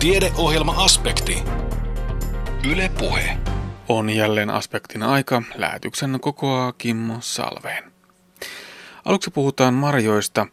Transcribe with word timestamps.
Tiedeohjelma-aspekti. 0.00 1.42
Yle 2.70 2.90
Puhe. 2.98 3.38
On 3.88 4.10
jälleen 4.10 4.50
aspektin 4.50 5.02
aika. 5.02 5.42
Lähetyksen 5.54 6.18
kokoaa 6.20 6.72
Kimmo 6.72 7.16
Salveen. 7.20 7.92
Aluksi 9.04 9.30
puhutaan 9.30 9.74
marjoista. 9.74 10.46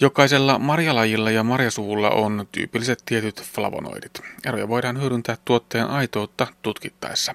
Jokaisella 0.00 0.58
marjalajilla 0.58 1.30
ja 1.30 1.42
marjasuvulla 1.42 2.10
on 2.10 2.48
tyypilliset 2.52 3.02
tietyt 3.04 3.42
flavonoidit. 3.42 4.20
Eroja 4.46 4.68
voidaan 4.68 5.00
hyödyntää 5.00 5.36
tuotteen 5.44 5.86
aitoutta 5.86 6.46
tutkittaessa. 6.62 7.34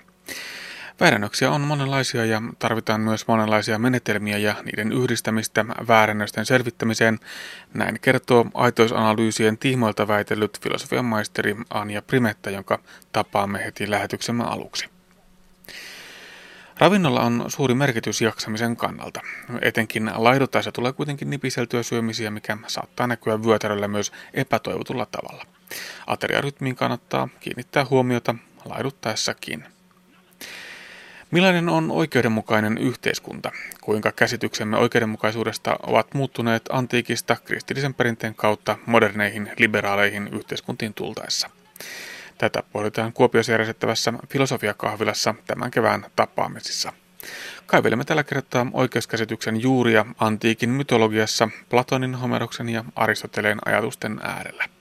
Väärennöksiä 1.02 1.52
on 1.52 1.62
monenlaisia 1.62 2.26
ja 2.26 2.42
tarvitaan 2.60 3.02
myös 3.02 3.28
monenlaisia 3.28 3.80
menetelmiä 3.80 4.38
ja 4.38 4.56
niiden 4.64 4.92
yhdistämistä 4.92 5.66
väärennösten 5.88 6.46
selvittämiseen. 6.46 7.20
Näin 7.74 8.00
kertoo 8.02 8.46
aitoisanalyysien 8.54 9.58
tiimoilta 9.58 10.08
väitellyt 10.08 10.62
filosofian 10.62 11.06
maisteri 11.06 11.56
Anja 11.70 12.02
Primetta, 12.02 12.50
jonka 12.50 12.80
tapaamme 13.12 13.66
heti 13.66 13.90
lähetyksemme 13.90 14.44
aluksi. 14.44 14.90
Ravinnolla 16.78 17.22
on 17.22 17.46
suuri 17.48 17.74
merkitys 17.74 18.22
jaksamisen 18.22 18.76
kannalta. 18.76 19.22
Etenkin 19.62 20.12
laidotaisa 20.16 20.72
tulee 20.72 20.94
kuitenkin 20.94 21.30
nipiseltyä 21.30 21.84
syömisiä, 21.84 22.32
mikä 22.32 22.58
saattaa 22.68 23.08
näkyä 23.08 23.44
vyötäröllä 23.44 23.88
myös 23.88 24.12
epätoivotulla 24.34 25.06
tavalla. 25.06 25.46
Ateriarytmiin 26.08 26.76
kannattaa 26.76 27.30
kiinnittää 27.40 27.86
huomiota 27.90 28.36
laiduttaessakin. 28.66 29.71
Millainen 31.32 31.70
on 31.70 31.92
oikeudenmukainen 31.92 32.78
yhteiskunta? 32.78 33.52
Kuinka 33.82 34.12
käsityksemme 34.12 34.78
oikeudenmukaisuudesta 34.78 35.76
ovat 35.88 36.14
muuttuneet 36.14 36.64
antiikista 36.72 37.38
kristillisen 37.46 37.94
perinteen 37.94 38.36
kautta 38.36 38.78
moderneihin 38.86 39.52
liberaaleihin 39.60 40.30
yhteiskuntiin 40.34 40.94
tultaessa? 40.94 41.50
Tätä 42.38 42.64
pohditaan 42.74 43.14
Kuopiossa 43.14 43.52
järjestettävässä 43.52 44.14
filosofiakahvilassa 44.30 45.36
tämän 45.48 45.72
kevään 45.72 46.06
tapaamisissa. 46.16 46.94
Kaivelemme 47.66 48.04
tällä 48.06 48.24
kertaa 48.24 48.68
oikeuskäsityksen 48.74 49.62
juuria 49.62 50.06
antiikin 50.20 50.70
mytologiassa 50.70 51.50
Platonin, 51.70 52.16
Homeroksen 52.16 52.70
ja 52.70 52.84
Aristoteleen 52.96 53.60
ajatusten 53.66 54.20
äärellä. 54.24 54.81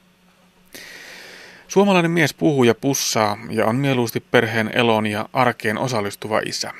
Suomalainen 1.70 2.10
mies 2.10 2.34
puhuu 2.34 2.64
ja 2.64 2.74
pussaa 2.74 3.38
ja 3.50 3.66
on 3.66 3.76
mieluusti 3.76 4.20
perheen 4.20 4.70
eloon 4.74 5.06
ja 5.06 5.28
arkeen 5.32 5.78
osallistuva 5.78 6.40
isä. 6.46 6.72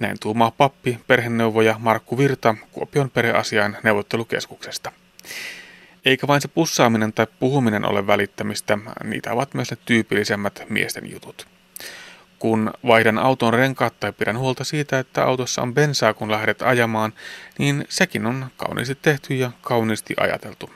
Näin 0.00 0.16
tuumaa 0.20 0.50
pappi, 0.50 0.98
perheneuvoja 1.06 1.76
Markku 1.78 2.18
Virta 2.18 2.54
Kuopion 2.72 3.10
perheasiain 3.10 3.76
neuvottelukeskuksesta. 3.82 4.92
Eikä 6.04 6.26
vain 6.26 6.40
se 6.40 6.48
pussaaminen 6.48 7.12
tai 7.12 7.26
puhuminen 7.40 7.84
ole 7.84 8.06
välittämistä, 8.06 8.78
niitä 9.04 9.32
ovat 9.32 9.54
myös 9.54 9.70
ne 9.70 9.76
tyypillisemmät 9.84 10.62
miesten 10.68 11.10
jutut. 11.10 11.46
Kun 12.38 12.70
vaihdan 12.86 13.18
auton 13.18 13.54
renkaat 13.54 14.00
tai 14.00 14.12
pidän 14.12 14.38
huolta 14.38 14.64
siitä, 14.64 14.98
että 14.98 15.24
autossa 15.24 15.62
on 15.62 15.74
bensaa 15.74 16.14
kun 16.14 16.30
lähdet 16.30 16.62
ajamaan, 16.62 17.12
niin 17.58 17.84
sekin 17.88 18.26
on 18.26 18.46
kauniisti 18.56 18.94
tehty 18.94 19.34
ja 19.34 19.50
kauniisti 19.62 20.14
ajateltu. 20.16 20.70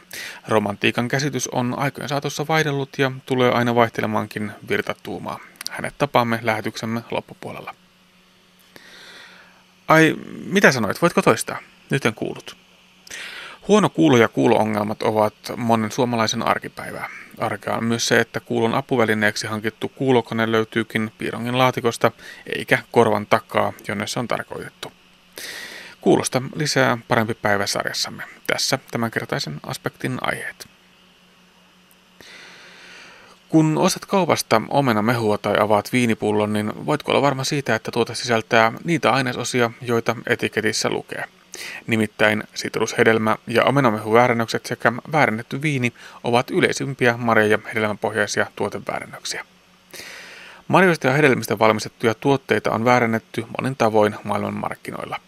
Romantiikan 0.49 1.09
käsitys 1.09 1.49
on 1.49 1.75
aikojen 1.79 2.09
saatossa 2.09 2.47
vaihdellut 2.49 2.99
ja 2.99 3.13
tulee 3.27 3.51
aina 3.51 3.75
vaihtelemaankin 3.75 4.53
virtatuumaa. 4.69 5.39
Hänet 5.71 5.95
tapaamme 5.99 6.39
lähetyksemme 6.43 7.03
loppupuolella. 7.11 7.75
Ai, 9.89 10.17
mitä 10.45 10.73
sanoit? 10.73 11.03
Voitko 11.03 11.23
toistaa? 11.23 11.59
Nyt 11.91 12.07
en 12.07 12.15
kuullut. 12.15 12.57
Huono 13.69 13.89
kuulo 13.89 14.17
ja 14.17 14.29
kuuloongelmat 14.29 15.03
ovat 15.03 15.35
monen 15.57 15.93
suomalaisen 15.93 16.43
arkipäivää. 16.43 17.09
Arkea 17.41 17.75
on 17.75 17.85
myös 17.85 18.09
se, 18.09 18.21
että 18.21 18.41
kuulon 18.41 18.75
apuvälineeksi 18.75 19.47
hankittu 19.47 19.89
kuulokone 19.89 20.53
löytyykin 20.53 21.13
piirongin 21.19 21.59
laatikosta, 21.59 22.13
eikä 22.57 22.79
korvan 22.91 23.27
takaa, 23.27 23.73
jonne 23.89 24.07
se 24.07 24.19
on 24.19 24.29
tarkoitettu. 24.29 24.93
Kuulosta 26.01 26.43
lisää 26.55 26.99
parempi 27.09 27.35
päivä 27.35 27.67
sarjassamme. 27.67 28.23
Tässä 28.47 28.79
tämänkertaisen 28.91 29.61
aspektin 29.67 30.19
aiheet. 30.21 30.69
Kun 33.49 33.79
ostat 33.79 34.07
kaupasta 34.07 34.63
mehua 35.03 35.39
tai 35.39 35.55
avaat 35.61 35.93
viinipullon, 35.93 36.53
niin 36.53 36.87
voitko 36.87 37.13
olla 37.13 37.23
varma 37.23 37.45
siitä, 37.45 37.75
että 37.75 37.91
tuote 37.91 38.15
sisältää 38.15 38.73
niitä 38.85 39.11
ainesosia, 39.13 39.71
joita 39.83 40.17
etiketissä 40.27 40.91
lukee– 40.91 41.25
Nimittäin 41.87 42.43
sitrushedelmä- 42.55 43.37
ja 43.47 43.65
omenamehuväärennökset 43.65 44.67
sekä 44.67 44.93
väärennetty 45.13 45.63
viini 45.63 45.93
ovat 46.25 46.51
yleisimpiä 46.51 47.17
marja- 47.17 47.47
ja 47.47 47.59
hedelmäpohjaisia 47.69 48.47
tuoteväärennöksiä. 48.57 49.45
Marjoista 50.69 51.07
ja 51.07 51.13
hedelmistä 51.13 51.59
valmistettuja 51.59 52.15
tuotteita 52.15 52.71
on 52.71 52.85
väärennetty 52.85 53.45
monin 53.59 53.77
tavoin 53.77 54.15
maailmanmarkkinoilla. 54.25 55.21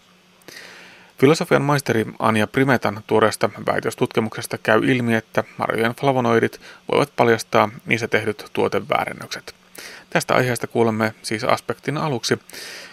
Filosofian 1.19 1.61
maisteri 1.61 2.05
Anja 2.19 2.47
Primetan 2.47 3.03
tuoreesta 3.07 3.49
väitöstutkimuksesta 3.65 4.57
käy 4.57 4.91
ilmi, 4.91 5.15
että 5.15 5.43
marjojen 5.57 5.95
flavonoidit 5.95 6.61
voivat 6.91 7.15
paljastaa 7.15 7.69
niissä 7.85 8.07
tehdyt 8.07 8.45
tuoteväärennökset. 8.53 9.55
Tästä 10.09 10.33
aiheesta 10.33 10.67
kuulemme 10.67 11.13
siis 11.21 11.43
aspektin 11.43 11.97
aluksi, 11.97 12.39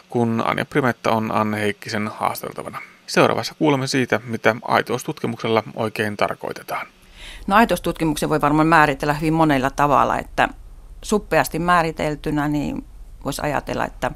kun 0.09 0.43
Anja 0.47 0.65
Primetta 0.65 1.11
on 1.11 1.33
Anne 1.33 1.61
Heikkisen 1.61 2.09
haasteltavana. 2.09 2.83
Seuraavassa 3.10 3.54
kuulemme 3.54 3.87
siitä, 3.87 4.21
mitä 4.25 4.56
aitoustutkimuksella 4.62 5.62
oikein 5.75 6.16
tarkoitetaan. 6.16 6.87
No 7.47 7.56
aitoustutkimuksen 7.56 8.28
voi 8.28 8.41
varmaan 8.41 8.66
määritellä 8.66 9.15
hyvin 9.15 9.32
monella 9.32 9.71
tavalla, 9.71 10.19
että 10.19 10.48
suppeasti 11.03 11.59
määriteltynä 11.59 12.49
niin 12.49 12.84
voisi 13.25 13.43
ajatella, 13.43 13.87
että, 13.87 14.10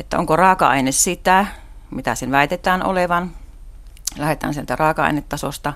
että 0.00 0.18
onko 0.18 0.36
raaka-aine 0.36 0.92
sitä, 0.92 1.46
mitä 1.90 2.14
sen 2.14 2.30
väitetään 2.30 2.86
olevan. 2.86 3.30
Lähdetään 4.16 4.54
sieltä 4.54 4.76
raaka-ainetasosta. 4.76 5.72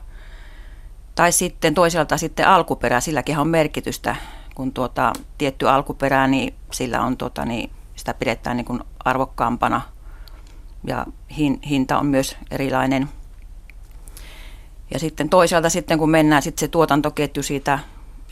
Tai 1.15 1.33
sitten 1.33 1.75
toisaalta 1.75 2.17
sitten 2.17 2.49
alkuperä, 2.49 3.01
silläkin 3.01 3.39
on 3.39 3.49
merkitystä. 3.49 4.17
Kun 4.55 4.73
tuota, 4.73 5.13
tietty 5.39 5.69
alkuperä, 5.69 6.27
niin 6.27 6.55
sillä 6.71 7.01
on 7.01 7.17
tuota, 7.17 7.45
niin 7.45 7.71
sitä 7.97 8.15
pidetään 8.15 8.57
niin 8.57 8.65
kuin 8.65 8.81
arvokkaampana– 9.05 9.81
ja 10.87 11.07
hinta 11.69 11.99
on 11.99 12.07
myös 12.07 12.37
erilainen. 12.51 13.09
Ja 14.95 14.99
sitten 14.99 15.29
toisaalta 15.29 15.71
sitten 15.71 15.99
kun 15.99 16.11
mennään 16.11 16.43
sitten 16.43 16.61
se 16.61 16.69
tuotantoketju 16.69 17.43
siitä 17.43 17.79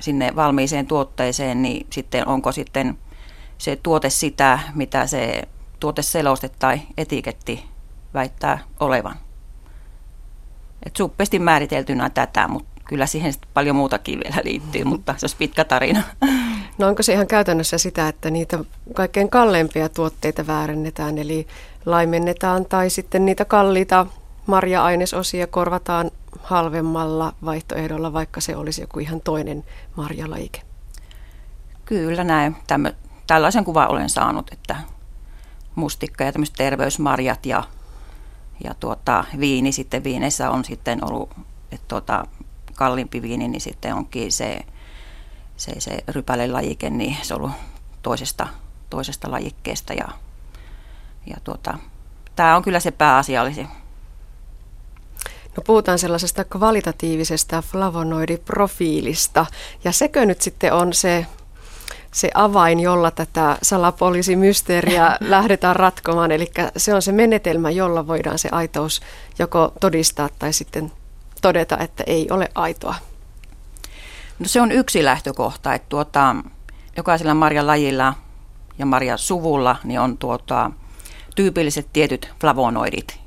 sinne 0.01 0.37
valmiiseen 0.37 0.87
tuotteeseen, 0.87 1.63
niin 1.63 1.87
sitten 1.91 2.29
onko 2.29 2.53
sitten 2.53 2.99
se 3.59 3.77
tuote 3.83 4.11
sitä, 4.11 4.59
mitä 4.75 5.07
se 5.07 5.43
tuoteseloste 5.81 6.49
tai 6.49 6.81
etiketti 6.97 7.65
väittää 8.15 8.59
olevan. 8.81 9.17
Et 10.87 10.97
suppesti 10.97 11.39
määriteltynä 11.39 12.11
tätä, 12.11 12.49
mutta 12.49 12.81
kyllä 12.85 13.07
siihen 13.07 13.35
paljon 13.55 13.77
muutakin 13.77 14.21
vielä 14.25 14.43
liittyy, 14.45 14.85
mutta 14.95 15.15
se 15.17 15.25
olisi 15.25 15.37
pitkä 15.37 15.65
tarina. 15.65 16.03
No 16.79 16.89
onko 16.89 17.03
se 17.03 17.13
ihan 17.13 17.27
käytännössä 17.27 17.79
sitä, 17.79 18.09
että 18.09 18.31
niitä 18.31 18.59
kaikkein 18.95 19.31
kalleimpia 19.31 19.89
tuotteita 19.89 20.47
väärennetään, 20.47 21.19
eli 21.19 21.47
laimennetaan 21.91 22.65
tai 22.65 22.91
sitten 22.91 23.25
niitä 23.25 23.45
kalliita 23.45 24.07
marja-ainesosia 24.47 25.47
korvataan 25.47 26.11
halvemmalla 26.43 27.33
vaihtoehdolla, 27.45 28.13
vaikka 28.13 28.41
se 28.41 28.57
olisi 28.57 28.81
joku 28.81 28.99
ihan 28.99 29.21
toinen 29.21 29.65
marjalaike? 29.97 30.63
Kyllä 31.85 32.25
näin. 32.25 32.57
Tämmö, 32.67 32.93
tällaisen 33.27 33.65
kuvan 33.65 33.89
olen 33.89 34.11
saanut, 34.11 34.53
että 34.53 34.77
mustikka 35.75 36.25
ja 36.25 36.33
tämmöiset 36.33 36.55
terveysmarjat 36.59 37.47
ja, 37.47 37.65
ja 38.65 38.75
tuota, 38.75 39.25
viini 39.41 39.73
sitten 39.73 40.05
viineissä 40.05 40.51
on 40.51 40.65
sitten 40.65 41.05
ollut, 41.05 41.31
että 41.73 41.89
tuota, 41.89 42.25
kalliimpi 42.75 43.23
viini, 43.23 43.49
niin 43.49 43.61
sitten 43.61 43.95
onkin 43.95 44.33
se, 44.33 44.61
se, 45.57 45.81
se 45.81 46.05
rypälelajike, 46.09 46.91
niin 46.91 47.17
se 47.23 47.35
on 47.35 47.41
ollut 47.41 47.57
toisesta, 48.03 48.49
toisesta 48.91 49.31
lajikkeesta 49.31 49.93
ja, 49.93 50.09
ja 51.31 51.37
tuota, 51.45 51.79
tämä 52.37 52.57
on 52.57 52.63
kyllä 52.63 52.81
se 52.81 52.91
pääasiallisi. 52.91 53.67
No 55.57 55.63
puhutaan 55.67 55.99
sellaisesta 55.99 56.45
kvalitatiivisesta 56.45 57.63
flavonoidiprofiilista 57.63 59.47
ja 59.85 59.93
sekö 59.93 60.27
nyt 60.27 60.41
sitten 60.41 60.73
on 60.73 60.93
se 60.93 61.27
se 62.13 62.31
avain, 62.35 62.81
jolla 62.81 63.11
tätä 63.11 63.59
salapoliisimysteeriä 63.63 65.17
lähdetään 65.21 65.77
ratkomaan. 65.77 66.33
Eli 66.33 66.51
se 66.77 66.95
on 66.95 67.03
se 67.03 67.13
menetelmä, 67.13 67.71
jolla 67.71 68.07
voidaan 68.07 68.39
se 68.39 68.49
aitous 68.53 69.01
joko 69.39 69.73
todistaa 69.81 70.29
tai 70.39 70.53
sitten 70.53 70.93
todeta, 71.43 71.79
että 71.79 72.05
ei 72.07 72.27
ole 72.31 72.49
aitoa? 72.55 72.95
No 74.39 74.49
se 74.49 74.61
on 74.61 74.73
yksi 74.73 75.05
lähtökohta, 75.05 75.75
että 75.75 75.87
tuota, 75.89 76.37
jokaisella 76.97 77.35
marjalajilla 77.35 78.15
ja 78.79 78.87
marjasuvulla 78.87 79.77
niin 79.85 80.01
on 80.01 80.19
tuota, 80.19 80.71
tyypilliset 81.39 81.89
tietyt 81.93 82.33
flavonoidit. 82.41 83.21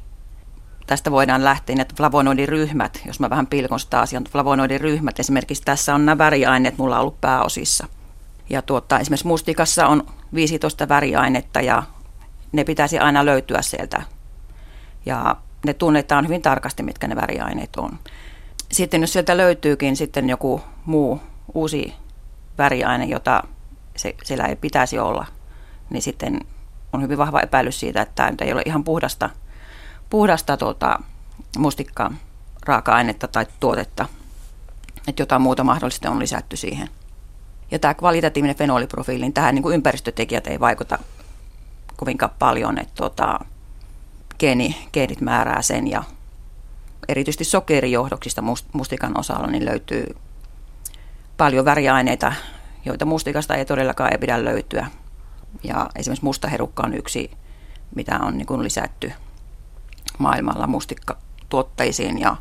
tästä 0.87 1.11
voidaan 1.11 1.43
lähteä, 1.43 1.75
että 1.79 1.95
flavonoidiryhmät, 1.97 3.01
jos 3.05 3.19
mä 3.19 3.29
vähän 3.29 3.47
pilkon 3.47 3.79
sitä 3.79 3.99
asiaa, 3.99 4.21
flavonoidiryhmät, 4.29 5.19
esimerkiksi 5.19 5.63
tässä 5.63 5.95
on 5.95 6.05
nämä 6.05 6.17
väriaineet 6.17 6.77
mulla 6.77 6.95
on 6.95 7.01
ollut 7.01 7.21
pääosissa. 7.21 7.87
Ja 8.49 8.61
tuota, 8.61 8.99
esimerkiksi 8.99 9.27
mustikassa 9.27 9.87
on 9.87 10.03
15 10.33 10.89
väriainetta 10.89 11.61
ja 11.61 11.83
ne 12.51 12.63
pitäisi 12.63 12.99
aina 12.99 13.25
löytyä 13.25 13.61
sieltä. 13.61 14.01
Ja 15.05 15.35
ne 15.65 15.73
tunnetaan 15.73 16.25
hyvin 16.25 16.41
tarkasti, 16.41 16.83
mitkä 16.83 17.07
ne 17.07 17.15
väriaineet 17.15 17.75
on. 17.75 17.99
Sitten 18.71 19.01
jos 19.01 19.13
sieltä 19.13 19.37
löytyykin 19.37 19.95
sitten 19.95 20.29
joku 20.29 20.61
muu 20.85 21.21
uusi 21.53 21.93
väriaine, 22.57 23.05
jota 23.05 23.43
se, 23.95 24.15
siellä 24.23 24.45
ei 24.45 24.55
pitäisi 24.55 24.99
olla, 24.99 25.25
niin 25.89 26.01
sitten 26.01 26.39
on 26.93 27.01
hyvin 27.01 27.17
vahva 27.17 27.39
epäilys 27.39 27.79
siitä, 27.79 28.01
että 28.01 28.33
tämä 28.37 28.47
ei 28.47 28.53
ole 28.53 28.61
ihan 28.65 28.83
puhdasta, 28.83 29.29
puhdasta 30.09 30.57
tuota, 30.57 30.99
mustikkaa 31.57 32.13
raaka-ainetta 32.65 33.27
tai 33.27 33.45
tuotetta, 33.59 34.05
että 35.07 35.21
jotain 35.21 35.41
muuta 35.41 35.63
mahdollisesti 35.63 36.07
on 36.07 36.19
lisätty 36.19 36.55
siihen. 36.55 36.89
Ja 37.71 37.79
tämä 37.79 37.93
kvalitatiivinen 37.93 38.55
fenoliprofiili, 38.55 39.21
niin 39.21 39.33
tähän 39.33 39.55
niin 39.55 39.63
kuin 39.63 39.75
ympäristötekijät 39.75 40.47
ei 40.47 40.59
vaikuta 40.59 40.99
kovinkaan 41.97 42.33
paljon, 42.39 42.79
että 42.79 42.93
tuota, 42.95 43.39
geeni, 44.39 44.87
geenit 44.93 45.21
määrää 45.21 45.61
sen 45.61 45.87
ja 45.87 46.03
erityisesti 47.07 47.43
sokerijohdoksista 47.43 48.43
mustikan 48.73 49.19
osalla 49.19 49.47
niin 49.47 49.65
löytyy 49.65 50.15
paljon 51.37 51.65
väriaineita, 51.65 52.33
joita 52.85 53.05
mustikasta 53.05 53.55
ei 53.55 53.65
todellakaan 53.65 54.11
ei 54.11 54.17
pidä 54.17 54.45
löytyä. 54.45 54.87
Ja 55.63 55.89
esimerkiksi 55.95 56.25
mustaherukka 56.25 56.83
on 56.83 56.93
yksi, 56.93 57.31
mitä 57.95 58.19
on 58.19 58.37
niin 58.37 58.45
kuin 58.45 58.63
lisätty 58.63 59.11
maailmalla 60.17 60.67
mustikkatuotteisiin 60.67 62.19
ja 62.19 62.35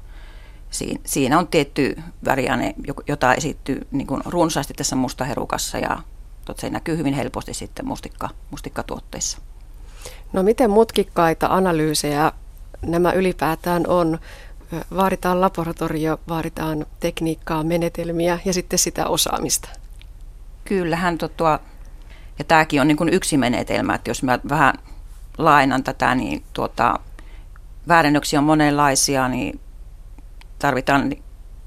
siinä 1.05 1.38
on 1.38 1.49
tietty 1.49 2.02
väriaine, 2.25 2.75
jota 3.06 3.34
esittyy 3.34 3.87
niin 3.90 4.06
kuin 4.06 4.22
runsaasti 4.25 4.75
tässä 4.75 4.96
mustaherukassa 4.96 5.78
ja 5.78 5.99
se 6.58 6.70
näkyy 6.70 6.96
hyvin 6.96 7.14
helposti 7.14 7.55
sitten 7.55 7.87
mustikka, 7.87 8.28
mustikkatuotteissa. 8.50 9.38
No 10.32 10.43
miten 10.43 10.70
mutkikkaita 10.70 11.46
analyysejä 11.50 12.32
nämä 12.82 13.12
ylipäätään 13.12 13.87
on? 13.87 14.19
Vaaditaan 14.96 15.40
laboratorio, 15.40 16.20
vaaditaan 16.28 16.87
tekniikkaa, 17.00 17.64
menetelmiä 17.64 18.38
ja 18.44 18.52
sitten 18.52 18.78
sitä 18.78 19.06
osaamista. 19.06 19.69
Kyllähän 20.64 21.19
tuo, 21.37 21.58
ja 22.41 22.45
tämäkin 22.45 22.81
on 22.81 22.89
niin 22.89 22.97
kuin 22.97 23.09
yksi 23.09 23.37
menetelmä, 23.37 23.95
että 23.95 24.11
jos 24.11 24.23
mä 24.23 24.39
vähän 24.49 24.75
lainan 25.39 25.85
tätä, 25.85 26.15
niin 26.15 26.45
tuota, 26.53 26.99
väärennöksiä 27.89 28.39
on 28.39 28.45
monenlaisia, 28.45 29.29
niin 29.29 29.61
tarvitaan 30.59 31.13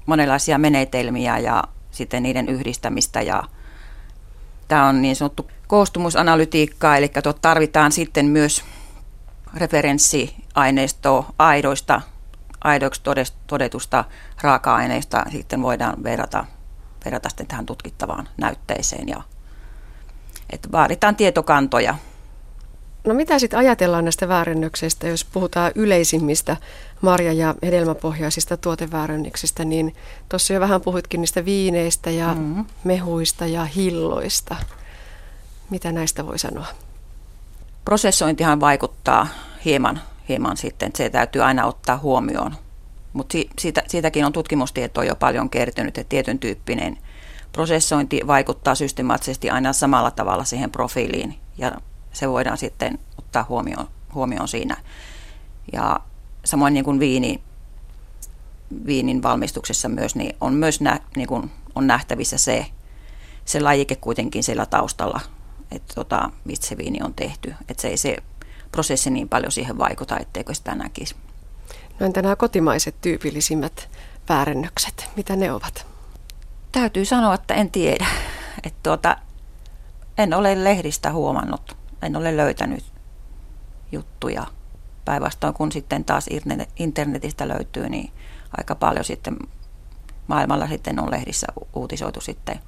monenlaisia 0.06 0.58
menetelmiä 0.58 1.38
ja 1.38 1.64
sitten 1.90 2.22
niiden 2.22 2.48
yhdistämistä 2.48 3.22
ja 3.22 3.42
tämä 4.68 4.86
on 4.86 5.02
niin 5.02 5.16
sanottu 5.16 5.50
koostumusanalytiikkaa, 5.66 6.96
eli 6.96 7.10
tarvitaan 7.40 7.92
sitten 7.92 8.26
myös 8.26 8.64
referenssiaineistoa 9.56 11.32
aidoista, 11.38 12.00
aidoiksi 12.64 13.02
todetusta 13.46 14.04
raaka-aineista 14.42 15.24
sitten 15.32 15.62
voidaan 15.62 16.02
verrata, 16.04 16.44
verrata 17.04 17.28
sitten 17.28 17.46
tähän 17.46 17.66
tutkittavaan 17.66 18.28
näytteeseen. 18.36 19.08
Ja, 19.08 19.22
että 20.54 20.68
vaaditaan 20.72 21.16
tietokantoja. 21.16 21.94
No 23.04 23.14
mitä 23.14 23.38
sitten 23.38 23.58
ajatellaan 23.58 24.04
näistä 24.04 24.28
väärennöksistä, 24.28 25.08
jos 25.08 25.24
puhutaan 25.24 25.72
yleisimmistä 25.74 26.56
marja- 27.00 27.32
ja 27.32 27.54
hedelmäpohjaisista 27.62 28.56
tuoteväärennöksistä, 28.56 29.64
niin 29.64 29.94
tuossa 30.28 30.52
jo 30.52 30.60
vähän 30.60 30.80
puhuitkin 30.80 31.20
niistä 31.20 31.44
viineistä 31.44 32.10
ja 32.10 32.34
mm-hmm. 32.34 32.64
mehuista 32.84 33.46
ja 33.46 33.64
hilloista. 33.64 34.56
Mitä 35.70 35.92
näistä 35.92 36.26
voi 36.26 36.38
sanoa? 36.38 36.66
Prosessointihan 37.84 38.60
vaikuttaa 38.60 39.26
hieman, 39.64 40.00
hieman 40.28 40.56
sitten, 40.56 40.86
että 40.86 40.96
se 40.96 41.10
täytyy 41.10 41.42
aina 41.42 41.66
ottaa 41.66 41.98
huomioon. 41.98 42.54
Mutta 43.12 43.38
siitä, 43.58 43.82
siitäkin 43.88 44.24
on 44.24 44.32
tutkimustietoa 44.32 45.04
jo 45.04 45.16
paljon 45.16 45.50
kertynyt, 45.50 45.98
että 45.98 46.08
tietyn 46.08 46.38
tyyppinen 46.38 46.98
prosessointi 47.54 48.20
vaikuttaa 48.26 48.74
systemaattisesti 48.74 49.50
aina 49.50 49.72
samalla 49.72 50.10
tavalla 50.10 50.44
siihen 50.44 50.70
profiiliin 50.70 51.38
ja 51.58 51.72
se 52.12 52.28
voidaan 52.28 52.58
sitten 52.58 52.98
ottaa 53.18 53.46
huomioon, 53.48 53.86
huomioon 54.14 54.48
siinä. 54.48 54.76
Ja 55.72 56.00
samoin 56.44 56.74
niin 56.74 56.84
kuin 56.84 57.00
viini, 57.00 57.40
viinin 58.86 59.22
valmistuksessa 59.22 59.88
myös, 59.88 60.14
niin 60.14 60.36
on 60.40 60.54
myös 60.54 60.80
nä, 60.80 61.00
niin 61.16 61.28
kuin 61.28 61.50
on 61.74 61.86
nähtävissä 61.86 62.38
se, 62.38 62.66
se 63.44 63.60
lajike 63.60 63.96
kuitenkin 63.96 64.44
siellä 64.44 64.66
taustalla, 64.66 65.20
että 65.72 65.94
tota, 65.94 66.30
mistä 66.44 66.66
se 66.66 66.76
viini 66.76 66.98
on 67.02 67.14
tehty. 67.14 67.54
Että 67.68 67.82
se 67.82 67.88
ei 67.88 67.96
se 67.96 68.16
prosessi 68.72 69.10
niin 69.10 69.28
paljon 69.28 69.52
siihen 69.52 69.78
vaikuta, 69.78 70.18
etteikö 70.18 70.54
sitä 70.54 70.74
näkisi. 70.74 71.16
No 72.00 72.06
entä 72.06 72.22
nämä 72.22 72.36
kotimaiset 72.36 72.94
tyypillisimmät 73.00 73.88
väärennökset, 74.28 75.08
mitä 75.16 75.36
ne 75.36 75.52
ovat? 75.52 75.93
Täytyy 76.74 77.04
sanoa, 77.04 77.34
että 77.34 77.54
en 77.54 77.70
tiedä. 77.70 78.06
Että 78.64 78.78
tuota, 78.82 79.16
en 80.18 80.34
ole 80.34 80.64
lehdistä 80.64 81.12
huomannut, 81.12 81.76
en 82.02 82.16
ole 82.16 82.36
löytänyt 82.36 82.84
juttuja. 83.92 84.46
Päinvastoin 85.04 85.54
kun 85.54 85.72
sitten 85.72 86.04
taas 86.04 86.26
internetistä 86.76 87.48
löytyy, 87.48 87.88
niin 87.88 88.12
aika 88.58 88.74
paljon 88.74 89.04
sitten 89.04 89.36
maailmalla 90.26 90.68
sitten 90.68 91.00
on 91.00 91.10
lehdissä 91.10 91.46
uutisoitu 91.74 92.20
sitten 92.20 92.60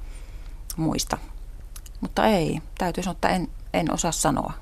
muista 0.77 1.19
mutta 2.01 2.27
ei, 2.27 2.63
täytyy 2.79 3.03
sanoa, 3.03 3.13
että 3.13 3.29
en, 3.29 3.49
en 3.75 3.95
osaa 3.95 4.13
sanoa. 4.13 4.53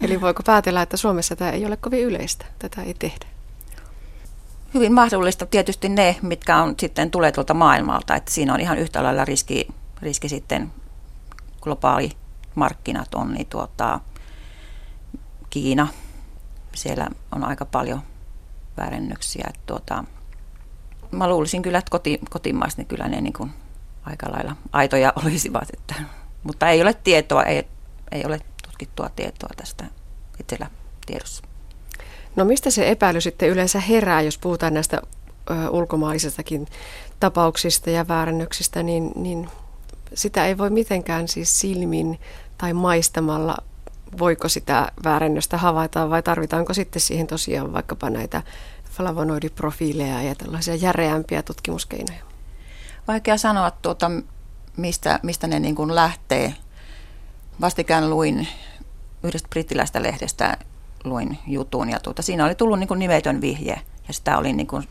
Eli 0.00 0.20
voiko 0.20 0.42
päätellä, 0.42 0.82
että 0.82 0.96
Suomessa 0.96 1.36
tämä 1.36 1.50
ei 1.50 1.66
ole 1.66 1.76
kovin 1.76 2.02
yleistä, 2.02 2.44
tätä 2.58 2.82
ei 2.82 2.94
tehdä? 2.94 3.26
Hyvin 4.74 4.92
mahdollista 4.92 5.46
tietysti 5.46 5.88
ne, 5.88 6.16
mitkä 6.22 6.56
on 6.56 6.74
sitten 6.78 7.10
tulee 7.10 7.32
tuolta 7.32 7.54
maailmalta, 7.54 8.16
että 8.16 8.30
siinä 8.30 8.54
on 8.54 8.60
ihan 8.60 8.78
yhtä 8.78 9.02
lailla 9.02 9.24
riski, 9.24 9.68
riski 10.02 10.28
sitten 10.28 10.72
globaali 11.60 12.10
markkinat 12.54 13.14
on, 13.14 13.32
niin 13.32 13.46
tuota, 13.46 14.00
Kiina, 15.50 15.88
siellä 16.74 17.08
on 17.32 17.44
aika 17.44 17.64
paljon 17.64 18.02
väärennöksiä. 18.76 19.44
Että 19.48 19.60
tuota, 19.66 20.04
mä 21.10 21.28
luulisin 21.28 21.62
kyllä, 21.62 21.78
että 21.78 21.90
koti, 21.90 22.20
kotimaiset, 22.30 22.78
niin 22.78 22.86
kyllä 22.86 23.08
ne 23.08 23.20
niin 23.20 23.32
kuin 23.32 23.50
aika 24.04 24.32
lailla 24.32 24.56
aitoja 24.72 25.12
olisivat, 25.24 25.68
että 25.72 25.94
mutta 26.42 26.68
ei 26.68 26.82
ole 26.82 26.94
tietoa, 26.94 27.42
ei, 27.42 27.68
ei 28.12 28.24
ole 28.24 28.40
tutkittua 28.66 29.08
tietoa 29.08 29.50
tästä 29.56 29.84
itsellä 30.40 30.70
tiedossa. 31.06 31.53
No 32.36 32.44
mistä 32.44 32.70
se 32.70 32.90
epäily 32.90 33.20
sitten 33.20 33.48
yleensä 33.48 33.80
herää, 33.80 34.20
jos 34.20 34.38
puhutaan 34.38 34.74
näistä 34.74 35.02
ö, 35.50 35.70
ulkomaisistakin 35.70 36.66
tapauksista 37.20 37.90
ja 37.90 38.08
väärännöksistä, 38.08 38.82
niin, 38.82 39.12
niin 39.16 39.48
sitä 40.14 40.46
ei 40.46 40.58
voi 40.58 40.70
mitenkään 40.70 41.28
siis 41.28 41.60
silmin 41.60 42.20
tai 42.58 42.72
maistamalla, 42.72 43.56
voiko 44.18 44.48
sitä 44.48 44.92
väärännöstä 45.04 45.58
havaita 45.58 46.10
vai 46.10 46.22
tarvitaanko 46.22 46.74
sitten 46.74 47.02
siihen 47.02 47.26
tosiaan 47.26 47.72
vaikkapa 47.72 48.10
näitä 48.10 48.42
flavonoidiprofiileja 48.90 50.22
ja 50.22 50.34
tällaisia 50.34 50.74
järeämpiä 50.74 51.42
tutkimuskeinoja? 51.42 52.24
Vaikea 53.08 53.36
sanoa, 53.36 53.70
tuota, 53.70 54.10
mistä, 54.76 55.20
mistä 55.22 55.46
ne 55.46 55.60
niin 55.60 55.74
kuin 55.74 55.94
lähtee. 55.94 56.54
Vastikään 57.60 58.10
luin 58.10 58.48
yhdestä 59.22 59.48
brittiläistä 59.48 60.02
lehdestä 60.02 60.56
luin 61.04 61.38
jutun 61.46 61.90
ja 61.90 62.00
tuota, 62.00 62.22
siinä 62.22 62.44
oli 62.44 62.54
tullut 62.54 62.78
niin 62.78 62.88
kuin 62.88 62.98
nimetön 62.98 63.40
vihje 63.40 63.80
ja 64.08 64.14
sitä 64.14 64.38
oli 64.38 64.52
niin 64.52 64.66
kuin 64.66 64.88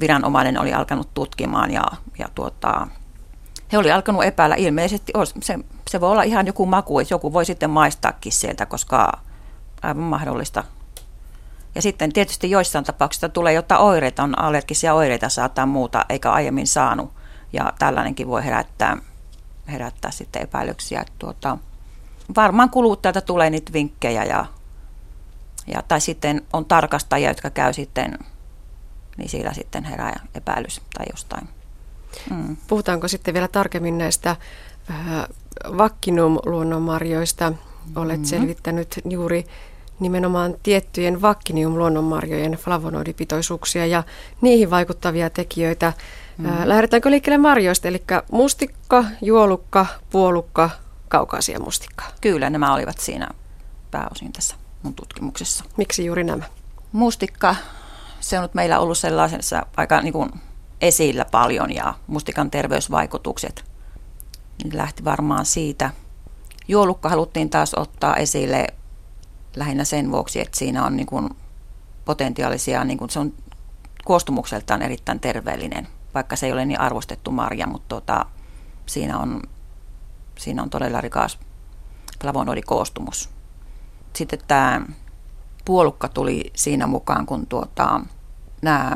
viranomainen 0.00 0.60
oli 0.60 0.72
alkanut 0.72 1.14
tutkimaan 1.14 1.70
ja, 1.70 1.84
ja 2.18 2.28
tuota, 2.34 2.86
he 3.72 3.78
oli 3.78 3.92
alkanut 3.92 4.24
epäillä 4.24 4.56
ilmeisesti, 4.56 5.12
se, 5.42 5.58
se 5.90 6.00
voi 6.00 6.10
olla 6.10 6.22
ihan 6.22 6.46
joku 6.46 6.66
maku, 6.66 6.98
että 6.98 7.14
joku 7.14 7.32
voi 7.32 7.44
sitten 7.44 7.70
maistaakin 7.70 8.32
sieltä, 8.32 8.66
koska 8.66 9.12
aivan 9.82 10.02
mahdollista. 10.02 10.64
Ja 11.74 11.82
sitten 11.82 12.12
tietysti 12.12 12.50
joissain 12.50 12.84
tapauksissa 12.84 13.28
tulee 13.28 13.52
jotain 13.52 13.80
oireita, 13.80 14.22
on 14.22 14.38
allergisia 14.38 14.94
oireita 14.94 15.28
saattaa 15.28 15.66
muuta, 15.66 16.04
eikä 16.08 16.32
aiemmin 16.32 16.66
saanut. 16.66 17.12
Ja 17.52 17.72
tällainenkin 17.78 18.28
voi 18.28 18.44
herättää, 18.44 18.96
herättää 19.68 20.10
sitten 20.10 20.42
epäilyksiä. 20.42 21.04
Tuota, 21.18 21.58
varmaan 22.36 22.70
kuluttajalta 22.70 23.20
tulee 23.20 23.50
niitä 23.50 23.72
vinkkejä 23.72 24.24
ja, 24.24 24.46
ja, 25.72 25.82
tai 25.88 26.00
sitten 26.00 26.42
on 26.52 26.64
tarkastajia, 26.64 27.30
jotka 27.30 27.50
käy 27.50 27.72
sitten, 27.72 28.18
niin 29.16 29.28
siellä 29.28 29.52
sitten 29.52 29.84
herää 29.84 30.20
epäilys 30.34 30.80
tai 30.94 31.06
jostain. 31.10 31.48
Mm. 32.30 32.56
Puhutaanko 32.66 33.08
sitten 33.08 33.34
vielä 33.34 33.48
tarkemmin 33.48 33.98
näistä 33.98 34.30
äh, 34.30 34.96
vakkinum-luonnonmarjoista? 35.76 37.52
Olet 37.96 38.12
mm-hmm. 38.12 38.24
selvittänyt 38.24 39.00
juuri 39.10 39.46
nimenomaan 40.00 40.54
tiettyjen 40.62 41.22
vakkinium-luonnonmarjojen 41.22 42.52
flavonoidipitoisuuksia 42.52 43.86
ja 43.86 44.02
niihin 44.40 44.70
vaikuttavia 44.70 45.30
tekijöitä. 45.30 45.92
Mm. 46.38 46.46
Lähdetäänkö 46.64 47.10
liikkeelle 47.10 47.38
marjoista, 47.38 47.88
eli 47.88 48.02
mustikka, 48.32 49.04
juolukka, 49.22 49.86
puolukka, 50.10 50.70
kaukaasia 51.08 51.60
mustikka? 51.60 52.04
Kyllä, 52.20 52.50
nämä 52.50 52.74
olivat 52.74 52.98
siinä 52.98 53.28
pääosin 53.90 54.32
tässä 54.32 54.56
mun 54.82 54.94
tutkimuksessa. 54.94 55.64
Miksi 55.76 56.06
juuri 56.06 56.24
nämä? 56.24 56.44
Mustikka, 56.92 57.56
se 58.20 58.38
on 58.38 58.42
nyt 58.42 58.54
meillä 58.54 58.78
ollut 58.78 58.98
sellaisessa 58.98 59.66
aika 59.76 60.02
niin 60.02 60.12
kuin 60.12 60.30
esillä 60.80 61.24
paljon 61.24 61.74
ja 61.74 61.94
mustikan 62.06 62.50
terveysvaikutukset 62.50 63.64
niin 64.64 64.76
lähti 64.76 65.04
varmaan 65.04 65.46
siitä. 65.46 65.90
Juolukka 66.68 67.08
haluttiin 67.08 67.50
taas 67.50 67.74
ottaa 67.74 68.16
esille 68.16 68.66
lähinnä 69.56 69.84
sen 69.84 70.12
vuoksi, 70.12 70.40
että 70.40 70.58
siinä 70.58 70.84
on 70.84 70.96
niin 70.96 71.06
kuin 71.06 71.28
potentiaalisia, 72.04 72.84
niin 72.84 72.98
kuin 72.98 73.10
se 73.10 73.18
on 73.18 73.34
koostumukseltaan 74.04 74.82
erittäin 74.82 75.20
terveellinen, 75.20 75.88
vaikka 76.14 76.36
se 76.36 76.46
ei 76.46 76.52
ole 76.52 76.64
niin 76.64 76.80
arvostettu 76.80 77.30
marja, 77.30 77.66
mutta 77.66 77.88
tota, 77.88 78.26
siinä, 78.86 79.18
on, 79.18 79.42
siinä 80.38 80.62
on 80.62 80.70
todella 80.70 81.00
rikas 81.00 81.38
flavonoidikoostumus. 82.20 83.37
Sitten 84.16 84.38
tämä 84.48 84.80
puolukka 85.64 86.08
tuli 86.08 86.50
siinä 86.54 86.86
mukaan, 86.86 87.26
kun 87.26 87.46
tuota, 87.46 88.00
nämä 88.62 88.92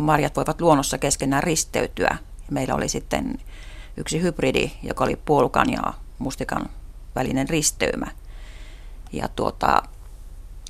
marjat 0.00 0.36
voivat 0.36 0.60
luonnossa 0.60 0.98
keskenään 0.98 1.42
risteytyä. 1.42 2.18
Meillä 2.50 2.74
oli 2.74 2.88
sitten 2.88 3.38
yksi 3.96 4.22
hybridi, 4.22 4.70
joka 4.82 5.04
oli 5.04 5.16
puolukan 5.16 5.72
ja 5.72 5.82
mustikan 6.18 6.68
välinen 7.14 7.48
risteymä. 7.48 8.06
Ja 9.12 9.28
tuota, 9.28 9.82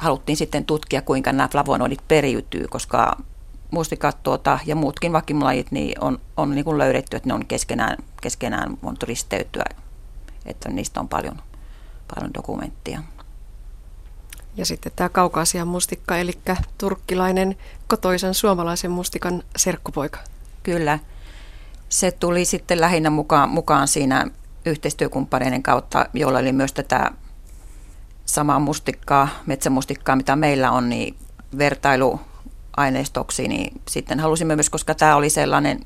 haluttiin 0.00 0.37
sitten 0.37 0.64
tutkia, 0.64 1.02
kuinka 1.02 1.33
nämä 1.33 1.49
flavonoidit 1.49 2.09
periytyy, 2.09 2.66
koska 2.68 3.16
mustikat 3.71 4.23
tuota, 4.23 4.59
ja 4.66 4.76
muutkin 4.76 5.12
vakimulajit 5.12 5.71
niin 5.71 6.04
on, 6.04 6.18
on 6.37 6.50
niin 6.50 6.64
kuin 6.64 6.78
löydetty, 6.78 7.16
että 7.16 7.28
ne 7.28 7.35
on 7.35 7.47
keskenään, 7.47 7.97
keskenään 8.23 8.78
voinut 8.83 9.02
risteytyä, 9.02 9.64
että 10.47 10.68
niistä 10.68 11.00
on 11.00 11.09
paljon, 11.09 11.42
paljon 12.14 12.35
dokumenttia. 12.35 13.02
Ja 14.56 14.66
sitten 14.66 14.92
tämä 14.96 15.08
kaukaasia 15.08 15.64
mustikka, 15.64 16.16
eli 16.16 16.32
turkkilainen 16.78 17.56
kotoisen 17.86 18.34
suomalaisen 18.34 18.90
mustikan 18.90 19.42
serkkupoika. 19.56 20.18
Kyllä. 20.62 20.98
Se 21.88 22.10
tuli 22.10 22.44
sitten 22.44 22.80
lähinnä 22.80 23.10
mukaan, 23.10 23.48
mukaan 23.48 23.88
siinä 23.88 24.26
yhteistyökumppaneiden 24.66 25.62
kautta, 25.62 26.06
joilla 26.12 26.38
oli 26.38 26.52
myös 26.52 26.72
tätä 26.72 27.10
samaa 28.26 28.58
mustikkaa, 28.58 29.28
metsämustikkaa, 29.46 30.16
mitä 30.16 30.36
meillä 30.36 30.70
on, 30.70 30.88
niin 30.88 31.16
vertailuaineistoksi, 31.58 33.48
niin 33.48 33.80
sitten 33.88 34.20
halusimme 34.20 34.56
myös, 34.56 34.70
koska 34.70 34.94
tämä 34.94 35.16
oli 35.16 35.30
sellainen 35.30 35.80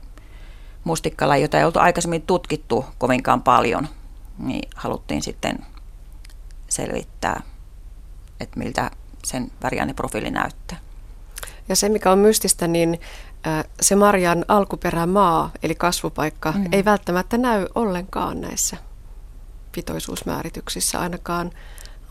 mustikkala, 0.84 1.36
jota 1.36 1.58
ei 1.58 1.64
oltu 1.64 1.78
aikaisemmin 1.78 2.22
tutkittu 2.22 2.84
kovinkaan 2.98 3.42
paljon, 3.42 3.88
niin 4.38 4.68
haluttiin 4.74 5.22
sitten 5.22 5.58
selvittää, 6.68 7.42
että 8.40 8.58
miltä 8.58 8.90
sen 9.24 9.50
väriaineprofiili 9.62 10.30
näyttää. 10.30 10.78
Ja 11.68 11.76
se, 11.76 11.88
mikä 11.88 12.12
on 12.12 12.18
mystistä, 12.18 12.68
niin 12.68 13.00
se 13.80 13.96
marjan 13.96 14.44
alkuperämaa, 14.48 15.50
eli 15.62 15.74
kasvupaikka, 15.74 16.52
mm. 16.52 16.64
ei 16.72 16.84
välttämättä 16.84 17.38
näy 17.38 17.66
ollenkaan 17.74 18.40
näissä 18.40 18.76
pitoisuusmäärityksissä, 19.72 21.00
ainakaan, 21.00 21.50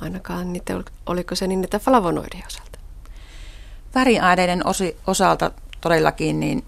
ainakaan 0.02 0.54
niitä, 0.54 0.74
oliko 1.06 1.36
se 1.36 1.48
niin, 1.48 1.64
että 1.64 1.80
flavonoidien 1.80 2.48
osalta? 2.48 2.80
Väriaineiden 3.96 4.68
osi, 4.68 4.98
osalta 5.08 5.52
todellakin, 5.82 6.40
niin 6.40 6.66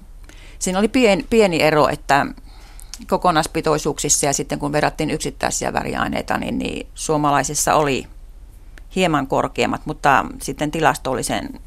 siinä 0.60 0.80
oli 0.80 0.88
pien, 0.88 1.26
pieni 1.30 1.62
ero, 1.62 1.88
että 1.88 2.26
kokonaispitoisuuksissa 3.08 4.26
ja 4.26 4.34
sitten 4.34 4.60
kun 4.60 4.72
verrattiin 4.72 5.12
yksittäisiä 5.12 5.74
väriaineita, 5.74 6.38
niin, 6.38 6.58
niin 6.58 6.88
suomalaisissa 6.96 7.76
oli 7.76 8.08
hieman 8.96 9.28
korkeammat, 9.28 9.86
mutta 9.86 10.26
sitten 10.42 10.72
tilastollisen 10.72 11.60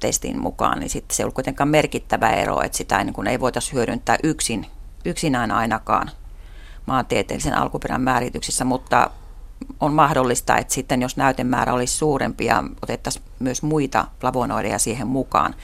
testin 0.00 0.40
mukaan, 0.40 0.78
niin 0.78 0.90
sitten 0.90 1.16
se 1.16 1.22
ei 1.22 1.24
ollut 1.24 1.34
kuitenkaan 1.34 1.68
merkittävä 1.68 2.30
ero, 2.30 2.62
että 2.62 2.78
sitä 2.78 3.04
niin 3.04 3.14
kuin 3.14 3.26
ei 3.26 3.40
voitaisiin 3.40 3.74
hyödyntää 3.74 4.16
yksin, 4.22 4.66
yksinään 5.04 5.50
ainakaan 5.50 6.10
maantieteellisen 6.86 7.54
alkuperän 7.58 8.00
määrityksissä, 8.00 8.64
mutta 8.64 9.10
on 9.80 9.92
mahdollista, 9.92 10.56
että 10.56 10.74
sitten 10.74 11.02
jos 11.02 11.16
näytemäärä 11.16 11.72
olisi 11.72 11.96
suurempi 11.96 12.44
ja 12.44 12.64
otettaisiin 12.82 13.24
myös 13.38 13.62
muita 13.62 14.06
flavonoideja 14.20 14.78
siihen 14.78 15.06
mukaan 15.06 15.54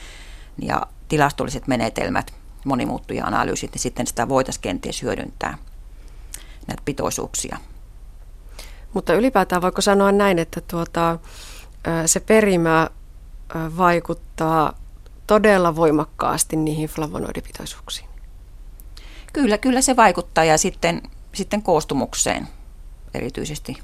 ja 0.61 0.87
tilastolliset 1.07 1.67
menetelmät, 1.67 2.33
monimuuttuja 2.65 3.25
analyysit, 3.25 3.71
niin 3.71 3.79
sitten 3.79 4.07
sitä 4.07 4.29
voitaisiin 4.29 4.61
kenties 4.61 5.01
hyödyntää 5.01 5.57
näitä 6.67 6.81
pitoisuuksia. 6.85 7.57
Mutta 8.93 9.13
ylipäätään 9.13 9.61
voiko 9.61 9.81
sanoa 9.81 10.11
näin, 10.11 10.39
että 10.39 10.61
tuota, 10.61 11.19
se 12.05 12.19
perimä 12.19 12.89
vaikuttaa 13.77 14.73
todella 15.27 15.75
voimakkaasti 15.75 16.55
niihin 16.55 16.89
flavonoidipitoisuuksiin? 16.89 18.09
Kyllä, 19.33 19.57
kyllä 19.57 19.81
se 19.81 19.95
vaikuttaa 19.95 20.43
ja 20.43 20.57
sitten, 20.57 21.01
sitten 21.33 21.61
koostumukseen 21.61 22.47
erityisesti. 23.13 23.77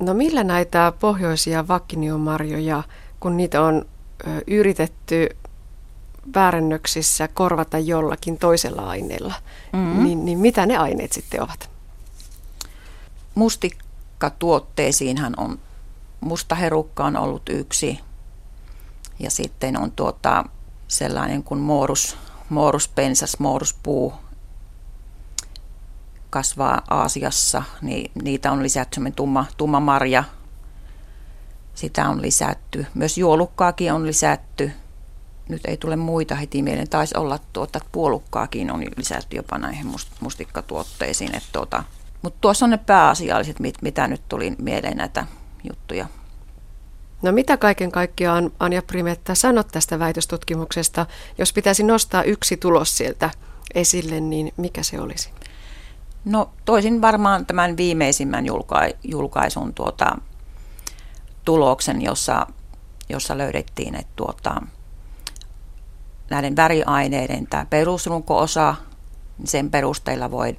No 0.00 0.14
millä 0.14 0.44
näitä 0.44 0.92
pohjoisia 1.00 1.68
vakkiniomarjoja, 1.68 2.82
kun 3.20 3.36
niitä 3.36 3.62
on 3.62 3.86
yritetty 4.46 5.28
väärennöksissä 6.34 7.28
korvata 7.28 7.78
jollakin 7.78 8.38
toisella 8.38 8.88
aineella, 8.88 9.34
mm-hmm. 9.72 10.04
niin, 10.04 10.24
niin 10.24 10.38
mitä 10.38 10.66
ne 10.66 10.76
aineet 10.76 11.12
sitten 11.12 11.42
ovat? 11.42 11.70
Mustikkatuotteisiinhan 13.38 15.34
on 15.36 15.58
mustaherukka 16.20 17.04
on 17.04 17.16
ollut 17.16 17.42
yksi, 17.48 18.00
ja 19.18 19.30
sitten 19.30 19.80
on 19.80 19.92
tuota, 19.92 20.44
sellainen 20.88 21.42
kuin 21.42 21.60
moorus, 21.60 22.16
mooruspensas, 22.48 23.38
mooruspuu 23.38 24.14
kasvaa 26.30 26.82
Aasiassa, 26.90 27.62
niin 27.82 28.10
niitä 28.22 28.52
on 28.52 28.62
lisätty 28.62 29.00
tumma, 29.16 29.46
tumma 29.56 29.80
marja. 29.80 30.24
Sitä 31.74 32.08
on 32.08 32.22
lisätty. 32.22 32.86
Myös 32.94 33.18
juolukkaakin 33.18 33.92
on 33.92 34.06
lisätty. 34.06 34.72
Nyt 35.48 35.62
ei 35.64 35.76
tule 35.76 35.96
muita 35.96 36.34
heti 36.34 36.62
mieleen. 36.62 36.88
Taisi 36.88 37.18
olla 37.18 37.38
tuota, 37.52 37.80
puolukkaakin 37.92 38.70
on 38.70 38.84
lisätty 38.96 39.36
jopa 39.36 39.58
näihin 39.58 39.86
must, 39.86 40.08
mustikkatuotteisiin. 40.20 41.42
tuota, 41.52 41.84
mutta 42.22 42.38
tuossa 42.40 42.66
on 42.66 42.70
ne 42.70 42.78
pääasialliset, 42.78 43.60
mit, 43.60 43.82
mitä 43.82 44.08
nyt 44.08 44.22
tuli 44.28 44.54
mieleen 44.58 44.96
näitä 44.96 45.26
juttuja. 45.68 46.06
No 47.22 47.32
mitä 47.32 47.56
kaiken 47.56 47.92
kaikkiaan 47.92 48.50
Anja 48.60 48.82
Primetta 48.82 49.34
sanot 49.34 49.68
tästä 49.68 49.98
väitöstutkimuksesta? 49.98 51.06
Jos 51.38 51.52
pitäisi 51.52 51.82
nostaa 51.82 52.22
yksi 52.22 52.56
tulos 52.56 52.96
sieltä 52.96 53.30
esille, 53.74 54.20
niin 54.20 54.52
mikä 54.56 54.82
se 54.82 55.00
olisi? 55.00 55.30
No 56.24 56.50
toisin 56.64 57.02
varmaan 57.02 57.46
tämän 57.46 57.76
viimeisimmän 57.76 58.46
julka- 58.46 58.98
julkaisun 59.04 59.74
tuota, 59.74 60.18
tuloksen, 61.44 62.02
jossa, 62.02 62.46
jossa 63.08 63.38
löydettiin, 63.38 63.94
että 63.94 64.12
tuota, 64.16 64.62
näiden 66.30 66.56
väriaineiden 66.56 67.46
tämä 67.46 67.66
perusrunko-osa, 67.70 68.74
sen 69.44 69.70
perusteella 69.70 70.30
voi 70.30 70.58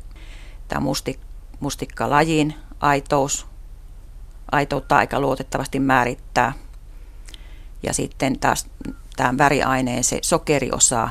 tämä 0.68 0.80
mustik, 0.80 1.20
mustikkalajin 1.60 2.56
aitous 2.80 3.50
aitoutta 4.52 4.98
aika 4.98 5.20
luotettavasti 5.20 5.80
määrittää. 5.80 6.54
Ja 7.84 7.94
sitten 7.94 8.40
taas 8.40 8.68
tämä 9.16 9.38
väriaineen 9.38 10.04
se 10.04 10.20
sokeriosa, 10.22 11.10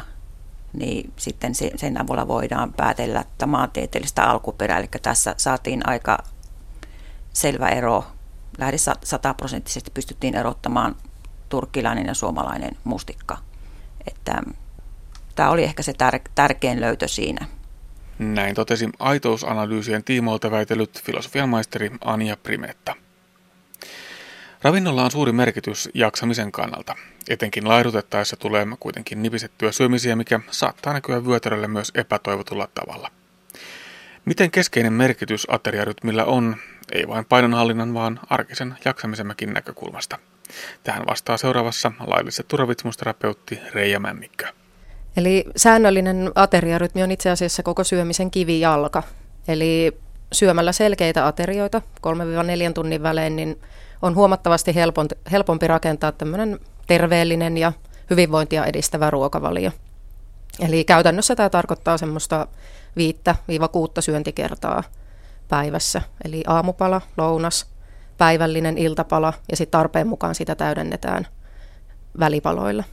niin 0.73 1.13
sitten 1.17 1.55
sen 1.55 2.01
avulla 2.01 2.29
voidaan 2.29 2.73
päätellä 2.73 3.21
että 3.21 3.47
maantieteellistä 3.47 4.25
alkuperää. 4.25 4.79
Eli 4.79 4.89
tässä 5.03 5.35
saatiin 5.37 5.89
aika 5.89 6.19
selvä 7.33 7.69
ero. 7.69 8.05
Lähes 8.59 8.91
sataprosenttisesti 9.05 9.91
pystyttiin 9.91 10.35
erottamaan 10.35 10.97
turkkilainen 11.49 12.07
ja 12.07 12.15
suomalainen 12.15 12.77
mustikka. 12.85 13.39
Että 14.07 14.43
tämä 15.35 15.51
oli 15.51 15.65
ehkä 15.65 15.83
se 15.83 15.93
tär- 15.93 16.31
tärkein 16.35 16.81
löytö 16.81 17.09
siinä. 17.09 17.47
Näin 18.19 18.55
totesi 18.55 18.89
aitousanalyysien 18.99 20.05
tiimoilta 20.05 20.51
väitellyt 20.51 21.03
filosofian 21.03 21.49
maisteri 21.49 21.91
Anja 22.05 22.37
Primetta. 22.37 22.95
Ravinnolla 24.63 25.05
on 25.05 25.11
suuri 25.11 25.33
merkitys 25.33 25.89
jaksamisen 25.95 26.53
kannalta. 26.53 26.97
Etenkin 27.29 27.69
laidutettaessa 27.69 28.37
tulee 28.37 28.67
kuitenkin 28.81 29.23
nipisettyä 29.23 29.73
syömisiä, 29.73 30.17
mikä 30.17 30.41
saattaa 30.51 30.93
näkyä 30.93 31.25
vyötärölle 31.27 31.69
myös 31.69 31.93
epätoivotulla 31.95 32.69
tavalla. 32.75 33.11
Miten 34.25 34.51
keskeinen 34.51 34.93
merkitys 34.93 35.47
ateriarytmillä 35.51 36.25
on, 36.25 36.57
ei 36.93 37.09
vain 37.09 37.25
painonhallinnan, 37.25 37.95
vaan 37.95 38.21
arkisen 38.31 38.75
jaksamisemmekin 38.85 39.53
näkökulmasta. 39.53 40.19
Tähän 40.85 41.07
vastaa 41.07 41.37
seuraavassa 41.37 41.93
lailliset 42.07 42.49
turvitsemusterapeutti 42.49 43.61
Reija 43.75 44.01
Männikkö. 44.01 44.47
Eli 45.19 45.45
säännöllinen 45.57 46.33
ateriarytmi 46.35 47.03
on 47.03 47.11
itse 47.11 47.31
asiassa 47.31 47.63
koko 47.63 47.85
syömisen 47.85 48.31
kivijalka. 48.31 49.03
Eli 49.49 49.99
syömällä 50.33 50.73
selkeitä 50.73 51.27
aterioita 51.27 51.83
3-4 52.71 52.73
tunnin 52.75 53.03
välein, 53.03 53.37
niin 53.37 53.61
on 54.03 54.15
huomattavasti 54.15 54.75
helpompi, 54.75 55.15
helpompi 55.31 55.67
rakentaa 55.67 56.13
tämmöinen 56.13 56.59
terveellinen 56.87 57.57
ja 57.57 57.73
hyvinvointia 58.11 58.65
edistävä 58.65 59.11
ruokavalio. 59.11 59.71
Eli 60.61 60.85
käytännössä 60.85 61.37
tämä 61.37 61.51
tarkoittaa 61.51 61.99
semmoista 61.99 62.47
5-6 63.99 64.01
syöntikertaa 64.01 64.83
päivässä. 65.49 66.03
Eli 66.25 66.43
aamupala, 66.47 67.01
lounas, 67.17 67.67
päivällinen 68.19 68.79
iltapala 68.79 69.33
ja 69.51 69.57
sitten 69.57 69.79
tarpeen 69.79 70.07
mukaan 70.07 70.35
sitä 70.35 70.55
täydennetään 70.55 71.27
välipaloilla. 72.21 72.85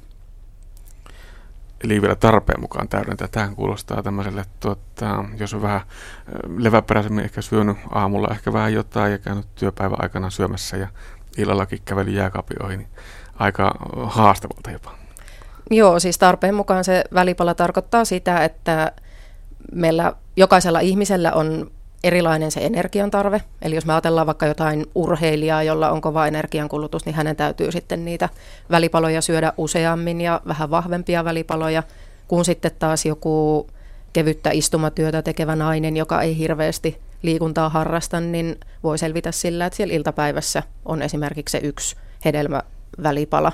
Eli 1.86 2.02
vielä 2.02 2.16
tarpeen 2.16 2.62
mukaan 2.62 2.88
täydentää. 2.88 3.28
Tähän 3.28 3.56
kuulostaa 3.56 4.04
tämmöiselle, 4.04 4.46
tuota, 4.60 5.26
jos 5.40 5.54
on 5.54 5.62
vähän 5.62 5.82
leväperäisemmin 6.58 7.26
ehkä 7.26 7.42
syönyt 7.42 7.78
aamulla 7.92 8.28
ehkä 8.32 8.54
vähän 8.54 8.74
jotain 8.74 9.12
ja 9.12 9.18
käynyt 9.18 9.46
työpäivän 9.56 10.02
aikana 10.02 10.30
syömässä 10.30 10.78
ja 10.78 10.88
illallakin 11.38 11.80
käveli 11.86 12.16
jääkaapin 12.16 12.66
ohi, 12.66 12.78
niin 12.78 12.88
aika 13.36 13.76
haastavalta 14.06 14.72
jopa. 14.72 14.96
Joo, 15.72 16.00
siis 16.00 16.18
tarpeen 16.18 16.56
mukaan 16.56 16.84
se 16.84 17.04
välipala 17.14 17.54
tarkoittaa 17.54 18.06
sitä, 18.06 18.44
että 18.44 18.92
meillä 19.72 20.14
jokaisella 20.36 20.80
ihmisellä 20.80 21.34
on 21.34 21.72
erilainen 22.06 22.52
se 22.52 22.66
energiantarve. 22.66 23.42
Eli 23.62 23.76
jos 23.76 23.86
me 23.86 23.94
ajatellaan 23.94 24.28
vaikka 24.28 24.46
jotain 24.46 24.86
urheilijaa, 24.96 25.64
jolla 25.64 25.92
on 25.92 26.02
kova 26.02 26.28
energiankulutus, 26.28 27.06
niin 27.06 27.16
hänen 27.16 27.36
täytyy 27.36 27.72
sitten 27.72 28.06
niitä 28.06 28.30
välipaloja 28.72 29.22
syödä 29.22 29.54
useammin 29.58 30.22
ja 30.22 30.42
vähän 30.48 30.72
vahvempia 30.72 31.26
välipaloja, 31.26 31.84
kun 32.28 32.46
sitten 32.46 32.72
taas 32.80 33.06
joku 33.06 33.68
kevyttä 34.14 34.50
istumatyötä 34.52 35.22
tekevä 35.22 35.56
nainen, 35.56 35.98
joka 35.98 36.22
ei 36.22 36.38
hirveästi 36.38 37.02
liikuntaa 37.22 37.70
harrasta, 37.70 38.20
niin 38.20 38.60
voi 38.84 38.98
selvitä 38.98 39.32
sillä, 39.32 39.66
että 39.66 39.78
siellä 39.78 39.94
iltapäivässä 39.94 40.64
on 40.86 41.02
esimerkiksi 41.02 41.52
se 41.52 41.68
yksi 41.68 41.96
hedelmävälipala. 42.26 43.52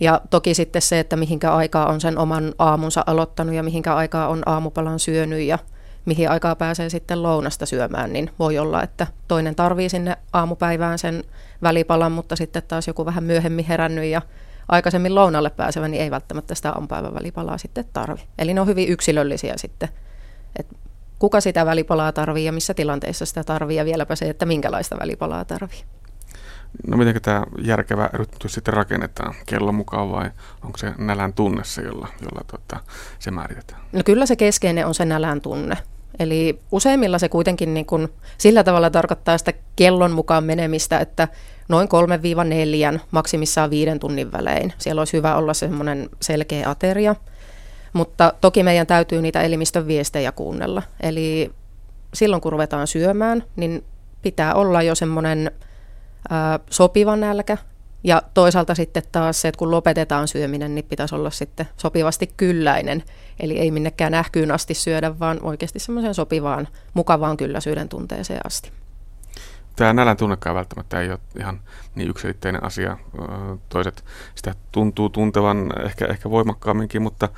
Ja 0.00 0.20
toki 0.30 0.54
sitten 0.54 0.82
se, 0.82 0.98
että 0.98 1.16
mihinkä 1.16 1.54
aikaa 1.54 1.86
on 1.86 2.00
sen 2.00 2.18
oman 2.18 2.54
aamunsa 2.58 3.04
aloittanut 3.06 3.54
ja 3.54 3.62
mihinkä 3.62 3.94
aikaa 3.94 4.28
on 4.28 4.42
aamupalan 4.46 4.98
syönyt 4.98 5.40
ja 5.40 5.58
mihin 6.08 6.30
aikaa 6.30 6.56
pääsee 6.56 6.90
sitten 6.90 7.22
lounasta 7.22 7.66
syömään, 7.66 8.12
niin 8.12 8.30
voi 8.38 8.58
olla, 8.58 8.82
että 8.82 9.06
toinen 9.28 9.54
tarvii 9.54 9.88
sinne 9.88 10.16
aamupäivään 10.32 10.98
sen 10.98 11.24
välipalan, 11.62 12.12
mutta 12.12 12.36
sitten 12.36 12.62
taas 12.68 12.86
joku 12.86 13.06
vähän 13.06 13.24
myöhemmin 13.24 13.64
herännyt 13.64 14.04
ja 14.04 14.22
aikaisemmin 14.68 15.14
lounalle 15.14 15.50
pääsevä, 15.50 15.88
niin 15.88 16.02
ei 16.02 16.10
välttämättä 16.10 16.54
sitä 16.54 16.70
aamupäivän 16.70 17.14
välipalaa 17.14 17.58
sitten 17.58 17.84
tarvi. 17.92 18.20
Eli 18.38 18.54
ne 18.54 18.60
on 18.60 18.66
hyvin 18.66 18.88
yksilöllisiä 18.88 19.54
sitten, 19.56 19.88
että 20.56 20.76
kuka 21.18 21.40
sitä 21.40 21.66
välipalaa 21.66 22.12
tarvii 22.12 22.44
ja 22.44 22.52
missä 22.52 22.74
tilanteissa 22.74 23.26
sitä 23.26 23.44
tarvii 23.44 23.76
ja 23.76 23.84
vieläpä 23.84 24.16
se, 24.16 24.28
että 24.28 24.46
minkälaista 24.46 24.96
välipalaa 25.00 25.44
tarvii. 25.44 25.84
No 26.86 26.96
miten 26.96 27.22
tämä 27.22 27.44
järkevä 27.62 28.10
rytmitys 28.12 28.54
sitten 28.54 28.74
rakennetaan? 28.74 29.34
Kellon 29.46 29.74
mukaan 29.74 30.10
vai 30.10 30.30
onko 30.64 30.78
se 30.78 30.92
nälän 30.98 31.32
tunne 31.32 31.64
se, 31.64 31.82
jolla, 31.82 32.08
jolla 32.20 32.44
tota, 32.46 32.80
se 33.18 33.30
määritetään? 33.30 33.80
No 33.92 34.02
kyllä 34.04 34.26
se 34.26 34.36
keskeinen 34.36 34.86
on 34.86 34.94
se 34.94 35.04
nälän 35.04 35.40
tunne. 35.40 35.76
Eli 36.20 36.60
useimmilla 36.72 37.18
se 37.18 37.28
kuitenkin 37.28 37.74
niin 37.74 37.86
kuin 37.86 38.08
sillä 38.38 38.64
tavalla 38.64 38.90
tarkoittaa 38.90 39.38
sitä 39.38 39.52
kellon 39.76 40.10
mukaan 40.10 40.44
menemistä, 40.44 40.98
että 40.98 41.28
noin 41.68 41.88
3-4, 42.96 42.98
maksimissaan 43.10 43.70
viiden 43.70 44.00
tunnin 44.00 44.32
välein. 44.32 44.72
Siellä 44.78 45.00
olisi 45.00 45.16
hyvä 45.16 45.36
olla 45.36 45.54
semmoinen 45.54 46.08
selkeä 46.20 46.70
ateria, 46.70 47.16
mutta 47.92 48.32
toki 48.40 48.62
meidän 48.62 48.86
täytyy 48.86 49.22
niitä 49.22 49.42
elimistön 49.42 49.86
viestejä 49.86 50.32
kuunnella. 50.32 50.82
Eli 51.00 51.50
silloin 52.14 52.42
kun 52.42 52.52
ruvetaan 52.52 52.86
syömään, 52.86 53.44
niin 53.56 53.84
pitää 54.22 54.54
olla 54.54 54.82
jo 54.82 54.94
semmoinen 54.94 55.50
sopiva 56.70 57.16
nälkä, 57.16 57.58
ja 58.04 58.22
toisaalta 58.34 58.74
sitten 58.74 59.02
taas 59.12 59.40
se, 59.40 59.48
että 59.48 59.58
kun 59.58 59.70
lopetetaan 59.70 60.28
syöminen, 60.28 60.74
niin 60.74 60.84
pitäisi 60.84 61.14
olla 61.14 61.30
sitten 61.30 61.68
sopivasti 61.76 62.30
kylläinen. 62.36 63.02
Eli 63.40 63.58
ei 63.58 63.70
minnekään 63.70 64.14
ähkyyn 64.14 64.50
asti 64.50 64.74
syödä, 64.74 65.18
vaan 65.18 65.38
oikeasti 65.42 65.78
semmoiseen 65.78 66.14
sopivaan, 66.14 66.68
mukavaan 66.94 67.36
kylläisyyden 67.36 67.88
tunteeseen 67.88 68.40
asti. 68.46 68.72
Tämä 69.76 69.92
nälän 69.92 70.16
tunnekaan 70.16 70.56
välttämättä 70.56 71.00
ei 71.00 71.10
ole 71.10 71.18
ihan 71.38 71.60
niin 71.94 72.10
yksilitteinen 72.10 72.64
asia. 72.64 72.96
Toiset 73.68 74.04
sitä 74.34 74.54
tuntuu 74.72 75.08
tuntevan 75.08 75.72
ehkä, 75.84 76.06
ehkä 76.06 76.30
voimakkaamminkin, 76.30 77.02
mutta 77.02 77.28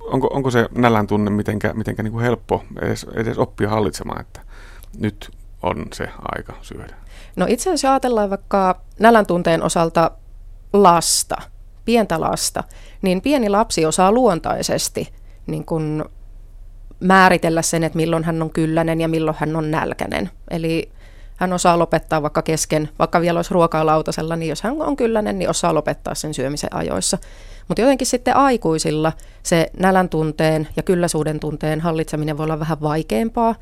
onko, 0.00 0.26
onko 0.26 0.50
se 0.50 0.68
nälän 0.74 1.06
tunne 1.06 1.30
mitenkä, 1.30 1.72
mitenkä 1.72 2.02
niin 2.02 2.12
kuin 2.12 2.24
helppo 2.24 2.64
edes, 2.82 3.06
edes 3.14 3.38
oppia 3.38 3.70
hallitsemaan, 3.70 4.20
että 4.20 4.40
nyt 4.98 5.30
on 5.62 5.86
se 5.92 6.08
aika 6.36 6.54
syödä? 6.62 7.05
No 7.36 7.46
itse 7.48 7.70
asiassa 7.70 7.90
ajatellaan 7.90 8.30
vaikka 8.30 8.80
nälän 9.00 9.26
tunteen 9.26 9.62
osalta 9.62 10.10
lasta, 10.72 11.36
pientä 11.84 12.20
lasta, 12.20 12.64
niin 13.02 13.20
pieni 13.20 13.48
lapsi 13.48 13.86
osaa 13.86 14.12
luontaisesti 14.12 15.12
niin 15.46 15.64
kun 15.64 16.10
määritellä 17.00 17.62
sen, 17.62 17.84
että 17.84 17.96
milloin 17.96 18.24
hän 18.24 18.42
on 18.42 18.50
kylläinen 18.50 19.00
ja 19.00 19.08
milloin 19.08 19.36
hän 19.40 19.56
on 19.56 19.70
nälkäinen. 19.70 20.30
Eli 20.50 20.90
hän 21.36 21.52
osaa 21.52 21.78
lopettaa 21.78 22.22
vaikka 22.22 22.42
kesken, 22.42 22.88
vaikka 22.98 23.20
vielä 23.20 23.38
olisi 23.38 23.54
ruokaa 23.54 23.86
lautasella, 23.86 24.36
niin 24.36 24.48
jos 24.48 24.62
hän 24.62 24.82
on 24.82 24.96
kylläinen, 24.96 25.38
niin 25.38 25.50
osaa 25.50 25.74
lopettaa 25.74 26.14
sen 26.14 26.34
syömisen 26.34 26.74
ajoissa. 26.74 27.18
Mutta 27.68 27.80
jotenkin 27.80 28.06
sitten 28.06 28.36
aikuisilla 28.36 29.12
se 29.42 29.70
nälän 29.78 30.08
tunteen 30.08 30.68
ja 30.76 30.82
kylläisuuden 30.82 31.40
tunteen 31.40 31.80
hallitseminen 31.80 32.38
voi 32.38 32.44
olla 32.44 32.60
vähän 32.60 32.80
vaikeampaa, 32.80 33.54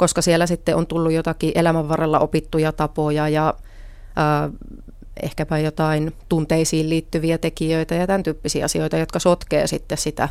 koska 0.00 0.22
siellä 0.22 0.46
sitten 0.46 0.76
on 0.76 0.86
tullut 0.86 1.12
jotakin 1.12 1.52
elämän 1.54 1.88
varrella 1.88 2.18
opittuja 2.18 2.72
tapoja 2.72 3.28
ja 3.28 3.54
äh, 4.18 4.52
ehkäpä 5.22 5.58
jotain 5.58 6.12
tunteisiin 6.28 6.90
liittyviä 6.90 7.38
tekijöitä 7.38 7.94
ja 7.94 8.06
tämän 8.06 8.22
tyyppisiä 8.22 8.64
asioita, 8.64 8.96
jotka 8.96 9.18
sotkee 9.18 9.66
sitten 9.66 9.98
sitä 9.98 10.28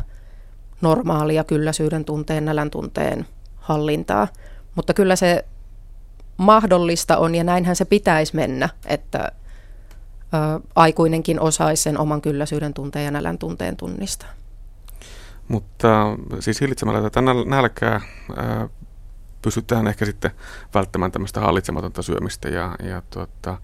normaalia 0.80 1.44
kylläisyyden 1.44 2.04
tunteen, 2.04 2.44
nälän 2.44 2.70
tunteen 2.70 3.26
hallintaa. 3.56 4.28
Mutta 4.74 4.94
kyllä 4.94 5.16
se 5.16 5.44
mahdollista 6.36 7.16
on 7.16 7.34
ja 7.34 7.44
näinhän 7.44 7.76
se 7.76 7.84
pitäisi 7.84 8.36
mennä, 8.36 8.68
että 8.86 9.32
aikuinenkin 10.74 11.40
osaisi 11.40 11.82
sen 11.82 11.98
oman 11.98 12.20
kylläisyyden 12.20 12.74
tunteen 12.74 13.04
ja 13.04 13.10
nälän 13.10 13.38
tunteen 13.38 13.76
tunnistaa. 13.76 14.28
Mutta 15.48 16.16
siis 16.40 16.60
hillitsemällä 16.60 17.02
tätä 17.02 17.20
nälkää 17.46 18.00
pystytään 19.42 19.86
ehkä 19.86 20.04
sitten 20.04 20.30
välttämään 20.74 21.12
tämmöistä 21.12 21.40
hallitsematonta 21.40 22.02
syömistä 22.02 22.48
ja, 22.48 22.76
ja 22.82 23.02
tuota, 23.10 23.58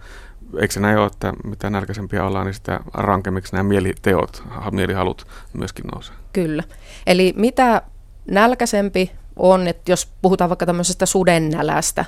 eikö 0.61 0.75
se 0.75 0.81
näin 0.81 0.99
ole, 0.99 1.07
että 1.07 1.33
mitä 1.45 1.71
nälkäisempiä 1.71 2.25
ollaan, 2.25 2.47
niin 2.47 2.55
sitä 2.55 2.81
rankemmiksi 2.95 3.53
nämä 3.53 3.63
mieliteot, 3.63 4.43
mielihalut 4.71 5.27
myöskin 5.53 5.85
nousee? 5.93 6.17
Kyllä. 6.33 6.63
Eli 7.07 7.35
mitä 7.37 7.83
nälkäisempi 8.31 9.13
on, 9.37 9.69
että 9.69 9.93
jos 9.93 10.13
puhutaan 10.23 10.51
vaikka 10.51 10.67
tämmöisestä 10.67 11.07
sudennälästä, 11.07 12.05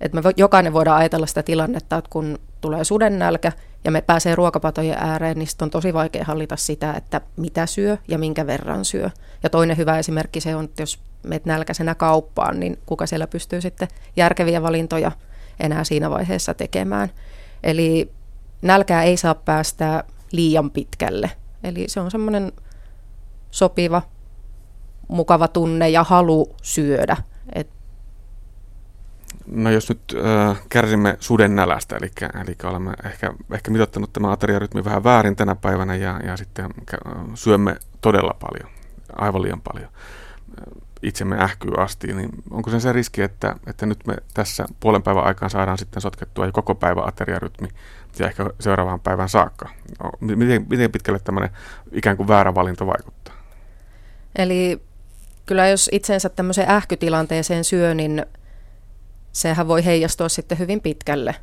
että 0.00 0.20
me 0.20 0.30
jokainen 0.36 0.72
voidaan 0.72 0.98
ajatella 0.98 1.26
sitä 1.26 1.42
tilannetta, 1.42 1.96
että 1.96 2.10
kun 2.10 2.38
tulee 2.60 2.84
sudennälkä 2.84 3.52
ja 3.84 3.90
me 3.90 4.00
pääsee 4.00 4.34
ruokapatojen 4.34 4.98
ääreen, 4.98 5.38
niin 5.38 5.48
on 5.62 5.70
tosi 5.70 5.94
vaikea 5.94 6.24
hallita 6.24 6.56
sitä, 6.56 6.92
että 6.94 7.20
mitä 7.36 7.66
syö 7.66 7.96
ja 8.08 8.18
minkä 8.18 8.46
verran 8.46 8.84
syö. 8.84 9.10
Ja 9.42 9.50
toinen 9.50 9.76
hyvä 9.76 9.98
esimerkki 9.98 10.40
se 10.40 10.56
on, 10.56 10.64
että 10.64 10.82
jos 10.82 10.98
menet 11.22 11.44
nälkäisenä 11.44 11.94
kauppaan, 11.94 12.60
niin 12.60 12.78
kuka 12.86 13.06
siellä 13.06 13.26
pystyy 13.26 13.60
sitten 13.60 13.88
järkeviä 14.16 14.62
valintoja 14.62 15.12
enää 15.60 15.84
siinä 15.84 16.10
vaiheessa 16.10 16.54
tekemään. 16.54 17.10
Eli 17.62 18.10
nälkää 18.62 19.02
ei 19.02 19.16
saa 19.16 19.34
päästää 19.34 20.04
liian 20.32 20.70
pitkälle. 20.70 21.30
Eli 21.64 21.84
se 21.88 22.00
on 22.00 22.10
semmoinen 22.10 22.52
sopiva, 23.50 24.02
mukava 25.08 25.48
tunne 25.48 25.88
ja 25.88 26.04
halu 26.04 26.56
syödä. 26.62 27.16
Et 27.54 27.68
No 29.46 29.70
jos 29.70 29.88
nyt 29.88 30.00
äh, 30.50 30.62
kärsimme 30.68 31.16
suden 31.20 31.56
nälästä, 31.56 31.96
eli, 31.96 32.10
eli 32.42 32.56
olemme 32.64 32.92
ehkä, 33.04 33.32
ehkä 33.52 33.70
mitottanut 33.70 34.12
tämä 34.12 34.32
ateriarytmi 34.32 34.84
vähän 34.84 35.04
väärin 35.04 35.36
tänä 35.36 35.54
päivänä 35.54 35.96
ja, 35.96 36.20
ja 36.26 36.36
sitten 36.36 36.70
syömme 37.34 37.76
todella 38.00 38.36
paljon, 38.40 38.70
aivan 39.16 39.42
liian 39.42 39.60
paljon 39.60 39.88
itsemme 41.02 41.42
ähkyy 41.42 41.72
asti, 41.76 42.06
niin 42.06 42.30
onko 42.50 42.70
se 42.70 42.80
se 42.80 42.92
riski, 42.92 43.22
että, 43.22 43.56
että 43.66 43.86
nyt 43.86 44.06
me 44.06 44.16
tässä 44.34 44.64
puolen 44.80 45.02
päivän 45.02 45.24
aikaan 45.24 45.50
saadaan 45.50 45.78
sitten 45.78 46.02
sotkettua 46.02 46.46
jo 46.46 46.52
koko 46.52 46.74
päivän 46.74 47.08
ateriarytmi 47.08 47.68
ja 48.18 48.26
ehkä 48.26 48.50
seuraavaan 48.60 49.00
päivän 49.00 49.28
saakka? 49.28 49.68
No, 50.00 50.36
miten, 50.36 50.66
miten 50.70 50.92
pitkälle 50.92 51.18
tämmöinen 51.18 51.50
ikään 51.92 52.16
kuin 52.16 52.28
väärä 52.28 52.54
valinta 52.54 52.86
vaikuttaa? 52.86 53.34
Eli 54.36 54.82
kyllä 55.46 55.68
jos 55.68 55.90
itsensä 55.92 56.28
tämmöiseen 56.28 56.70
ähkytilanteeseen 56.70 57.64
syö, 57.64 57.94
niin 57.94 58.26
sehän 59.32 59.68
voi 59.68 59.84
heijastua 59.84 60.28
sitten 60.28 60.58
hyvin 60.58 60.80
pitkälle 60.80 61.34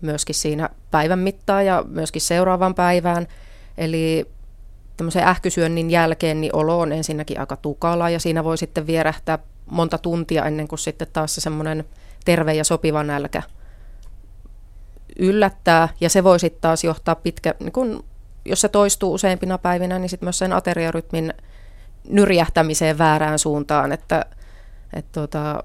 myöskin 0.00 0.34
siinä 0.34 0.68
päivän 0.90 1.18
mittaan 1.18 1.66
ja 1.66 1.84
myöskin 1.88 2.22
seuraavan 2.22 2.74
päivään. 2.74 3.26
Eli 3.78 4.26
tämmöisen 5.02 5.28
ähkysyönnin 5.28 5.90
jälkeen 5.90 6.40
niin 6.40 6.56
olo 6.56 6.80
on 6.80 6.92
ensinnäkin 6.92 7.40
aika 7.40 7.56
tukala 7.56 8.10
ja 8.10 8.20
siinä 8.20 8.44
voi 8.44 8.58
sitten 8.58 8.86
vierähtää 8.86 9.38
monta 9.66 9.98
tuntia 9.98 10.44
ennen 10.44 10.68
kuin 10.68 10.78
sitten 10.78 11.08
taas 11.12 11.34
se 11.34 11.40
semmoinen 11.40 11.84
terve 12.24 12.54
ja 12.54 12.64
sopiva 12.64 13.02
nälkä 13.02 13.42
yllättää. 15.18 15.88
Ja 16.00 16.08
se 16.10 16.24
voi 16.24 16.40
sitten 16.40 16.60
taas 16.60 16.84
johtaa 16.84 17.14
pitkä, 17.14 17.54
niin 17.60 17.72
kun, 17.72 18.04
jos 18.44 18.60
se 18.60 18.68
toistuu 18.68 19.14
useimpina 19.14 19.58
päivinä, 19.58 19.98
niin 19.98 20.08
sitten 20.08 20.26
myös 20.26 20.38
sen 20.38 20.52
ateriarytmin 20.52 21.34
nyrjähtämiseen 22.08 22.98
väärään 22.98 23.38
suuntaan, 23.38 23.92
että, 23.92 24.26
että 24.92 25.12
tuota, 25.12 25.64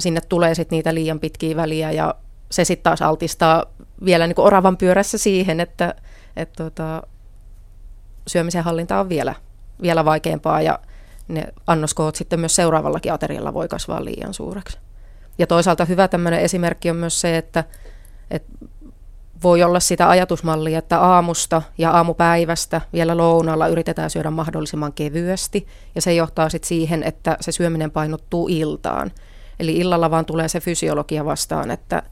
sinne 0.00 0.20
tulee 0.20 0.54
sitten 0.54 0.76
niitä 0.76 0.94
liian 0.94 1.20
pitkiä 1.20 1.56
väliä 1.56 1.90
ja 1.90 2.14
se 2.50 2.64
sitten 2.64 2.84
taas 2.84 3.02
altistaa 3.02 3.64
vielä 4.04 4.26
niin 4.26 4.40
oravan 4.40 4.76
pyörässä 4.76 5.18
siihen, 5.18 5.60
että, 5.60 5.94
että 6.36 6.56
tuota, 6.56 7.02
syömisen 8.26 8.64
hallinta 8.64 9.00
on 9.00 9.08
vielä, 9.08 9.34
vielä 9.82 10.04
vaikeampaa 10.04 10.62
ja 10.62 10.78
ne 11.28 11.44
annoskoot 11.66 12.16
sitten 12.16 12.40
myös 12.40 12.56
seuraavallakin 12.56 13.12
aterialla 13.12 13.54
voi 13.54 13.68
kasvaa 13.68 14.04
liian 14.04 14.34
suureksi. 14.34 14.78
Ja 15.38 15.46
toisaalta 15.46 15.84
hyvä 15.84 16.08
tämmöinen 16.08 16.40
esimerkki 16.40 16.90
on 16.90 16.96
myös 16.96 17.20
se, 17.20 17.36
että, 17.36 17.64
että 18.30 18.66
voi 19.42 19.62
olla 19.62 19.80
sitä 19.80 20.08
ajatusmallia, 20.08 20.78
että 20.78 21.00
aamusta 21.00 21.62
ja 21.78 21.90
aamupäivästä 21.90 22.80
vielä 22.92 23.16
lounalla 23.16 23.68
yritetään 23.68 24.10
syödä 24.10 24.30
mahdollisimman 24.30 24.92
kevyesti, 24.92 25.66
ja 25.94 26.02
se 26.02 26.14
johtaa 26.14 26.48
sitten 26.48 26.68
siihen, 26.68 27.02
että 27.02 27.36
se 27.40 27.52
syöminen 27.52 27.90
painottuu 27.90 28.48
iltaan. 28.48 29.12
Eli 29.60 29.76
illalla 29.76 30.10
vaan 30.10 30.24
tulee 30.24 30.48
se 30.48 30.60
fysiologia 30.60 31.24
vastaan, 31.24 31.70
että 31.70 32.02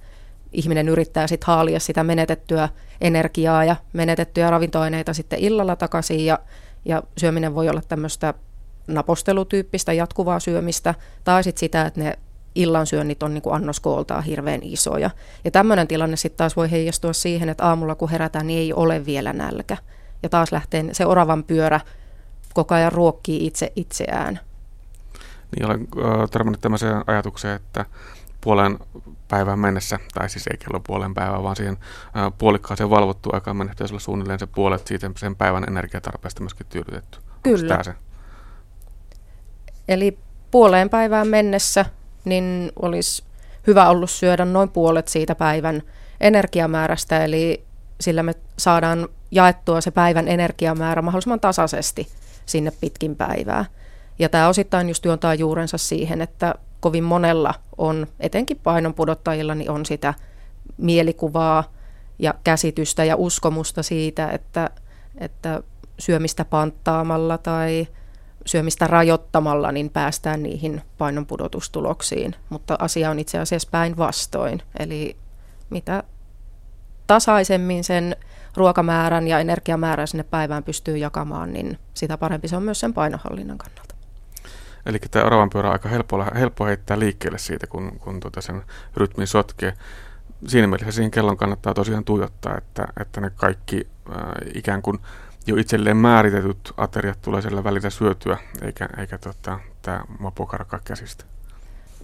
ihminen 0.53 0.89
yrittää 0.89 1.27
sitten 1.27 1.47
haalia 1.47 1.81
sitä 1.81 2.05
menetettyä 2.05 2.69
energiaa 3.01 3.65
ja 3.65 3.77
menetettyjä 3.93 4.51
ravintoaineita 4.51 5.15
sitten 5.15 5.39
illalla 5.39 5.77
takaisin, 5.77 6.27
ja, 6.27 6.39
ja 6.85 7.03
syöminen 7.19 7.55
voi 7.55 7.69
olla 7.69 7.83
tämmöistä 7.89 8.35
napostelutyyppistä 8.87 9.93
jatkuvaa 9.93 10.41
syömistä, 10.41 10.95
tai 11.25 11.45
sitten 11.45 11.61
sitä, 11.61 11.83
että 11.87 12.01
ne 12.01 12.19
illan 12.55 12.87
syönnit 12.87 13.23
on 13.23 13.35
niin 13.35 13.43
kuin 13.43 13.55
annoskooltaan 13.55 14.25
hirveän 14.25 14.61
isoja. 14.63 15.11
Ja 15.45 15.51
tämmöinen 15.51 15.89
tilanne 15.89 16.17
sitten 16.17 16.39
taas 16.39 16.57
voi 16.57 16.71
heijastua 16.71 17.13
siihen, 17.13 17.49
että 17.49 17.65
aamulla 17.65 17.95
kun 17.95 18.11
herätään, 18.11 18.47
niin 18.47 18.59
ei 18.59 18.73
ole 18.73 19.07
vielä 19.07 19.33
nälkä. 19.33 19.77
Ja 20.23 20.29
taas 20.29 20.53
lähtee 20.53 20.85
se 20.93 21.07
oravan 21.07 21.45
pyörä 21.45 21.81
koko 22.55 22.75
ajan 22.75 22.93
ruokkii 22.93 23.47
itse 23.47 23.73
itseään. 23.77 24.41
Niin 25.57 25.67
olen 25.67 25.89
törmännyt 26.31 26.61
tämmöiseen 26.61 27.05
ajatukseen, 27.07 27.57
että 27.57 27.85
puolen 28.41 28.79
päivän 29.33 29.59
mennessä, 29.59 29.99
tai 30.15 30.29
siis 30.29 30.47
ei 30.47 30.59
kello 30.59 30.81
puolen 30.87 31.15
päivää, 31.15 31.43
vaan 31.43 31.57
siihen 31.57 31.77
puolikkaaseen 32.39 32.91
valvottuun 32.91 33.35
aikaan 33.35 33.57
mennessä 33.57 33.75
pitäisi 33.75 33.95
olla 33.95 34.01
suunnilleen 34.01 34.39
se 34.39 34.47
puolet 34.47 34.87
siitä 34.87 35.11
sen 35.17 35.37
päivän 35.37 35.65
energiatarpeesta 35.69 36.41
myöskin 36.41 36.67
tyydytetty. 36.67 37.19
Kyllä. 37.43 37.83
Se? 37.83 37.95
Eli 39.89 40.19
puoleen 40.51 40.91
päivään 40.91 41.29
mennessä 41.29 41.85
niin 42.25 42.73
olisi 42.83 43.25
hyvä 43.67 43.89
ollut 43.89 44.11
syödä 44.11 44.45
noin 44.45 44.69
puolet 44.69 45.09
siitä 45.09 45.35
päivän 45.35 45.83
energiamäärästä, 46.21 47.25
eli 47.25 47.65
sillä 48.01 48.23
me 48.23 48.35
saadaan 48.59 49.09
jaettua 49.31 49.81
se 49.81 49.91
päivän 49.91 50.29
energiamäärä 50.29 51.03
mahdollisimman 51.03 51.41
tasaisesti 51.41 52.09
sinne 52.47 52.73
pitkin 52.81 53.17
päivää. 53.17 53.65
Ja 54.19 54.29
tämä 54.29 54.49
osittain 54.49 54.89
just 54.89 55.05
juontaa 55.05 55.35
juurensa 55.35 55.79
siihen, 55.79 56.21
että 56.21 56.55
kovin 56.83 57.05
monella 57.05 57.55
on, 57.79 58.07
etenkin 58.21 58.61
painon 58.63 58.95
pudottajilla, 58.95 59.55
niin 59.55 59.71
on 59.71 59.87
sitä 59.87 60.15
mielikuvaa 60.79 61.65
ja 62.19 62.35
käsitystä 62.45 63.05
ja 63.05 63.17
uskomusta 63.17 63.83
siitä, 63.83 64.31
että, 64.31 64.71
että 65.19 65.63
syömistä 65.99 66.45
panttaamalla 66.45 67.39
tai 67.39 67.89
syömistä 68.47 68.87
rajoittamalla 68.87 69.73
niin 69.73 69.91
päästään 69.91 70.43
niihin 70.43 70.83
painonpudotustuloksiin, 70.99 72.35
mutta 72.51 72.77
asia 72.79 73.11
on 73.11 73.19
itse 73.19 73.39
asiassa 73.39 73.69
päinvastoin. 73.71 74.63
Eli 74.79 75.17
mitä 75.71 76.03
tasaisemmin 77.07 77.85
sen 77.85 78.17
ruokamäärän 78.57 79.29
ja 79.29 79.39
energiamäärän 79.39 80.09
sinne 80.09 80.25
päivään 80.25 80.65
pystyy 80.65 80.97
jakamaan, 80.97 81.53
niin 81.53 81.79
sitä 81.95 82.19
parempi 82.19 82.49
se 82.49 82.57
on 82.57 82.63
myös 82.63 82.81
sen 82.81 82.95
painohallinnan 82.95 83.59
kannalta. 83.59 83.92
Eli 84.87 84.99
tämä 85.11 85.25
oravan 85.25 85.51
pyörä 85.51 85.69
on 85.69 85.73
aika 85.73 85.89
helppo, 85.89 86.25
helppo 86.35 86.65
heittää 86.67 86.99
liikkeelle 86.99 87.39
siitä, 87.39 87.67
kun, 87.67 87.99
kun 87.99 88.21
tuota 88.21 88.41
sen 88.41 88.63
rytmin 88.97 89.27
sotkee. 89.27 89.73
Siinä 90.47 90.67
mielessä 90.67 90.93
siihen 90.93 91.11
kellon 91.11 91.37
kannattaa 91.37 91.75
tosiaan 91.75 92.05
tuijottaa, 92.05 92.59
että, 92.59 92.89
että 93.01 93.21
ne 93.21 93.31
kaikki 93.37 93.87
äh, 94.11 94.17
ikään 94.55 94.83
kuin 94.83 94.99
jo 95.47 95.57
itselleen 95.57 95.97
määritetyt 95.97 96.73
ateriat 96.77 97.19
tulee 97.23 97.43
sillä 97.43 97.65
välillä 97.65 97.91
syötyä, 97.91 98.39
eikä, 98.63 98.89
eikä 98.99 99.19
tota, 99.19 99.59
tämä 99.83 100.03
mopo 100.19 100.47
karkaa 100.47 100.81
käsistä. 100.85 101.25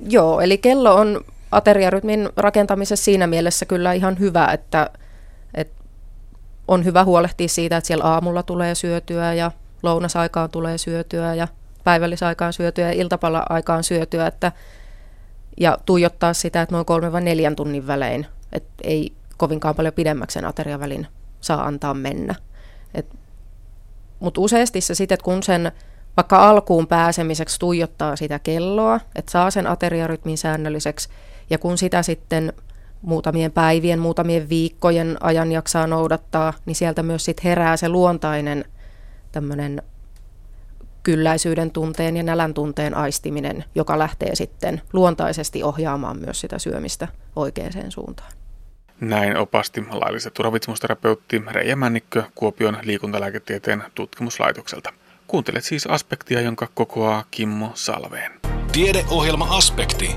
Joo, 0.09 0.41
eli 0.41 0.59
kello 0.59 0.95
on 0.95 1.21
ateriarytmin 1.51 2.29
rakentamisessa 2.37 3.05
siinä 3.05 3.27
mielessä 3.27 3.67
kyllä 3.67 3.93
ihan 3.93 4.19
hyvä, 4.19 4.47
että, 4.53 4.91
että 5.55 5.85
on 6.69 6.85
hyvä 6.85 7.05
huolehtia 7.05 7.49
siitä, 7.49 7.77
että 7.77 7.87
siellä 7.87 8.05
aamulla 8.05 8.43
tulee 8.43 8.75
syötyä 8.75 9.35
ja 9.35 9.51
lounasaikaan 9.83 10.51
tulee 10.51 10.79
syötyä 10.79 11.35
ja 11.35 11.49
päivällisaikaan 11.85 12.53
syötyä 12.53 12.87
ja 12.87 12.93
iltapala-aikaan 12.93 13.85
syötyä, 13.85 14.27
että, 14.27 14.53
ja 15.61 15.79
tuijottaa 15.87 16.35
sitä, 16.35 16.63
että 16.63 16.75
noin 16.75 16.87
kolme 16.87 17.13
vai 17.13 17.21
neljän 17.21 17.57
tunnin 17.57 17.87
välein, 17.87 18.27
että 18.53 18.71
ei 18.85 19.13
kovinkaan 19.37 19.75
paljon 19.75 19.95
pidemmäksi 19.95 20.35
sen 20.35 20.45
ateriavälin 20.45 21.07
saa 21.41 21.67
antaa 21.67 21.95
mennä. 21.95 22.35
Mutta 24.21 24.41
useasti 24.41 24.81
se 24.81 24.95
sitten, 24.95 25.19
kun 25.23 25.43
sen 25.43 25.73
vaikka 26.17 26.49
alkuun 26.49 26.87
pääsemiseksi 26.87 27.59
tuijottaa 27.59 28.17
sitä 28.17 28.39
kelloa, 28.39 29.01
että 29.15 29.33
saa 29.33 29.51
sen 29.51 29.67
ateriarytmin 29.67 30.39
säännölliseksi, 30.39 31.09
ja 31.51 31.59
kun 31.59 31.79
sitä 31.79 32.03
sitten 32.03 32.53
muutamien 33.03 33.53
päivien, 33.53 33.99
muutamien 33.99 34.49
viikkojen 34.49 35.17
ajan 35.21 35.53
jaksaa 35.53 35.87
noudattaa, 35.87 36.53
niin 36.67 36.77
sieltä 36.77 37.03
myös 37.03 37.25
sitten 37.25 37.45
herää 37.45 37.77
se 37.77 37.89
luontainen 37.89 38.65
tämmöinen 39.33 39.83
kylläisyyden 41.09 41.71
tunteen 41.71 42.17
ja 42.17 42.23
nälän 42.23 42.55
tunteen 42.55 42.95
aistiminen, 42.95 43.65
joka 43.75 43.99
lähtee 43.99 44.35
sitten 44.35 44.83
luontaisesti 44.93 45.63
ohjaamaan 45.63 46.19
myös 46.19 46.41
sitä 46.41 46.59
syömistä 46.59 47.09
oikeaan 47.37 47.91
suuntaan. 47.91 48.33
Näin 49.01 49.37
opasti 49.37 49.85
laillistettu 49.91 50.43
ravitsemusterapeutti 50.43 51.43
Reija 51.51 51.77
Männikkö 51.77 52.23
Kuopion 52.35 52.79
liikuntalääketieteen 52.83 53.85
tutkimuslaitokselta. 53.95 54.93
Kuuntelet 55.27 55.65
siis 55.65 55.87
aspektia, 55.87 56.41
jonka 56.41 56.69
kokoaa 56.75 57.25
Kimmo 57.31 57.71
Salveen. 57.75 58.33
Tiedeohjelma 58.73 59.57
Aspekti. 59.57 60.17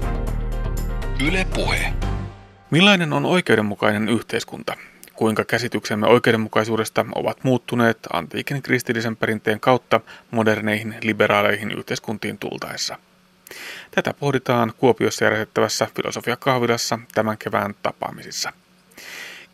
Yle 1.27 1.47
Puhe. 1.55 1.93
Millainen 2.71 3.13
on 3.13 3.25
oikeudenmukainen 3.25 4.09
yhteiskunta? 4.09 4.73
Kuinka 5.21 5.45
käsityksemme 5.45 6.07
oikeudenmukaisuudesta 6.07 7.05
ovat 7.15 7.43
muuttuneet 7.43 7.97
antiikin 8.13 8.61
kristillisen 8.61 9.15
perinteen 9.15 9.59
kautta 9.59 9.99
moderneihin 10.31 10.95
liberaaleihin 11.01 11.71
yhteiskuntiin 11.71 12.37
tultaessa? 12.37 12.97
Tätä 13.91 14.13
pohditaan 14.13 14.73
Kuopiossa 14.77 15.25
järjestettävässä 15.25 15.87
filosofiakahvilassa 15.95 16.99
tämän 17.13 17.37
kevään 17.37 17.75
tapaamisissa. 17.83 18.53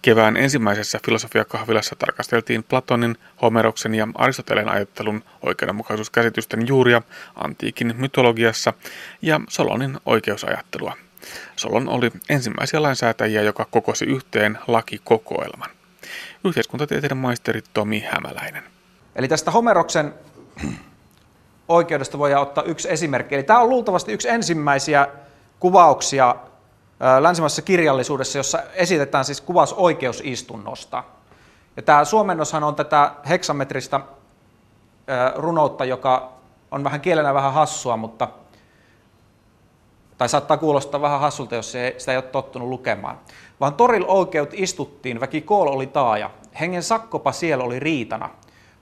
Kevään 0.02 0.38
ensimmäisessä 0.38 1.00
filosofiakahvilassa 1.06 1.96
tarkasteltiin 1.96 2.64
Platonin, 2.64 3.18
Homeroksen 3.42 3.96
ja 3.96 4.08
Aristoteleen 4.16 4.70
ajattelun 4.70 5.24
oikeudenmukaisuuskäsitysten 5.42 6.68
juuria 6.68 7.02
antiikin 7.36 7.96
mytologiassa 7.98 8.74
ja 9.22 9.42
Solonin 9.50 9.98
oikeusajattelua. 10.06 11.07
Solon 11.56 11.90
oli 11.90 12.12
ensimmäisiä 12.30 12.82
lainsäätäjiä, 12.82 13.42
joka 13.42 13.66
kokosi 13.72 14.06
yhteen 14.06 14.60
lakikokoelman. 14.68 15.70
Yhteiskuntatieteiden 16.44 17.18
maisteri 17.18 17.62
Tomi 17.74 18.00
Hämäläinen. 18.12 18.64
Eli 19.16 19.28
tästä 19.28 19.52
Homeroksen 19.52 20.14
oikeudesta 21.68 22.18
voidaan 22.18 22.42
ottaa 22.42 22.64
yksi 22.64 22.92
esimerkki. 22.92 23.36
Eli 23.36 23.44
tämä 23.44 23.60
on 23.60 23.70
luultavasti 23.70 24.14
yksi 24.14 24.30
ensimmäisiä 24.30 25.08
kuvauksia 25.60 26.36
länsimaisessa 27.20 27.62
kirjallisuudessa, 27.62 28.38
jossa 28.38 28.64
esitetään 28.74 29.26
siis 29.26 29.42
kuvaus 29.42 29.74
oikeusistunnosta. 29.74 31.04
Ja 31.76 31.82
tämä 31.82 32.06
suomennoshan 32.06 32.64
on 32.64 32.76
tätä 32.76 33.12
heksametristä 33.30 34.00
runoutta, 35.36 35.86
joka 35.86 36.32
on 36.72 36.84
vähän 36.84 37.02
kielenä 37.02 37.34
vähän 37.34 37.54
hassua, 37.54 37.98
mutta 37.98 38.28
tai 40.18 40.30
saattaa 40.30 40.58
kuulostaa 40.58 41.02
vähän 41.02 41.20
hassulta, 41.20 41.56
jos 41.56 41.72
se, 41.72 41.96
sitä 41.98 42.12
ei 42.12 42.18
ole 42.18 42.24
tottunut 42.24 42.70
lukemaan. 42.70 43.20
Vaan 43.60 43.74
toril 43.74 44.06
oikeut 44.08 44.50
istuttiin, 44.54 45.20
väki 45.20 45.42
kool 45.42 45.68
oli 45.68 45.88
taaja, 45.88 46.30
hengen 46.60 46.84
sakkopa 46.84 47.32
siellä 47.32 47.64
oli 47.64 47.80
riitana. 47.80 48.30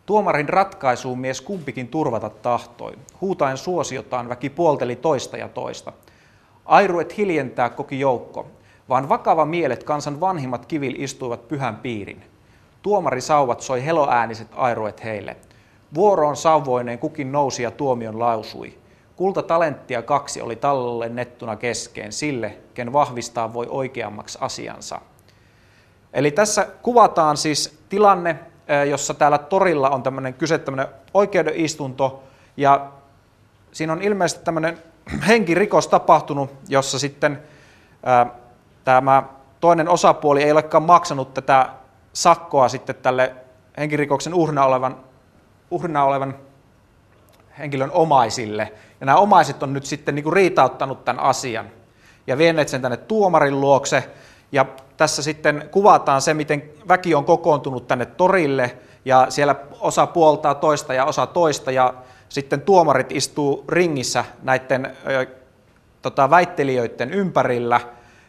Tuomarin 0.05 0.49
ratkaisuun 0.49 1.19
mies 1.19 1.41
kumpikin 1.41 1.87
turvata 1.87 2.29
tahtoi. 2.29 2.93
Huutaen 3.21 3.57
suosiotaan 3.57 4.29
väki 4.29 4.49
puolteli 4.49 4.95
toista 4.95 5.37
ja 5.37 5.49
toista. 5.49 5.93
Airuet 6.65 7.17
hiljentää 7.17 7.69
koki 7.69 7.99
joukko, 7.99 8.47
vaan 8.89 9.09
vakava 9.09 9.45
mielet 9.45 9.83
kansan 9.83 10.19
vanhimmat 10.19 10.65
kivil 10.65 10.93
istuivat 10.97 11.47
pyhän 11.47 11.75
piirin. 11.75 12.23
Tuomari 12.81 13.21
sauvat 13.21 13.61
soi 13.61 13.85
heloääniset 13.85 14.47
airuet 14.55 15.03
heille. 15.03 15.37
Vuoroon 15.93 16.35
sauvoineen 16.35 16.99
kukin 16.99 17.31
nousi 17.31 17.63
ja 17.63 17.71
tuomion 17.71 18.19
lausui. 18.19 18.77
Kulta 19.15 19.43
talenttia 19.43 20.01
kaksi 20.01 20.41
oli 20.41 20.55
tallolle 20.55 21.09
nettuna 21.09 21.55
keskeen 21.55 22.11
sille, 22.11 22.57
ken 22.73 22.93
vahvistaa 22.93 23.53
voi 23.53 23.67
oikeammaksi 23.69 24.37
asiansa. 24.41 25.01
Eli 26.13 26.31
tässä 26.31 26.67
kuvataan 26.81 27.37
siis 27.37 27.79
tilanne, 27.89 28.39
jossa 28.89 29.13
täällä 29.13 29.37
torilla 29.37 29.89
on 29.89 30.03
tämmöinen 30.03 30.33
kyse 30.33 30.57
tämmöinen 30.57 30.87
oikeudenistunto, 31.13 32.23
ja 32.57 32.91
siinä 33.71 33.93
on 33.93 34.01
ilmeisesti 34.01 34.45
tämmöinen 34.45 34.77
henkirikos 35.27 35.87
tapahtunut, 35.87 36.49
jossa 36.69 36.99
sitten 36.99 37.43
ää, 38.03 38.27
tämä 38.83 39.23
toinen 39.59 39.89
osapuoli 39.89 40.43
ei 40.43 40.51
olekaan 40.51 40.83
maksanut 40.83 41.33
tätä 41.33 41.69
sakkoa 42.13 42.69
sitten 42.69 42.95
tälle 42.95 43.35
henkirikoksen 43.77 44.33
uhrina 44.33 44.65
olevan, 44.65 44.97
uhrina 45.71 46.03
olevan 46.03 46.35
henkilön 47.59 47.91
omaisille. 47.91 48.71
Ja 48.99 49.05
nämä 49.05 49.17
omaiset 49.17 49.63
on 49.63 49.73
nyt 49.73 49.85
sitten 49.85 50.15
niin 50.15 50.23
kuin 50.23 50.33
riitauttanut 50.33 51.05
tämän 51.05 51.23
asian 51.23 51.65
ja 52.27 52.37
vieneet 52.37 52.69
sen 52.69 52.81
tänne 52.81 52.97
tuomarin 52.97 53.61
luokse. 53.61 54.09
Ja 54.51 54.65
tässä 54.97 55.23
sitten 55.23 55.69
kuvataan 55.71 56.21
se, 56.21 56.33
miten 56.33 56.63
väki 56.87 57.15
on 57.15 57.25
kokoontunut 57.25 57.87
tänne 57.87 58.05
torille 58.05 58.77
ja 59.05 59.25
siellä 59.29 59.55
osa 59.79 60.07
puoltaa 60.07 60.55
toista 60.55 60.93
ja 60.93 61.05
osa 61.05 61.27
toista 61.27 61.71
ja 61.71 61.93
sitten 62.29 62.61
tuomarit 62.61 63.11
istuu 63.11 63.63
ringissä 63.69 64.25
näiden 64.43 64.97
ö, 65.07 65.25
tota, 66.01 66.29
väittelijöiden 66.29 67.13
ympärillä 67.13 67.81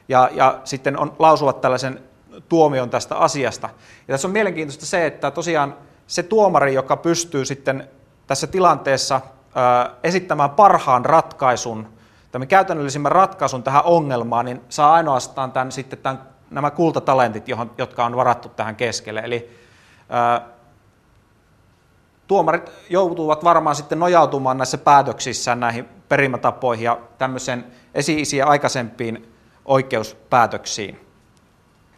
ja, 0.09 0.31
ja 0.33 0.61
sitten 0.65 0.99
on, 0.99 1.12
lausuvat 1.19 1.61
tällaisen 1.61 2.01
tuomion 2.49 2.91
tästä 2.91 3.17
asiasta. 3.17 3.69
Ja 4.09 4.12
tässä 4.12 4.29
on 4.29 4.33
mielenkiintoista 4.33 4.87
se, 4.87 5.07
että 5.07 5.31
tosiaan 5.31 5.75
se 6.07 6.23
tuomari, 6.23 6.75
joka 6.75 6.97
pystyy 6.97 7.45
sitten 7.45 7.89
tässä 8.27 8.47
tilanteessa 8.47 9.21
esittämään 10.03 10.51
parhaan 10.51 11.05
ratkaisun, 11.05 11.89
tämän 12.33 12.49
käytännöllisimmän 12.49 13.12
ratkaisun 13.12 13.62
tähän 13.62 13.85
ongelmaan, 13.85 14.45
niin 14.45 14.61
saa 14.69 14.93
ainoastaan 14.93 15.53
tämän, 15.53 15.73
sitten 15.73 15.99
tämän, 15.99 16.23
nämä 16.51 16.71
kultatalentit, 16.71 17.49
johon, 17.49 17.71
jotka 17.79 18.05
on 18.05 18.17
varattu 18.17 18.49
tähän 18.49 18.77
keskelle. 18.77 19.21
Eli 19.21 19.51
tuomarit 22.27 22.71
joutuvat 22.91 23.45
varmaan 23.45 23.77
sitten 23.77 23.99
nojautumaan 23.99 24.59
näissä 24.59 24.79
päätöksissään 24.79 25.61
näihin 25.61 25.89
perimätapoihin 26.09 26.85
ja 26.85 26.99
tämmöisen 27.19 27.67
esi-isien 27.95 28.49
aikaisempiin 28.49 29.33
oikeuspäätöksiin. 29.65 31.06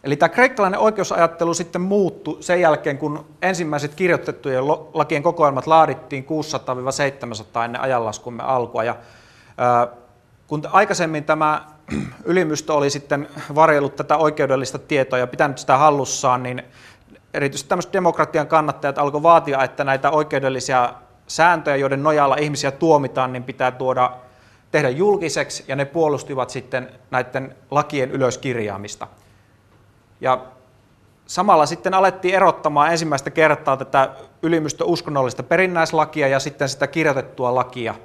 Eli 0.03 0.15
tämä 0.15 0.29
kreikkalainen 0.29 0.79
oikeusajattelu 0.79 1.53
sitten 1.53 1.81
muuttui 1.81 2.43
sen 2.43 2.61
jälkeen, 2.61 2.97
kun 2.97 3.25
ensimmäiset 3.41 3.95
kirjoitettujen 3.95 4.67
lakien 4.67 5.23
kokoelmat 5.23 5.67
laadittiin 5.67 6.25
600-700 7.59 7.65
ennen 7.65 7.81
ajanlaskumme 7.81 8.43
alkua. 8.43 8.83
Ja, 8.83 8.95
kun 10.47 10.61
aikaisemmin 10.71 11.23
tämä 11.23 11.65
ylimystö 12.23 12.73
oli 12.73 12.89
sitten 12.89 13.27
varjellut 13.55 13.95
tätä 13.95 14.17
oikeudellista 14.17 14.79
tietoa 14.79 15.19
ja 15.19 15.27
pitänyt 15.27 15.57
sitä 15.57 15.77
hallussaan, 15.77 16.43
niin 16.43 16.63
erityisesti 17.33 17.69
tämmöiset 17.69 17.93
demokratian 17.93 18.47
kannattajat 18.47 18.97
alkoi 18.97 19.23
vaatia, 19.23 19.63
että 19.63 19.83
näitä 19.83 20.11
oikeudellisia 20.11 20.93
sääntöjä, 21.27 21.75
joiden 21.75 22.03
nojalla 22.03 22.35
ihmisiä 22.35 22.71
tuomitaan, 22.71 23.33
niin 23.33 23.43
pitää 23.43 23.71
tuoda, 23.71 24.11
tehdä 24.71 24.89
julkiseksi, 24.89 25.63
ja 25.67 25.75
ne 25.75 25.85
puolustivat 25.85 26.49
sitten 26.49 26.91
näiden 27.11 27.55
lakien 27.71 28.11
ylöskirjaamista. 28.11 29.07
Ja 30.21 30.45
samalla 31.25 31.65
sitten 31.65 31.93
alettiin 31.93 32.35
erottamaan 32.35 32.91
ensimmäistä 32.91 33.29
kertaa 33.29 33.77
tätä 33.77 34.09
ylimystö 34.41 34.85
uskonnollista 34.85 35.43
perinnäislakia 35.43 36.27
ja 36.27 36.39
sitten 36.39 36.69
sitä 36.69 36.87
kirjoitettua 36.87 37.55
lakia. 37.55 37.95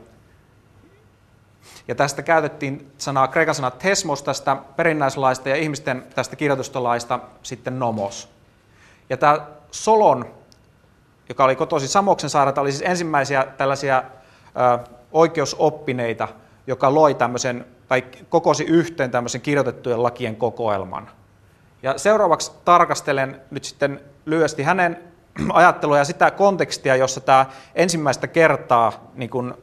Ja 1.89 1.95
tästä 1.95 2.23
käytettiin 2.23 2.93
sanaa, 2.99 3.29
kreikan 3.29 3.55
sanaa 3.55 3.71
tesmos 3.71 4.23
tästä 4.23 4.57
perinnäislaista 4.77 5.49
ja 5.49 5.57
ihmisten 5.57 6.05
tästä 6.15 6.37
kirjoitustolaista 6.37 7.21
sitten 7.43 7.79
nomos. 7.79 8.29
Ja 9.11 9.17
tämä 9.17 9.47
Solon, 9.71 10.35
joka 11.29 11.45
oli 11.45 11.57
kotoisin 11.57 11.89
Samoksen 11.89 12.31
saarelta, 12.31 12.61
oli 12.61 12.73
siis 12.73 12.91
ensimmäisiä 12.91 13.47
tällaisia 13.57 14.03
ö, 14.79 14.89
oikeusoppineita, 15.13 16.29
joka 16.67 16.95
loi 16.95 17.15
tämmöisen, 17.15 17.67
tai 17.89 18.05
kokosi 18.29 18.65
yhteen 18.65 19.11
tämmöisen 19.11 19.41
kirjoitettujen 19.41 20.03
lakien 20.03 20.37
kokoelman. 20.37 21.11
Ja 21.85 21.99
seuraavaksi 21.99 22.53
tarkastelen 22.65 23.41
nyt 23.51 23.65
sitten 23.65 24.01
lyhyesti 24.27 24.63
hänen 24.63 24.99
ajattelua 25.53 25.99
ja 25.99 26.05
sitä 26.05 26.31
kontekstia, 26.31 26.97
jossa 26.97 27.21
tämä 27.21 27.47
ensimmäistä 27.75 28.27
kertaa 28.27 28.93
niin 29.15 29.31
kuin 29.31 29.55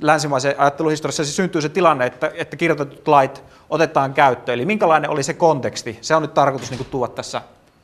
länsimaisen 0.00 0.54
ajatteluhistoriassa 0.58 1.24
siis 1.24 1.36
syntyy 1.36 1.62
se 1.62 1.68
tilanne, 1.68 2.06
että, 2.06 2.30
että 2.34 2.56
kirjoitetut 2.56 3.08
lait 3.08 3.42
otetaan 3.70 4.14
käyttöön. 4.14 4.54
Eli 4.54 4.66
minkälainen 4.66 5.10
oli 5.10 5.22
se 5.22 5.34
konteksti? 5.34 5.98
Se 6.00 6.14
on 6.14 6.22
nyt 6.22 6.34
tarkoitus 6.34 6.70
niin 6.70 6.78
kuin 6.78 6.90
tuoda 6.90 7.12
tässä 7.12 7.42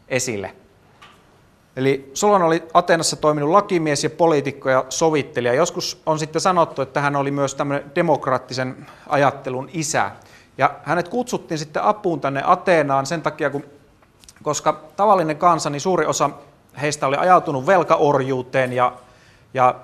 esille. 0.09 0.55
Eli 1.77 2.11
Solon 2.15 2.43
oli 2.43 2.63
Atenassa 2.75 3.17
toiminut 3.17 3.51
lakimies 3.51 4.05
ja 4.05 4.11
poliitikko 4.11 4.71
ja 4.71 4.85
sovittelija. 4.89 5.55
Joskus 5.55 6.03
on 6.07 6.19
sitten 6.19 6.41
sanottu, 6.41 6.83
että 6.83 7.01
hän 7.01 7.17
oli 7.17 7.31
myös 7.31 7.55
tämmöinen 7.55 7.93
demokraattisen 7.95 8.87
ajattelun 9.09 9.71
isä. 9.73 10.11
Ja 10.59 10.75
hänet 10.83 11.09
kutsuttiin 11.09 11.59
sitten 11.59 11.83
apuun 11.83 12.21
tänne 12.21 12.43
Ateenaan 12.45 13.07
sen 13.07 13.23
takia, 13.23 13.51
kun, 13.51 13.65
koska 14.43 14.73
tavallinen 14.97 15.37
kansa, 15.37 15.71
niin 15.71 15.81
suuri 15.81 16.07
osa 16.07 16.31
heistä 16.81 17.07
oli 17.07 17.17
ajautunut 17.17 17.67
velkaorjuuteen 17.67 18.73
ja, 18.73 18.93
ja 19.55 19.75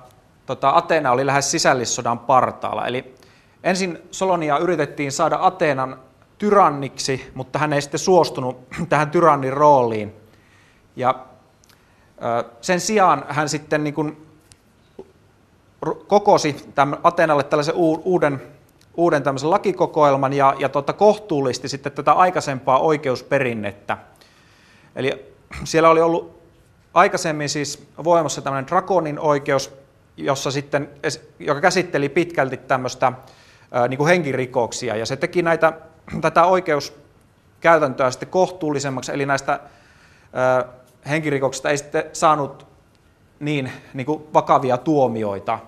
tota, 0.45 0.69
Ateena 0.69 1.11
oli 1.11 1.25
lähes 1.25 1.51
sisällissodan 1.51 2.19
partaalla. 2.19 2.87
Eli 2.87 3.15
ensin 3.63 3.99
Solonia 4.11 4.57
yritettiin 4.57 5.11
saada 5.11 5.37
Ateenan 5.41 5.99
tyranniksi, 6.37 7.31
mutta 7.33 7.59
hän 7.59 7.73
ei 7.73 7.81
sitten 7.81 7.99
suostunut 7.99 8.57
tähän 8.89 9.11
tyrannin 9.11 9.53
rooliin. 9.53 10.13
Ja 10.95 11.15
sen 12.61 12.79
sijaan 12.79 13.25
hän 13.29 13.49
sitten 13.49 13.83
niin 13.83 13.93
kuin 13.93 14.27
kokosi 16.07 16.71
tämän 16.75 16.99
Atenalle 17.03 17.43
tällaisen 17.43 17.75
uuden, 18.03 18.41
uuden 18.97 19.23
tämmöisen 19.23 19.49
lakikokoelman 19.49 20.33
ja, 20.33 20.55
ja 20.59 20.69
tota, 20.69 20.93
kohtuullisti 20.93 21.69
sitten 21.69 21.91
tätä 21.91 22.11
aikaisempaa 22.11 22.79
oikeusperinnettä. 22.79 23.97
Eli 24.95 25.25
siellä 25.63 25.89
oli 25.89 26.01
ollut 26.01 26.43
aikaisemmin 26.93 27.49
siis 27.49 27.87
voimassa 28.03 28.41
tämmöinen 28.41 28.67
drakonin 28.67 29.19
oikeus, 29.19 29.73
jossa 30.17 30.51
sitten, 30.51 30.89
joka 31.39 31.61
käsitteli 31.61 32.09
pitkälti 32.09 32.57
tämmöistä 32.57 33.13
niin 33.89 33.97
kuin 33.97 34.07
henkirikoksia, 34.07 34.95
ja 34.95 35.05
se 35.05 35.15
teki 35.15 35.41
näitä 35.41 35.73
tätä 36.21 36.45
oikeuskäytäntöä 36.45 38.11
sitten 38.11 38.29
kohtuullisemmaksi, 38.29 39.11
eli 39.11 39.25
näistä 39.25 39.59
ö, 40.59 40.65
henkirikoksista 41.09 41.69
ei 41.69 41.77
sitten 41.77 42.03
saanut 42.13 42.67
niin, 43.39 43.71
niin 43.93 44.05
kuin 44.05 44.23
vakavia 44.33 44.77
tuomioita. 44.77 45.59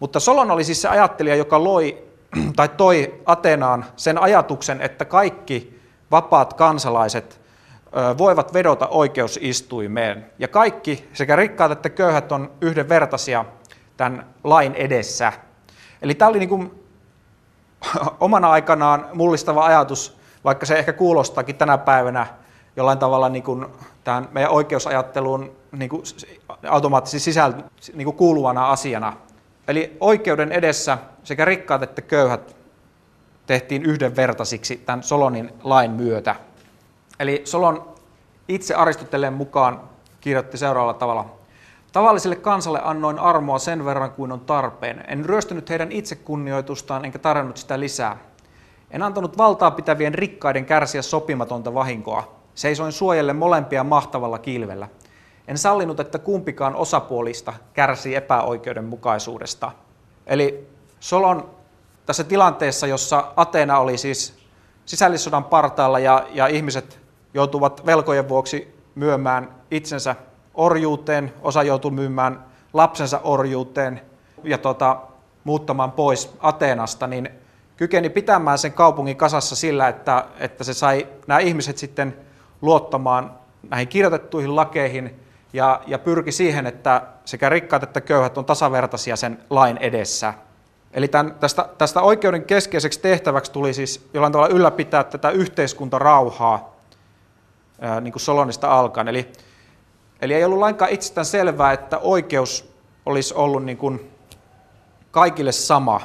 Mutta 0.00 0.20
Solon 0.20 0.50
oli 0.50 0.64
siis 0.64 0.82
se 0.82 0.88
ajattelija, 0.88 1.36
joka 1.36 1.64
loi 1.64 2.09
tai 2.56 2.68
toi 2.68 3.20
Atenaan 3.26 3.84
sen 3.96 4.18
ajatuksen, 4.22 4.80
että 4.80 5.04
kaikki 5.04 5.80
vapaat 6.10 6.54
kansalaiset 6.54 7.40
voivat 8.18 8.54
vedota 8.54 8.88
oikeusistuimeen. 8.88 10.26
Ja 10.38 10.48
kaikki, 10.48 11.08
sekä 11.12 11.36
rikkaat 11.36 11.72
että 11.72 11.90
köyhät, 11.90 12.32
on 12.32 12.50
yhdenvertaisia 12.60 13.44
tämän 13.96 14.26
lain 14.44 14.74
edessä. 14.74 15.32
Eli 16.02 16.14
tämä 16.14 16.28
oli 16.28 16.38
niin 16.38 16.48
kuin 16.48 16.84
omana 18.20 18.50
aikanaan 18.50 19.08
mullistava 19.14 19.66
ajatus, 19.66 20.16
vaikka 20.44 20.66
se 20.66 20.78
ehkä 20.78 20.92
kuulostaakin 20.92 21.56
tänä 21.56 21.78
päivänä 21.78 22.26
jollain 22.76 22.98
tavalla 22.98 23.28
niin 23.28 23.42
kuin 23.42 23.66
tähän 24.04 24.28
meidän 24.32 24.50
oikeusajatteluun 24.50 25.52
niin 25.72 25.88
kuin 25.90 26.02
automaattisesti 26.68 27.24
sisältö, 27.24 27.62
niin 27.94 28.04
kuin 28.04 28.16
kuuluvana 28.16 28.70
asiana. 28.70 29.16
Eli 29.68 29.96
oikeuden 30.00 30.52
edessä 30.52 30.98
sekä 31.24 31.44
rikkaat 31.44 31.82
että 31.82 32.02
köyhät 32.02 32.56
tehtiin 33.46 33.82
yhdenvertaisiksi 33.82 34.76
tämän 34.76 35.02
Solonin 35.02 35.52
lain 35.62 35.90
myötä. 35.90 36.34
Eli 37.20 37.42
Solon 37.44 37.94
itse 38.48 38.74
Aristoteleen 38.74 39.32
mukaan 39.32 39.80
kirjoitti 40.20 40.58
seuraavalla 40.58 40.94
tavalla. 40.94 41.40
Tavalliselle 41.92 42.36
kansalle 42.36 42.80
annoin 42.84 43.18
armoa 43.18 43.58
sen 43.58 43.84
verran 43.84 44.10
kuin 44.10 44.32
on 44.32 44.40
tarpeen. 44.40 45.04
En 45.08 45.24
ryöstänyt 45.24 45.70
heidän 45.70 45.92
itsekunnioitustaan 45.92 47.04
enkä 47.04 47.18
tarjonnut 47.18 47.56
sitä 47.56 47.80
lisää. 47.80 48.16
En 48.90 49.02
antanut 49.02 49.38
valtaa 49.38 49.70
pitävien 49.70 50.14
rikkaiden 50.14 50.66
kärsiä 50.66 51.02
sopimatonta 51.02 51.74
vahinkoa. 51.74 52.34
Seisoin 52.54 52.92
suojelle 52.92 53.32
molempia 53.32 53.84
mahtavalla 53.84 54.38
kilvellä. 54.38 54.88
En 55.48 55.58
sallinut, 55.58 56.00
että 56.00 56.18
kumpikaan 56.18 56.76
osapuolista 56.76 57.54
kärsii 57.72 58.14
epäoikeudenmukaisuudesta. 58.14 59.72
Eli 60.26 60.69
Solon 61.00 61.50
tässä 62.06 62.24
tilanteessa, 62.24 62.86
jossa 62.86 63.32
Ateena 63.36 63.78
oli 63.78 63.98
siis 63.98 64.34
sisällissodan 64.84 65.44
partaalla 65.44 65.98
ja, 65.98 66.26
ja 66.32 66.46
ihmiset 66.46 67.00
joutuvat 67.34 67.86
velkojen 67.86 68.28
vuoksi 68.28 68.80
myymään 68.94 69.54
itsensä 69.70 70.16
orjuuteen, 70.54 71.32
osa 71.42 71.62
joutui 71.62 71.90
myymään 71.90 72.44
lapsensa 72.72 73.20
orjuuteen 73.24 74.00
ja 74.44 74.58
tota, 74.58 74.96
muuttamaan 75.44 75.92
pois 75.92 76.34
Ateenasta, 76.40 77.06
niin 77.06 77.28
kykeni 77.76 78.10
pitämään 78.10 78.58
sen 78.58 78.72
kaupungin 78.72 79.16
kasassa 79.16 79.56
sillä, 79.56 79.88
että, 79.88 80.24
että 80.38 80.64
se 80.64 80.74
sai 80.74 81.06
nämä 81.26 81.40
ihmiset 81.40 81.78
sitten 81.78 82.16
luottamaan 82.62 83.34
näihin 83.70 83.88
kirjoitettuihin 83.88 84.56
lakeihin 84.56 85.20
ja, 85.52 85.82
ja 85.86 85.98
pyrki 85.98 86.32
siihen, 86.32 86.66
että 86.66 87.02
sekä 87.24 87.48
rikkaat 87.48 87.82
että 87.82 88.00
köyhät 88.00 88.38
on 88.38 88.44
tasavertaisia 88.44 89.16
sen 89.16 89.38
lain 89.50 89.76
edessä. 89.76 90.34
Eli 90.94 91.08
tämän, 91.08 91.34
tästä, 91.40 91.68
tästä 91.78 92.00
oikeuden 92.00 92.44
keskeiseksi 92.44 93.00
tehtäväksi 93.00 93.52
tuli 93.52 93.74
siis 93.74 94.08
jollain 94.14 94.32
tavalla 94.32 94.54
ylläpitää 94.54 95.04
tätä 95.04 95.30
yhteiskuntarauhaa 95.30 96.76
niin 98.00 98.12
kuin 98.12 98.22
Solonista 98.22 98.78
alkaen. 98.78 99.08
Eli, 99.08 99.32
eli 100.22 100.34
ei 100.34 100.44
ollut 100.44 100.58
lainkaan 100.58 100.90
itsestään 100.90 101.24
selvää, 101.24 101.72
että 101.72 101.98
oikeus 101.98 102.72
olisi 103.06 103.34
ollut 103.34 103.64
niin 103.64 103.76
kuin 103.78 104.10
kaikille 105.10 105.52
sama 105.52 106.00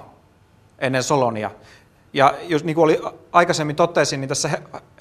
ennen 0.79 1.03
Solonia. 1.03 1.51
Ja 2.13 2.33
jos 2.47 2.63
niin 2.63 2.75
kuin 2.75 2.83
oli 2.83 3.01
aikaisemmin 3.31 3.75
totesin, 3.75 4.21
niin 4.21 4.29
tässä 4.29 4.49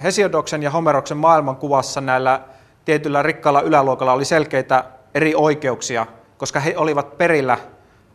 Hesiodoksen 0.02 0.62
ja 0.62 0.70
Homeroksen 0.70 1.16
maailmankuvassa 1.16 2.00
näillä 2.00 2.40
tietyllä 2.84 3.22
rikkaalla 3.22 3.60
yläluokalla 3.60 4.12
oli 4.12 4.24
selkeitä 4.24 4.84
eri 5.14 5.34
oikeuksia, 5.34 6.06
koska 6.38 6.60
he 6.60 6.74
olivat 6.76 7.18
perillä 7.18 7.58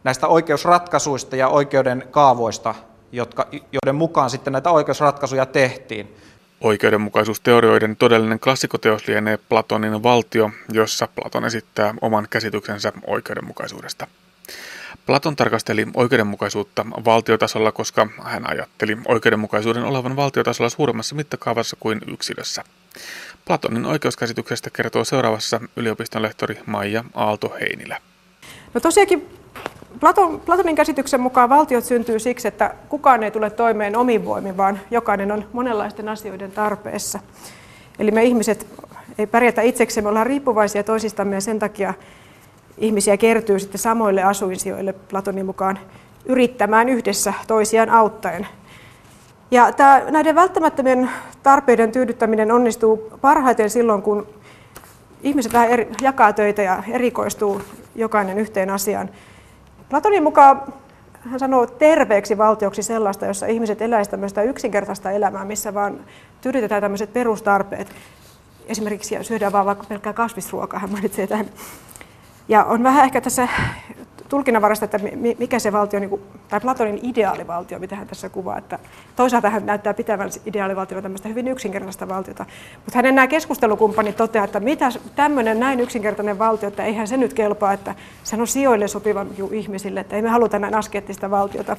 näistä 0.04 0.28
oikeusratkaisuista 0.28 1.36
ja 1.36 1.48
oikeuden 1.48 2.08
kaavoista, 2.12 2.76
jotka, 3.12 3.48
joiden 3.52 3.96
mukaan 3.96 4.30
sitten 4.30 4.54
näitä 4.54 4.72
oikeusratkaisuja 4.72 5.46
tehtiin. 5.46 6.16
Oikeudenmukaisuusteorioiden 6.62 7.96
todellinen 7.96 8.40
klassikoteos 8.40 9.08
lienee 9.08 9.38
Platonin 9.38 10.04
valtio, 10.04 10.52
jossa 10.72 11.08
Platon 11.16 11.46
esittää 11.46 11.94
oman 12.02 12.28
käsityksensä 12.30 12.94
oikeudenmukaisuudesta. 13.08 14.08
Platon 15.06 15.36
tarkasteli 15.36 15.88
oikeudenmukaisuutta 15.94 16.86
valtiotasolla, 17.06 17.72
koska 17.72 18.08
hän 18.24 18.50
ajatteli 18.50 18.98
oikeudenmukaisuuden 19.08 19.84
olevan 19.84 20.16
valtiotasolla 20.16 20.70
suuremmassa 20.70 21.16
mittakaavassa 21.16 21.78
kuin 21.80 22.02
yksilössä. 22.08 22.64
Platonin 23.46 23.86
oikeuskäsityksestä 23.86 24.70
kertoo 24.70 25.04
seuraavassa 25.04 25.62
yliopiston 25.76 26.22
lehtori 26.22 26.60
Maija 26.66 27.04
Aalto-Heinilä. 27.14 27.98
No 28.74 28.82
tosiaankin 28.82 29.40
Platon, 30.00 30.40
Platonin 30.40 30.76
käsityksen 30.76 31.22
mukaan 31.22 31.50
valtiot 31.50 31.84
syntyy 31.84 32.20
siksi, 32.20 32.48
että 32.48 32.76
kukaan 32.90 33.24
ei 33.24 33.32
tule 33.32 33.50
toimeen 33.50 33.96
omin 33.96 34.26
voimin, 34.26 34.58
vaan 34.58 34.80
jokainen 34.92 35.32
on 35.32 35.46
monenlaisten 35.54 36.10
asioiden 36.10 36.52
tarpeessa. 36.52 37.20
Eli 38.00 38.12
me 38.12 38.24
ihmiset 38.24 38.68
ei 39.18 39.28
pärjätä 39.28 39.62
itseksemme, 39.62 40.06
me 40.06 40.10
ollaan 40.10 40.28
riippuvaisia 40.28 40.84
toisistamme 40.84 41.36
ja 41.36 41.42
sen 41.42 41.60
takia 41.60 41.94
ihmisiä 42.78 43.18
kertyy 43.18 43.60
sitten 43.60 43.80
samoille 43.80 44.24
asuinsijoille 44.24 44.94
Platonin 44.94 45.46
mukaan 45.46 45.80
yrittämään 46.26 46.90
yhdessä 46.90 47.34
toisiaan 47.48 47.90
auttaen. 47.90 48.48
Ja 49.52 49.72
tämä, 49.72 50.02
näiden 50.10 50.36
välttämättömien 50.36 51.10
tarpeiden 51.44 51.92
tyydyttäminen 51.92 52.52
onnistuu 52.52 53.10
parhaiten 53.22 53.70
silloin, 53.70 54.02
kun 54.02 54.28
ihmiset 55.24 55.54
vähän 55.54 55.70
eri, 55.70 55.88
jakaa 56.02 56.34
töitä 56.34 56.62
ja 56.62 56.84
erikoistuu 56.88 57.62
jokainen 57.96 58.40
yhteen 58.40 58.70
asiaan. 58.70 59.10
Platonin 59.90 60.24
mukaan 60.24 60.74
hän 61.20 61.40
sanoo 61.40 61.66
terveeksi 61.66 62.38
valtioksi 62.38 62.84
sellaista, 62.84 63.26
jossa 63.26 63.46
ihmiset 63.46 63.82
eläisivät 63.82 64.12
tämmöistä 64.12 64.42
yksinkertaista 64.42 65.12
elämää, 65.12 65.46
missä 65.46 65.74
vaan 65.74 66.00
tyydytetään 66.42 66.82
tämmöiset 66.82 67.14
perustarpeet. 67.14 67.88
Esimerkiksi 68.68 69.18
syödään 69.22 69.52
vaan 69.52 69.66
vaikka 69.66 69.86
pelkkää 69.90 70.14
kasvisruokaa, 70.14 70.80
hän 70.80 70.92
mainitsee 70.92 71.28
tämän. 71.28 71.50
Ja 72.48 72.64
on 72.64 72.84
vähän 72.84 73.06
ehkä 73.06 73.22
tässä 73.22 73.48
tulkinnanvarasta, 74.30 74.86
että 74.86 75.00
mikä 75.40 75.60
se 75.60 75.72
valtio, 75.72 76.00
niin 76.00 76.22
tai 76.50 76.60
Platonin 76.60 77.00
ideaalivaltio, 77.04 77.80
mitä 77.80 77.96
hän 77.96 78.08
tässä 78.08 78.30
kuvaa. 78.30 78.58
Että 78.58 78.80
toisaalta 79.16 79.50
hän 79.50 79.66
näyttää 79.66 79.94
pitävän 79.94 80.30
ideaalivaltiona 80.46 81.02
tämmöistä 81.02 81.30
hyvin 81.30 81.48
yksinkertaista 81.48 82.08
valtiota. 82.08 82.46
Mutta 82.76 82.98
hänen 82.98 83.16
nämä 83.16 83.28
keskustelukumppanit 83.28 84.18
toteaa, 84.18 84.46
että 84.46 84.60
mitä 84.60 84.90
tämmöinen 85.16 85.60
näin 85.60 85.80
yksinkertainen 85.80 86.40
valtio, 86.40 86.68
että 86.68 86.84
eihän 86.84 87.08
se 87.08 87.18
nyt 87.18 87.34
kelpaa, 87.34 87.74
että 87.74 87.96
se 88.24 88.36
on 88.36 88.48
sijoille 88.48 88.88
sopiva 88.88 89.26
ihmisille, 89.52 90.00
että 90.00 90.16
ei 90.16 90.22
me 90.22 90.30
haluta 90.30 90.60
näin 90.60 90.76
askeettista 90.76 91.32
valtiota. 91.32 91.78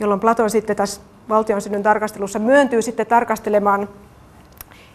Jolloin 0.00 0.20
Platon 0.20 0.50
sitten 0.50 0.76
tässä 0.76 1.00
valtion 1.28 1.60
synnyn 1.60 1.82
tarkastelussa 1.82 2.38
myöntyy 2.38 2.82
sitten 2.82 3.06
tarkastelemaan 3.06 3.88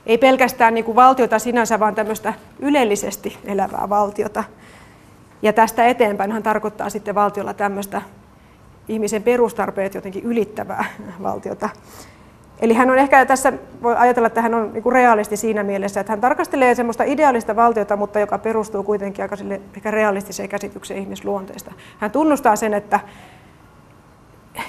ei 0.06 0.18
pelkästään 0.18 0.74
niin 0.74 0.86
kuin 0.86 0.96
valtiota 0.96 1.40
sinänsä, 1.40 1.80
vaan 1.80 1.96
tämmöistä 1.96 2.34
ylellisesti 2.60 3.38
elävää 3.46 3.90
valtiota. 3.90 4.44
Ja 5.44 5.54
tästä 5.54 5.88
eteenpäin 5.88 6.32
hän 6.32 6.44
tarkoittaa 6.44 6.90
sitten 6.90 7.16
valtiolla 7.16 7.54
tämmöistä 7.54 8.02
ihmisen 8.88 9.24
perustarpeet 9.24 9.94
jotenkin 9.94 10.24
ylittävää 10.24 10.86
valtiota. 11.24 11.70
Eli 12.60 12.74
hän 12.74 12.90
on 12.90 12.98
ehkä 12.98 13.26
tässä, 13.26 13.54
voi 13.82 13.96
ajatella, 13.96 14.28
että 14.28 14.42
hän 14.42 14.54
on 14.54 14.74
niin 14.74 14.92
realisti 14.92 15.38
siinä 15.38 15.64
mielessä, 15.64 16.00
että 16.00 16.12
hän 16.12 16.22
tarkastelee 16.22 16.76
semmoista 16.76 17.04
ideaalista 17.04 17.56
valtiota, 17.56 17.98
mutta 17.98 18.20
joka 18.20 18.38
perustuu 18.38 18.84
kuitenkin 18.84 19.24
aika 19.24 19.36
sille 19.36 19.62
ehkä 19.78 19.92
realistiseen 19.92 20.50
käsitykseen 20.50 21.00
ihmisluonteesta. 21.00 21.72
Hän 22.00 22.12
tunnustaa 22.12 22.56
sen, 22.56 22.74
että 22.74 23.00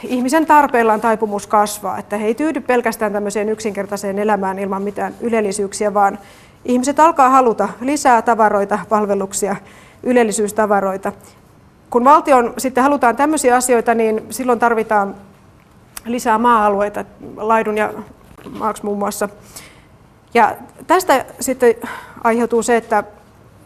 ihmisen 0.02 0.46
tarpeilla 0.46 0.92
on 0.92 1.00
taipumus 1.00 1.46
kasvaa, 1.46 1.98
että 1.98 2.16
he 2.16 2.26
ei 2.26 2.34
tyydy 2.34 2.60
pelkästään 2.60 3.12
tämmöiseen 3.12 3.48
yksinkertaiseen 3.48 4.18
elämään 4.18 4.58
ilman 4.58 4.82
mitään 4.82 5.14
ylellisyyksiä, 5.20 5.94
vaan 5.94 6.18
ihmiset 6.64 7.00
alkaa 7.00 7.30
haluta 7.30 7.68
lisää 7.80 8.22
tavaroita, 8.22 8.78
palveluksia, 8.88 9.56
ylellisyystavaroita. 10.04 11.12
Kun 11.90 12.04
valtion 12.04 12.54
sitten 12.58 12.82
halutaan 12.82 13.16
tämmöisiä 13.16 13.56
asioita, 13.56 13.94
niin 13.94 14.26
silloin 14.30 14.58
tarvitaan 14.58 15.14
lisää 16.04 16.38
maa-alueita, 16.38 17.04
laidun 17.36 17.76
ja 17.76 17.92
maaksi 18.58 18.84
muun 18.84 18.98
muassa. 18.98 19.28
Ja 20.34 20.56
tästä 20.86 21.24
sitten 21.40 21.74
aiheutuu 22.24 22.62
se, 22.62 22.76
että 22.76 23.04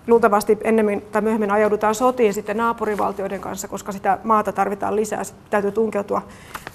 luultavasti 0.07 0.59
ennemmin 0.65 1.03
tai 1.13 1.23
myöhemmin 1.23 1.51
ajaudutaan 1.51 1.95
sotiin 1.95 2.35
sitten 2.35 2.57
naapurivaltioiden 2.57 3.41
kanssa, 3.41 3.69
koska 3.69 3.93
sitä 3.93 4.19
maata 4.25 4.53
tarvitaan 4.53 4.97
lisää. 4.97 5.25
Sitten 5.25 5.51
täytyy 5.51 5.73
tunkeutua 5.73 6.23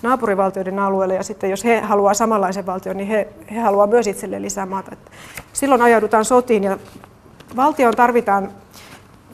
naapurivaltioiden 0.02 0.80
alueelle 0.80 1.16
ja 1.16 1.24
sitten 1.24 1.50
jos 1.50 1.64
he 1.64 1.82
haluaa 1.82 2.14
samanlaisen 2.14 2.66
valtion, 2.66 2.98
niin 2.98 3.08
he, 3.08 3.28
he 3.52 3.60
haluaa 3.60 3.88
myös 3.88 4.08
itselleen 4.08 4.42
lisää 4.42 4.66
maata. 4.66 4.90
Että 4.94 5.12
silloin 5.54 5.82
ajaudutaan 5.82 6.26
sotiin 6.26 6.64
ja 6.64 6.78
valtioon 7.56 7.96
tarvitaan 7.96 8.52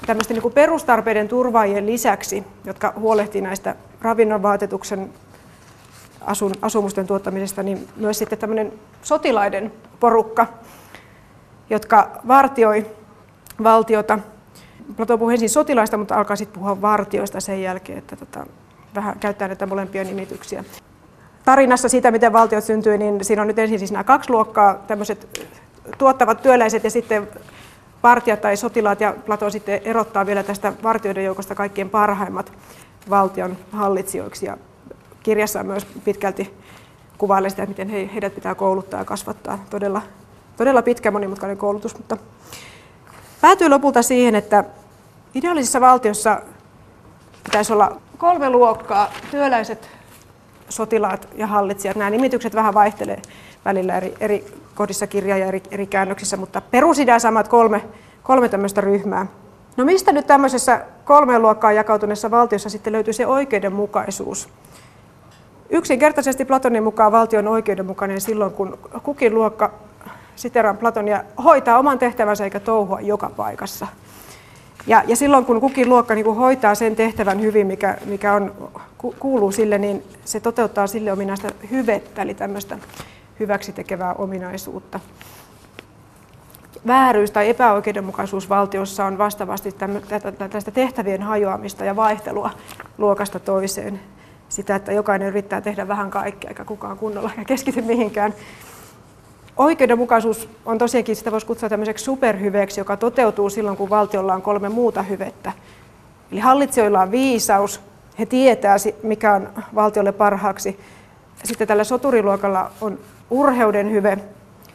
tämmöisten 0.05 0.37
niin 0.37 0.53
perustarpeiden 0.53 1.27
turvaajien 1.27 1.85
lisäksi, 1.85 2.43
jotka 2.65 2.93
huolehtii 2.99 3.41
näistä 3.41 3.75
ravinnon 4.01 4.41
vaatetuksen 4.41 5.09
asun, 6.21 6.51
asumusten 6.61 7.07
tuottamisesta, 7.07 7.63
niin 7.63 7.87
myös 7.95 8.17
sitten 8.17 8.39
tämmöinen 8.39 8.73
sotilaiden 9.01 9.71
porukka, 9.99 10.47
jotka 11.69 12.11
vartioi 12.27 12.85
valtiota. 13.63 14.19
Plato 14.97 15.17
puhuu 15.17 15.29
ensin 15.29 15.49
sotilaista, 15.49 15.97
mutta 15.97 16.15
alkaa 16.15 16.35
sitten 16.35 16.59
puhua 16.59 16.81
vartioista 16.81 17.39
sen 17.39 17.61
jälkeen, 17.61 17.97
että 17.97 18.15
tota, 18.15 18.45
vähän 18.95 19.19
käyttää 19.19 19.47
näitä 19.47 19.65
molempia 19.65 20.03
nimityksiä. 20.03 20.63
Tarinassa 21.45 21.89
siitä, 21.89 22.11
miten 22.11 22.33
valtiot 22.33 22.63
syntyi, 22.63 22.97
niin 22.97 23.25
siinä 23.25 23.41
on 23.41 23.47
nyt 23.47 23.59
ensin 23.59 23.79
siis 23.79 23.91
nämä 23.91 24.03
kaksi 24.03 24.29
luokkaa, 24.29 24.73
tämmöiset 24.73 25.49
tuottavat 25.97 26.41
työläiset 26.41 26.83
ja 26.83 26.91
sitten 26.91 27.27
vartijat 28.03 28.41
tai 28.41 28.57
sotilaat, 28.57 29.01
ja 29.01 29.15
Plato 29.25 29.49
sitten 29.49 29.81
erottaa 29.83 30.25
vielä 30.25 30.43
tästä 30.43 30.73
vartijoiden 30.83 31.25
joukosta 31.25 31.55
kaikkien 31.55 31.89
parhaimmat 31.89 32.51
valtion 33.09 33.57
hallitsijoiksi. 33.71 34.45
Ja 34.45 34.57
kirjassa 35.23 35.63
myös 35.63 35.85
pitkälti 36.03 36.53
kuvailee 37.17 37.49
sitä, 37.49 37.65
miten 37.65 37.89
he, 37.89 38.09
heidät 38.13 38.35
pitää 38.35 38.55
kouluttaa 38.55 38.99
ja 38.99 39.05
kasvattaa. 39.05 39.65
Todella, 39.69 40.01
todella 40.57 40.81
pitkä 40.81 41.11
monimutkainen 41.11 41.57
koulutus, 41.57 41.97
mutta 41.97 42.17
päätyy 43.41 43.69
lopulta 43.69 44.01
siihen, 44.01 44.35
että 44.35 44.63
ideaalisessa 45.35 45.81
valtiossa 45.81 46.41
pitäisi 47.43 47.73
olla 47.73 48.01
kolme 48.17 48.49
luokkaa, 48.49 49.11
työläiset, 49.31 49.98
sotilaat 50.69 51.27
ja 51.35 51.47
hallitsijat. 51.47 51.97
Nämä 51.97 52.09
nimitykset 52.09 52.55
vähän 52.55 52.73
vaihtelee 52.73 53.21
välillä 53.65 53.97
eri, 53.97 54.13
eri 54.19 54.45
kohdissa 54.75 55.07
kirjaa 55.07 55.37
ja 55.37 55.45
eri, 55.45 55.63
eri 55.71 55.87
käännöksissä, 55.87 56.37
mutta 56.37 56.61
perusidea 56.61 57.19
samat 57.19 57.47
kolme, 57.47 57.81
kolme 58.23 58.49
tämmöistä 58.49 58.81
ryhmää. 58.81 59.25
No 59.77 59.85
mistä 59.85 60.11
nyt 60.11 60.27
tämmöisessä 60.27 60.81
kolmeen 61.05 61.41
luokkaan 61.41 61.75
jakautuneessa 61.75 62.31
valtiossa 62.31 62.69
sitten 62.69 62.93
löytyy 62.93 63.13
se 63.13 63.27
oikeudenmukaisuus? 63.27 64.49
Yksinkertaisesti 65.69 66.45
Platonin 66.45 66.83
mukaan 66.83 67.11
valtio 67.11 67.39
on 67.39 67.47
oikeudenmukainen 67.47 68.21
silloin, 68.21 68.53
kun 68.53 68.79
kukin 69.03 69.35
luokka, 69.35 69.73
siteran 70.35 70.77
Platonia, 70.77 71.23
hoitaa 71.43 71.79
oman 71.79 71.99
tehtävänsä 71.99 72.43
eikä 72.43 72.59
touhua 72.59 73.01
joka 73.01 73.29
paikassa. 73.29 73.87
Ja, 74.89 75.03
ja 75.07 75.15
silloin 75.15 75.45
kun 75.45 75.61
kukin 75.61 75.89
luokka 75.89 76.15
niin 76.15 76.25
kuin 76.25 76.37
hoitaa 76.37 76.75
sen 76.75 76.95
tehtävän 76.95 77.41
hyvin, 77.41 77.67
mikä, 77.67 77.97
mikä 78.05 78.33
on, 78.33 78.69
kuuluu 79.19 79.51
sille, 79.51 79.77
niin 79.77 80.03
se 80.25 80.39
toteuttaa 80.39 80.87
sille 80.87 81.11
ominaista 81.11 81.47
hyvettä, 81.71 82.21
eli 82.21 82.33
tämmöistä 82.33 82.77
hyväksi 83.39 83.71
tekevää 83.71 84.13
ominaisuutta. 84.13 84.99
Vääryys 86.87 87.31
tai 87.31 87.49
epäoikeudenmukaisuus 87.49 88.49
valtiossa 88.49 89.05
on 89.05 89.17
vastaavasti 89.17 89.75
tästä 90.49 90.71
tehtävien 90.71 91.21
hajoamista 91.21 91.85
ja 91.85 91.95
vaihtelua 91.95 92.49
luokasta 92.97 93.39
toiseen. 93.39 93.99
Sitä, 94.49 94.75
että 94.75 94.91
jokainen 94.91 95.27
yrittää 95.27 95.61
tehdä 95.61 95.87
vähän 95.87 96.09
kaikkea, 96.09 96.49
eikä 96.49 96.65
kukaan 96.65 96.97
kunnolla 96.97 97.31
ja 97.37 97.45
keskity 97.45 97.81
mihinkään. 97.81 98.33
Oikeudenmukaisuus 99.59 100.49
on 100.65 100.77
tosiaankin, 100.77 101.15
sitä 101.15 101.31
voisi 101.31 101.47
kutsua 101.47 101.69
tämmöiseksi 101.69 102.05
superhyveeksi, 102.05 102.79
joka 102.79 102.97
toteutuu 102.97 103.49
silloin, 103.49 103.77
kun 103.77 103.89
valtiolla 103.89 104.33
on 104.33 104.41
kolme 104.41 104.69
muuta 104.69 105.03
hyvettä. 105.03 105.51
Eli 106.31 106.39
hallitsijoilla 106.39 107.01
on 107.01 107.11
viisaus, 107.11 107.81
he 108.19 108.25
tietää, 108.25 108.75
mikä 109.03 109.33
on 109.33 109.49
valtiolle 109.75 110.11
parhaaksi. 110.11 110.79
Sitten 111.43 111.67
tällä 111.67 111.83
soturiluokalla 111.83 112.71
on 112.81 112.99
urheuden 113.29 113.91
hyve, 113.91 114.17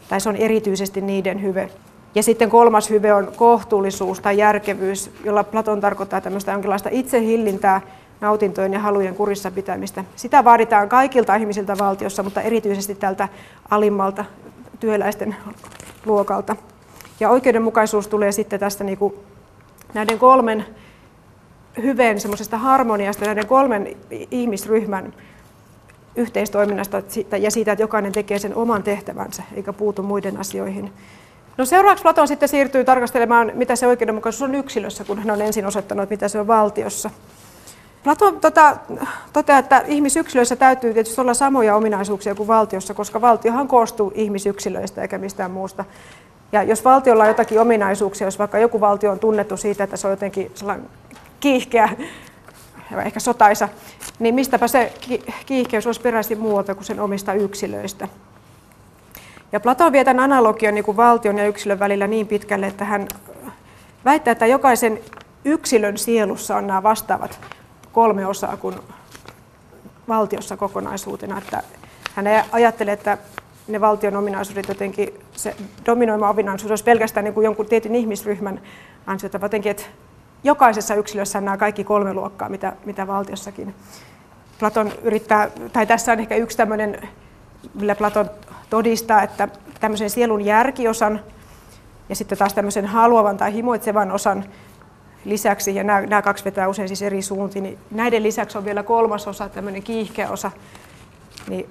tai 0.08 0.20
se 0.20 0.28
on 0.28 0.36
erityisesti 0.36 1.00
niiden 1.00 1.42
hyve. 1.42 1.70
Ja 2.14 2.22
sitten 2.22 2.50
kolmas 2.50 2.90
hyve 2.90 3.14
on 3.14 3.32
kohtuullisuus 3.36 4.20
tai 4.20 4.38
järkevyys, 4.38 5.10
jolla 5.24 5.44
Platon 5.44 5.80
tarkoittaa 5.80 6.20
tämmöistä 6.20 6.52
jonkinlaista 6.52 6.88
itsehillintää, 6.92 7.80
nautintojen 8.20 8.72
ja 8.72 8.78
halujen 8.78 9.14
kurissa 9.14 9.50
pitämistä. 9.50 10.04
Sitä 10.16 10.44
vaaditaan 10.44 10.88
kaikilta 10.88 11.34
ihmisiltä 11.34 11.78
valtiossa, 11.78 12.22
mutta 12.22 12.40
erityisesti 12.40 12.94
tältä 12.94 13.28
alimmalta 13.70 14.24
työläisten 14.84 15.36
luokalta. 16.06 16.56
Ja 17.20 17.30
oikeudenmukaisuus 17.30 18.08
tulee 18.08 18.32
sitten 18.32 18.60
tästä 18.60 18.84
niin 18.84 18.98
kuin 18.98 19.14
näiden 19.94 20.18
kolmen 20.18 20.66
hyveen 21.82 22.20
semmoisesta 22.20 22.58
harmoniasta, 22.58 23.24
näiden 23.24 23.46
kolmen 23.46 23.96
ihmisryhmän 24.30 25.12
yhteistoiminnasta 26.16 27.02
ja 27.38 27.50
siitä, 27.50 27.72
että 27.72 27.82
jokainen 27.82 28.12
tekee 28.12 28.38
sen 28.38 28.54
oman 28.54 28.82
tehtävänsä 28.82 29.42
eikä 29.54 29.72
puutu 29.72 30.02
muiden 30.02 30.36
asioihin. 30.36 30.92
No 31.58 31.64
seuraavaksi 31.64 32.02
Platon 32.02 32.28
sitten 32.28 32.48
siirtyy 32.48 32.84
tarkastelemaan, 32.84 33.52
mitä 33.54 33.76
se 33.76 33.86
oikeudenmukaisuus 33.86 34.42
on 34.42 34.54
yksilössä, 34.54 35.04
kun 35.04 35.18
hän 35.18 35.30
on 35.30 35.42
ensin 35.42 35.66
osoittanut, 35.66 36.10
mitä 36.10 36.28
se 36.28 36.40
on 36.40 36.46
valtiossa. 36.46 37.10
Platon 38.04 38.40
tota, 38.40 38.76
toteaa, 39.32 39.58
että 39.58 39.82
ihmisyksilöissä 39.86 40.56
täytyy 40.56 40.94
tietysti 40.94 41.20
olla 41.20 41.34
samoja 41.34 41.76
ominaisuuksia 41.76 42.34
kuin 42.34 42.46
valtiossa, 42.46 42.94
koska 42.94 43.20
valtiohan 43.20 43.68
koostuu 43.68 44.12
ihmisyksilöistä 44.14 45.02
eikä 45.02 45.18
mistään 45.18 45.50
muusta. 45.50 45.84
Ja 46.52 46.62
jos 46.62 46.84
valtiolla 46.84 47.22
on 47.22 47.28
jotakin 47.28 47.60
ominaisuuksia, 47.60 48.26
jos 48.26 48.38
vaikka 48.38 48.58
joku 48.58 48.80
valtio 48.80 49.10
on 49.10 49.18
tunnettu 49.18 49.56
siitä, 49.56 49.84
että 49.84 49.96
se 49.96 50.06
on 50.06 50.12
jotenkin 50.12 50.50
sellainen 50.54 50.88
kiihkeä 51.40 51.88
ehkä 53.04 53.20
sotaisa, 53.20 53.68
niin 54.18 54.34
mistäpä 54.34 54.68
se 54.68 54.92
kiihkeys 55.46 55.86
olisi 55.86 56.00
peräisin 56.00 56.38
muualta 56.38 56.74
kuin 56.74 56.84
sen 56.84 57.00
omista 57.00 57.34
yksilöistä. 57.34 58.08
Ja 59.52 59.60
Platon 59.60 59.92
vie 59.92 60.04
tämän 60.04 60.24
analogian 60.24 60.74
niin 60.74 60.84
kuin 60.84 60.96
valtion 60.96 61.38
ja 61.38 61.46
yksilön 61.46 61.78
välillä 61.78 62.06
niin 62.06 62.26
pitkälle, 62.26 62.66
että 62.66 62.84
hän 62.84 63.08
väittää, 64.04 64.32
että 64.32 64.46
jokaisen 64.46 65.00
yksilön 65.44 65.98
sielussa 65.98 66.56
on 66.56 66.66
nämä 66.66 66.82
vastaavat 66.82 67.40
kolme 67.94 68.26
osaa 68.26 68.56
kuin 68.56 68.76
valtiossa 70.08 70.56
kokonaisuutena. 70.56 71.38
Että 71.38 71.62
hän 72.14 72.26
ajattelee, 72.52 72.94
että 72.94 73.18
ne 73.68 73.80
valtion 73.80 74.16
ominaisuudet 74.16 74.68
jotenkin, 74.68 75.20
se 75.32 75.56
dominoima 75.86 76.30
ominaisuus 76.30 76.70
olisi 76.70 76.84
pelkästään 76.84 77.24
niin 77.24 77.34
kuin 77.34 77.44
jonkun 77.44 77.66
tietyn 77.66 77.94
ihmisryhmän 77.94 78.60
ansiota, 79.06 79.38
jotenkin, 79.42 79.70
että 79.70 79.84
jokaisessa 80.44 80.94
yksilössä 80.94 81.38
on 81.38 81.44
nämä 81.44 81.56
kaikki 81.56 81.84
kolme 81.84 82.14
luokkaa, 82.14 82.48
mitä, 82.48 82.72
mitä 82.84 83.06
valtiossakin. 83.06 83.74
Platon 84.58 84.92
yrittää, 85.02 85.50
tai 85.72 85.86
tässä 85.86 86.12
on 86.12 86.20
ehkä 86.20 86.36
yksi 86.36 86.56
tämmöinen, 86.56 87.08
millä 87.74 87.94
Platon 87.94 88.30
todistaa, 88.70 89.22
että 89.22 89.48
tämmöisen 89.80 90.10
sielun 90.10 90.44
järkiosan 90.44 91.20
ja 92.08 92.16
sitten 92.16 92.38
taas 92.38 92.54
tämmöisen 92.54 92.86
haluavan 92.86 93.36
tai 93.36 93.52
himoitsevan 93.52 94.12
osan 94.12 94.44
lisäksi, 95.24 95.74
ja 95.74 95.84
nämä, 95.84 96.00
nämä 96.00 96.22
kaksi 96.22 96.44
vetää 96.44 96.68
usein 96.68 96.88
siis 96.88 97.02
eri 97.02 97.22
suuntiin, 97.22 97.62
niin 97.62 97.78
näiden 97.90 98.22
lisäksi 98.22 98.58
on 98.58 98.64
vielä 98.64 98.82
kolmas 98.82 99.28
osa, 99.28 99.48
tämmöinen 99.48 99.82
kiihkeä 99.82 100.30
osa, 100.30 100.50
niin 101.48 101.66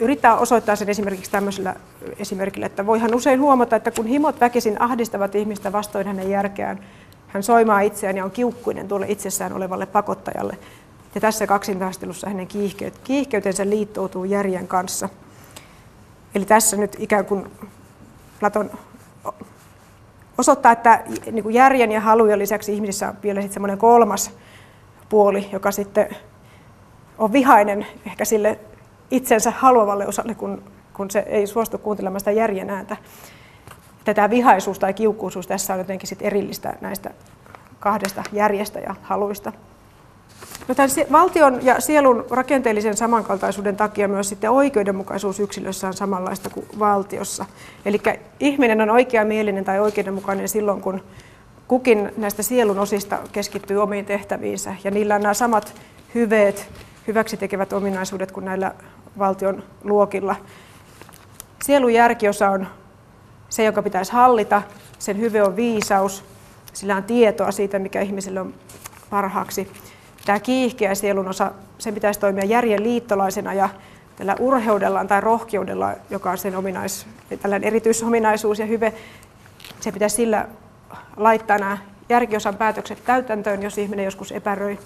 yrittää 0.00 0.36
osoittaa 0.36 0.76
sen 0.76 0.88
esimerkiksi 0.88 1.30
tämmöisellä 1.30 1.76
esimerkillä, 2.18 2.66
että 2.66 2.86
voihan 2.86 3.14
usein 3.14 3.40
huomata, 3.40 3.76
että 3.76 3.90
kun 3.90 4.06
himot 4.06 4.40
väkisin 4.40 4.82
ahdistavat 4.82 5.34
ihmistä 5.34 5.72
vastoin 5.72 6.06
hänen 6.06 6.30
järkeään, 6.30 6.78
hän 7.28 7.42
soimaa 7.42 7.80
itseään 7.80 8.16
ja 8.16 8.24
on 8.24 8.30
kiukkuinen 8.30 8.88
tuolle 8.88 9.06
itsessään 9.08 9.52
olevalle 9.52 9.86
pakottajalle. 9.86 10.58
Ja 11.14 11.20
tässä 11.20 11.46
kaksintaistelussa 11.46 12.28
hänen 12.28 12.48
kiihkeytensä 13.04 13.70
liittoutuu 13.70 14.24
järjen 14.24 14.68
kanssa. 14.68 15.08
Eli 16.34 16.44
tässä 16.44 16.76
nyt 16.76 16.96
ikään 16.98 17.24
kuin 17.24 17.50
Platon 18.40 18.70
osoittaa, 20.38 20.72
että 20.72 21.02
niin 21.32 21.42
kuin 21.42 21.54
järjen 21.54 21.92
ja 21.92 22.00
halujen 22.00 22.38
lisäksi 22.38 22.74
ihmisissä 22.74 23.08
on 23.08 23.14
vielä 23.22 23.42
semmoinen 23.42 23.78
kolmas 23.78 24.30
puoli, 25.08 25.48
joka 25.52 25.70
sitten 25.70 26.16
on 27.18 27.32
vihainen 27.32 27.86
ehkä 28.06 28.24
sille 28.24 28.58
itsensä 29.10 29.50
haluavalle 29.50 30.06
osalle, 30.06 30.34
kun, 30.34 30.62
kun 30.92 31.10
se 31.10 31.18
ei 31.18 31.46
suostu 31.46 31.78
kuuntelemaan 31.78 32.20
sitä 32.20 32.30
järjen 32.30 32.70
ääntä. 32.70 32.96
Tätä 34.04 34.30
vihaisuus 34.30 34.78
tai 34.78 34.94
kiukkuisuus 34.94 35.46
tässä 35.46 35.72
on 35.72 35.78
jotenkin 35.78 36.08
sit 36.08 36.22
erillistä 36.22 36.74
näistä 36.80 37.10
kahdesta 37.80 38.22
järjestä 38.32 38.78
ja 38.78 38.94
haluista. 39.02 39.52
No 40.68 40.74
tämän 40.74 40.90
valtion 41.12 41.64
ja 41.66 41.80
sielun 41.80 42.24
rakenteellisen 42.30 42.96
samankaltaisuuden 42.96 43.76
takia 43.76 44.08
myös 44.08 44.28
sitten 44.28 44.50
oikeudenmukaisuus 44.50 45.40
yksilössä 45.40 45.86
on 45.86 45.94
samanlaista 45.94 46.50
kuin 46.50 46.66
valtiossa. 46.78 47.44
Eli 47.84 48.00
ihminen 48.40 48.80
on 48.80 48.90
oikeamielinen 48.90 49.64
tai 49.64 49.80
oikeudenmukainen 49.80 50.48
silloin, 50.48 50.80
kun 50.80 51.02
kukin 51.68 52.12
näistä 52.16 52.42
sielun 52.42 52.78
osista 52.78 53.18
keskittyy 53.32 53.82
omiin 53.82 54.04
tehtäviinsä 54.04 54.74
ja 54.84 54.90
niillä 54.90 55.14
on 55.14 55.22
nämä 55.22 55.34
samat 55.34 55.74
hyveet, 56.14 56.68
hyväksi 57.06 57.36
tekevät 57.36 57.72
ominaisuudet 57.72 58.32
kuin 58.32 58.44
näillä 58.44 58.74
valtion 59.18 59.62
luokilla. 59.84 60.36
Sielun 61.62 61.92
järkiosa 61.92 62.50
on 62.50 62.66
se, 63.48 63.64
joka 63.64 63.82
pitäisi 63.82 64.12
hallita, 64.12 64.62
sen 64.98 65.18
hyve 65.18 65.42
on 65.42 65.56
viisaus, 65.56 66.24
sillä 66.72 66.96
on 66.96 67.04
tietoa 67.04 67.52
siitä, 67.52 67.78
mikä 67.78 68.00
ihmiselle 68.00 68.40
on 68.40 68.54
parhaaksi 69.10 69.70
tämä 70.26 70.40
kiihkeä 70.40 70.94
sielun 70.94 71.28
osa, 71.28 71.52
sen 71.78 71.94
pitäisi 71.94 72.20
toimia 72.20 72.44
järjen 72.44 72.82
liittolaisena 72.82 73.54
ja 73.54 73.68
tällä 74.16 74.36
urheudellaan 74.38 75.08
tai 75.08 75.20
rohkeudella, 75.20 75.92
joka 76.10 76.30
on 76.30 76.38
sen 76.38 76.56
ominais, 76.56 77.06
tällainen 77.42 77.68
erityisominaisuus 77.68 78.58
ja 78.58 78.66
hyve, 78.66 78.92
se 79.80 79.92
pitäisi 79.92 80.16
sillä 80.16 80.48
laittaa 81.16 81.58
nämä 81.58 81.78
järkiosan 82.08 82.56
päätökset 82.56 83.04
täytäntöön, 83.04 83.62
jos 83.62 83.78
ihminen 83.78 84.04
joskus 84.04 84.32
epäröi. 84.32 84.78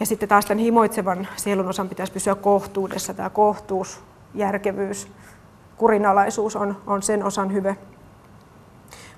Ja 0.00 0.06
sitten 0.06 0.28
taas 0.28 0.46
tämän 0.46 0.64
himoitsevan 0.64 1.28
sielun 1.36 1.68
osan 1.68 1.88
pitäisi 1.88 2.12
pysyä 2.12 2.34
kohtuudessa. 2.34 3.14
Tämä 3.14 3.30
kohtuus, 3.30 4.00
järkevyys, 4.34 5.08
kurinalaisuus 5.76 6.56
on, 6.56 6.76
on 6.86 7.02
sen 7.02 7.24
osan 7.24 7.52
hyve. 7.52 7.76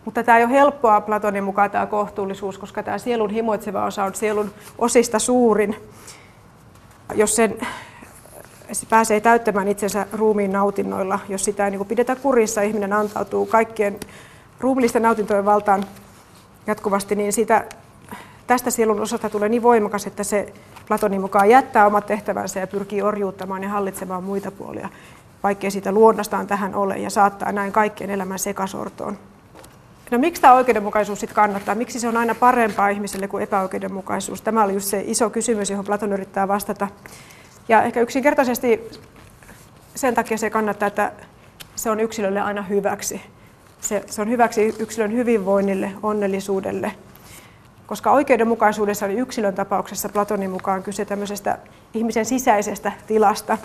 Mutta 0.06 0.22
tämä 0.22 0.38
ei 0.38 0.44
ole 0.44 0.52
helppoa 0.52 1.00
Platonin 1.00 1.44
mukaan 1.44 1.70
tämä 1.70 1.86
kohtuullisuus, 1.86 2.58
koska 2.58 2.82
tämä 2.82 2.98
sielun 2.98 3.30
himoitseva 3.30 3.84
osa 3.84 4.04
on 4.04 4.14
sielun 4.14 4.50
osista 4.78 5.18
suurin. 5.18 5.76
Jos 7.14 7.36
sen 7.36 7.58
se 8.72 8.86
pääsee 8.90 9.20
täyttämään 9.20 9.68
itsensä 9.68 10.06
ruumiin 10.12 10.52
nautinnoilla, 10.52 11.18
jos 11.28 11.44
sitä 11.44 11.64
ei 11.64 11.70
niin 11.70 11.86
pidetä 11.86 12.16
kurissa, 12.16 12.62
ihminen 12.62 12.92
antautuu 12.92 13.46
kaikkien 13.46 14.00
ruumillisten 14.60 15.02
nautintojen 15.02 15.44
valtaan 15.44 15.84
jatkuvasti, 16.66 17.14
niin 17.14 17.32
siitä, 17.32 17.64
tästä 18.46 18.70
sielun 18.70 19.00
osasta 19.00 19.30
tulee 19.30 19.48
niin 19.48 19.62
voimakas, 19.62 20.06
että 20.06 20.24
se 20.24 20.52
Platonin 20.88 21.20
mukaan 21.20 21.50
jättää 21.50 21.86
omat 21.86 22.06
tehtävänsä 22.06 22.60
ja 22.60 22.66
pyrkii 22.66 23.02
orjuuttamaan 23.02 23.62
ja 23.62 23.68
hallitsemaan 23.68 24.24
muita 24.24 24.50
puolia, 24.50 24.88
vaikkei 25.42 25.70
siitä 25.70 25.92
luonnastaan 25.92 26.46
tähän 26.46 26.74
ole, 26.74 26.98
ja 26.98 27.10
saattaa 27.10 27.52
näin 27.52 27.72
kaikkien 27.72 28.10
elämän 28.10 28.38
sekasortoon. 28.38 29.18
No 30.10 30.18
miksi 30.18 30.42
tämä 30.42 30.54
oikeudenmukaisuus 30.54 31.20
sitten 31.20 31.34
kannattaa? 31.34 31.74
Miksi 31.74 32.00
se 32.00 32.08
on 32.08 32.16
aina 32.16 32.34
parempaa 32.34 32.88
ihmiselle 32.88 33.28
kuin 33.28 33.42
epäoikeudenmukaisuus? 33.42 34.42
Tämä 34.42 34.64
oli 34.64 34.74
just 34.74 34.88
se 34.88 35.02
iso 35.06 35.30
kysymys, 35.30 35.70
johon 35.70 35.84
Platon 35.84 36.12
yrittää 36.12 36.48
vastata. 36.48 36.88
Ja 37.68 37.82
ehkä 37.82 38.00
yksinkertaisesti 38.00 38.90
sen 39.94 40.14
takia 40.14 40.38
se 40.38 40.50
kannattaa, 40.50 40.86
että 40.86 41.12
se 41.76 41.90
on 41.90 42.00
yksilölle 42.00 42.40
aina 42.40 42.62
hyväksi. 42.62 43.20
Se, 43.80 44.04
se 44.06 44.22
on 44.22 44.28
hyväksi 44.28 44.74
yksilön 44.78 45.12
hyvinvoinnille, 45.12 45.92
onnellisuudelle. 46.02 46.92
Koska 47.86 48.10
oikeudenmukaisuudessa 48.10 49.06
oli 49.06 49.14
yksilön 49.14 49.54
tapauksessa 49.54 50.08
Platonin 50.08 50.50
mukaan 50.50 50.82
kyse 50.82 51.04
tämmöisestä 51.04 51.58
ihmisen 51.94 52.26
sisäisestä 52.26 52.92
tilasta, 53.06 53.58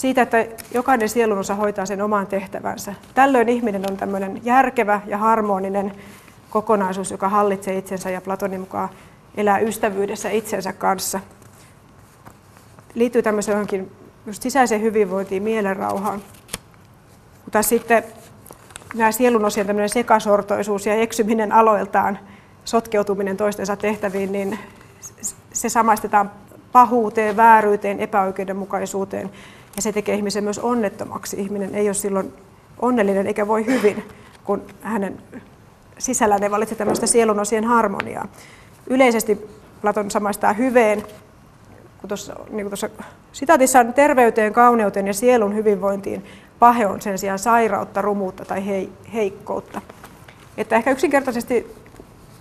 siitä, 0.00 0.22
että 0.22 0.46
jokainen 0.74 1.08
sielunosa 1.08 1.54
hoitaa 1.54 1.86
sen 1.86 2.02
oman 2.02 2.26
tehtävänsä. 2.26 2.94
Tällöin 3.14 3.48
ihminen 3.48 3.90
on 3.90 3.96
tämmöinen 3.96 4.40
järkevä 4.44 5.00
ja 5.06 5.18
harmoninen 5.18 5.92
kokonaisuus, 6.50 7.10
joka 7.10 7.28
hallitsee 7.28 7.78
itsensä 7.78 8.10
ja 8.10 8.20
Platonin 8.20 8.60
mukaan 8.60 8.88
elää 9.36 9.58
ystävyydessä 9.58 10.30
itsensä 10.30 10.72
kanssa. 10.72 11.20
Liittyy 12.94 13.22
tämmöiseen 13.22 13.54
johonkin 13.54 13.90
just 14.26 14.42
sisäiseen 14.42 14.82
hyvinvointiin, 14.82 15.42
mielenrauhaan. 15.42 16.22
Mutta 17.44 17.62
sitten 17.62 18.02
nämä 18.94 19.12
sielun 19.12 19.44
osien 19.44 19.66
tämmöinen 19.66 19.88
sekasortoisuus 19.88 20.86
ja 20.86 20.94
eksyminen 20.94 21.52
aloiltaan, 21.52 22.18
sotkeutuminen 22.64 23.36
toistensa 23.36 23.76
tehtäviin, 23.76 24.32
niin 24.32 24.58
se 25.52 25.68
samaistetaan 25.68 26.30
pahuuteen, 26.72 27.36
vääryyteen, 27.36 28.00
epäoikeudenmukaisuuteen 28.00 29.30
ja 29.80 29.82
se 29.82 29.92
tekee 29.92 30.14
ihmisen 30.14 30.44
myös 30.44 30.58
onnettomaksi. 30.58 31.40
Ihminen 31.40 31.74
ei 31.74 31.88
ole 31.88 31.94
silloin 31.94 32.32
onnellinen 32.82 33.26
eikä 33.26 33.46
voi 33.46 33.66
hyvin, 33.66 34.04
kun 34.44 34.62
hänen 34.82 35.22
sisällään 35.98 36.42
ei 36.42 36.50
valitse 36.50 36.74
tämmöistä 36.74 37.06
sielunosien 37.06 37.64
harmoniaa. 37.64 38.28
Yleisesti 38.86 39.48
Platon 39.80 40.10
samaistaa 40.10 40.52
hyveen, 40.52 41.02
kun 41.98 42.08
tuossa, 42.08 42.32
niin 42.32 42.48
kuin 42.48 42.68
tuossa 42.68 42.90
sitaatissa 43.32 43.80
on 43.80 43.94
terveyteen, 43.94 44.52
kauneuteen 44.52 45.06
ja 45.06 45.14
sielun 45.14 45.54
hyvinvointiin. 45.54 46.24
Pahe 46.58 46.86
on 46.86 47.00
sen 47.00 47.18
sijaan 47.18 47.38
sairautta, 47.38 48.02
rumuutta 48.02 48.44
tai 48.44 48.66
hei, 48.66 48.92
heikkoutta. 49.14 49.82
Että 50.56 50.76
ehkä 50.76 50.90
yksinkertaisesti 50.90 51.76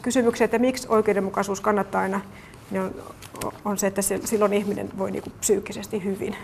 kysymyksiä, 0.02 0.46
että 0.46 0.60
miksi 0.60 0.88
oikeudenmukaisuus 0.90 1.62
kannattaa 1.62 2.02
aina, 2.02 2.22
niin 2.72 2.82
on, 2.82 2.94
on 3.66 3.78
se, 3.78 3.88
että 3.88 4.02
silloin 4.02 4.54
ihminen 4.54 4.90
voi 4.98 5.12
niin 5.12 5.24
kuin 5.24 5.34
psyykkisesti 5.40 6.04
hyvin. 6.04 6.36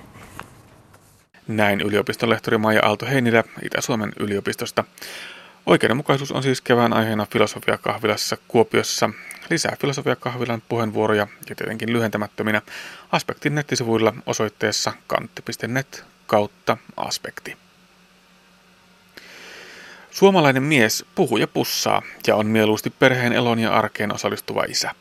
Näin 1.48 1.82
yliopiston 1.82 2.30
lehtori 2.30 2.58
Maija 2.58 2.82
Aalto-Heinilä 2.86 3.44
Itä-Suomen 3.64 4.14
yliopistosta. 4.20 4.84
Oikeudenmukaisuus 5.66 6.32
on 6.32 6.44
siis 6.44 6.62
kevään 6.62 6.94
aiheena 6.94 7.28
filosofiakahvilassa 7.32 8.38
Kuopiossa. 8.48 9.10
Lisää 9.50 9.76
filosofiakahvilan 9.82 10.62
puheenvuoroja 10.70 11.28
ja 11.50 11.56
tietenkin 11.56 11.94
lyhentämättöminä 11.94 12.62
Aspektin 13.12 13.56
nettisivuilla 13.56 14.14
osoitteessa 14.26 14.94
kantti.net 15.08 16.04
kautta 16.28 16.78
aspekti. 16.98 17.58
Suomalainen 20.12 20.64
mies 20.64 21.06
puhuu 21.16 21.38
ja 21.38 21.48
pussaa 21.48 22.02
ja 22.28 22.36
on 22.36 22.48
mieluusti 22.48 22.90
perheen 22.90 23.34
elon 23.34 23.60
ja 23.60 23.74
arkeen 23.74 24.14
osallistuva 24.14 24.64
isä. 24.64 24.92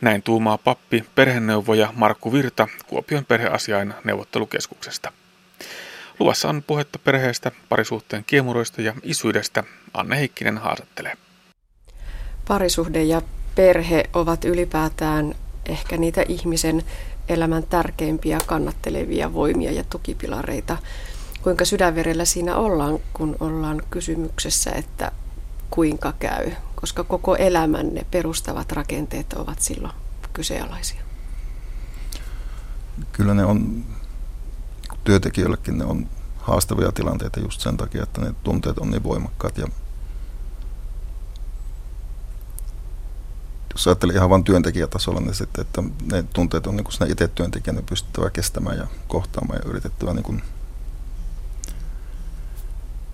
Näin 0.00 0.22
tuumaa 0.22 0.58
pappi 0.58 1.04
perheneuvoja 1.14 1.92
Markku 1.96 2.32
Virta 2.32 2.68
Kuopion 2.86 3.24
perheasiain 3.24 3.94
neuvottelukeskuksesta. 4.04 5.12
Luvassa 6.20 6.48
on 6.48 6.62
puhetta 6.66 6.98
perheestä, 6.98 7.50
parisuhteen 7.68 8.24
kiemuroista 8.24 8.82
ja 8.82 8.94
isyydestä. 9.02 9.64
Anne 9.94 10.18
Heikkinen 10.18 10.58
haastattelee. 10.58 11.16
Parisuhde 12.48 13.02
ja 13.02 13.22
perhe 13.54 14.04
ovat 14.12 14.44
ylipäätään 14.44 15.34
ehkä 15.66 15.96
niitä 15.96 16.24
ihmisen 16.28 16.82
elämän 17.28 17.62
tärkeimpiä 17.62 18.38
kannattelevia 18.46 19.32
voimia 19.32 19.72
ja 19.72 19.84
tukipilareita. 19.84 20.76
Kuinka 21.42 21.64
sydänverellä 21.64 22.24
siinä 22.24 22.56
ollaan, 22.56 22.98
kun 23.12 23.36
ollaan 23.40 23.82
kysymyksessä, 23.90 24.70
että 24.70 25.12
kuinka 25.70 26.12
käy, 26.18 26.50
koska 26.74 27.04
koko 27.04 27.36
elämänne 27.36 28.06
perustavat 28.10 28.72
rakenteet 28.72 29.32
ovat 29.32 29.60
silloin 29.60 29.94
kyseenalaisia. 30.32 31.00
Kyllä 33.12 33.34
ne 33.34 33.44
on 33.44 33.84
työntekijöillekin 35.04 35.78
ne 35.78 35.84
on 35.84 36.08
haastavia 36.36 36.92
tilanteita 36.92 37.40
just 37.40 37.60
sen 37.60 37.76
takia, 37.76 38.02
että 38.02 38.20
ne 38.20 38.34
tunteet 38.44 38.78
on 38.78 38.90
niin 38.90 39.02
voimakkaat. 39.02 39.58
Ja 39.58 39.66
jos 43.72 43.86
ajattelee 43.86 44.16
ihan 44.16 44.30
vain 44.30 44.44
työntekijätasolla, 44.44 45.20
niin 45.20 45.34
sitten, 45.34 45.62
että 45.62 45.82
ne 46.12 46.22
tunteet 46.22 46.66
on 46.66 46.76
niin 46.76 46.84
kuin 46.84 47.10
itse 47.10 47.28
työntekijänä 47.28 47.82
pystyttävä 47.82 48.30
kestämään 48.30 48.78
ja 48.78 48.86
kohtaamaan 49.08 49.60
ja 49.64 49.70
yritettävä 49.70 50.14
niin 50.14 50.22
kuin 50.22 50.42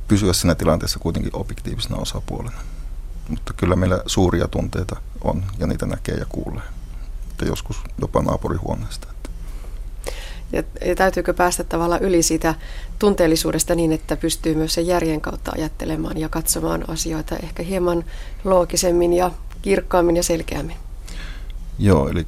pysyä 0.08 0.32
siinä 0.32 0.54
tilanteessa 0.54 0.98
kuitenkin 0.98 1.36
objektiivisena 1.36 1.96
osapuolena. 1.96 2.58
Mutta 3.28 3.52
kyllä 3.52 3.76
meillä 3.76 4.02
suuria 4.06 4.48
tunteita 4.48 4.96
on 5.20 5.44
ja 5.58 5.66
niitä 5.66 5.86
näkee 5.86 6.14
ja 6.14 6.26
kuulee. 6.28 6.62
Mutta 7.28 7.44
joskus 7.44 7.76
jopa 8.00 8.22
naapurihuoneesta. 8.22 9.15
Ja, 10.56 10.62
ja 10.88 10.94
täytyykö 10.94 11.34
päästä 11.34 11.64
tavallaan 11.64 12.02
yli 12.02 12.22
siitä 12.22 12.54
tunteellisuudesta 12.98 13.74
niin, 13.74 13.92
että 13.92 14.16
pystyy 14.16 14.54
myös 14.54 14.74
sen 14.74 14.86
järjen 14.86 15.20
kautta 15.20 15.52
ajattelemaan 15.54 16.18
ja 16.18 16.28
katsomaan 16.28 16.90
asioita 16.90 17.36
ehkä 17.36 17.62
hieman 17.62 18.04
loogisemmin 18.44 19.12
ja 19.12 19.30
kirkkaammin 19.62 20.16
ja 20.16 20.22
selkeämmin? 20.22 20.76
Joo, 21.78 22.08
eli 22.08 22.26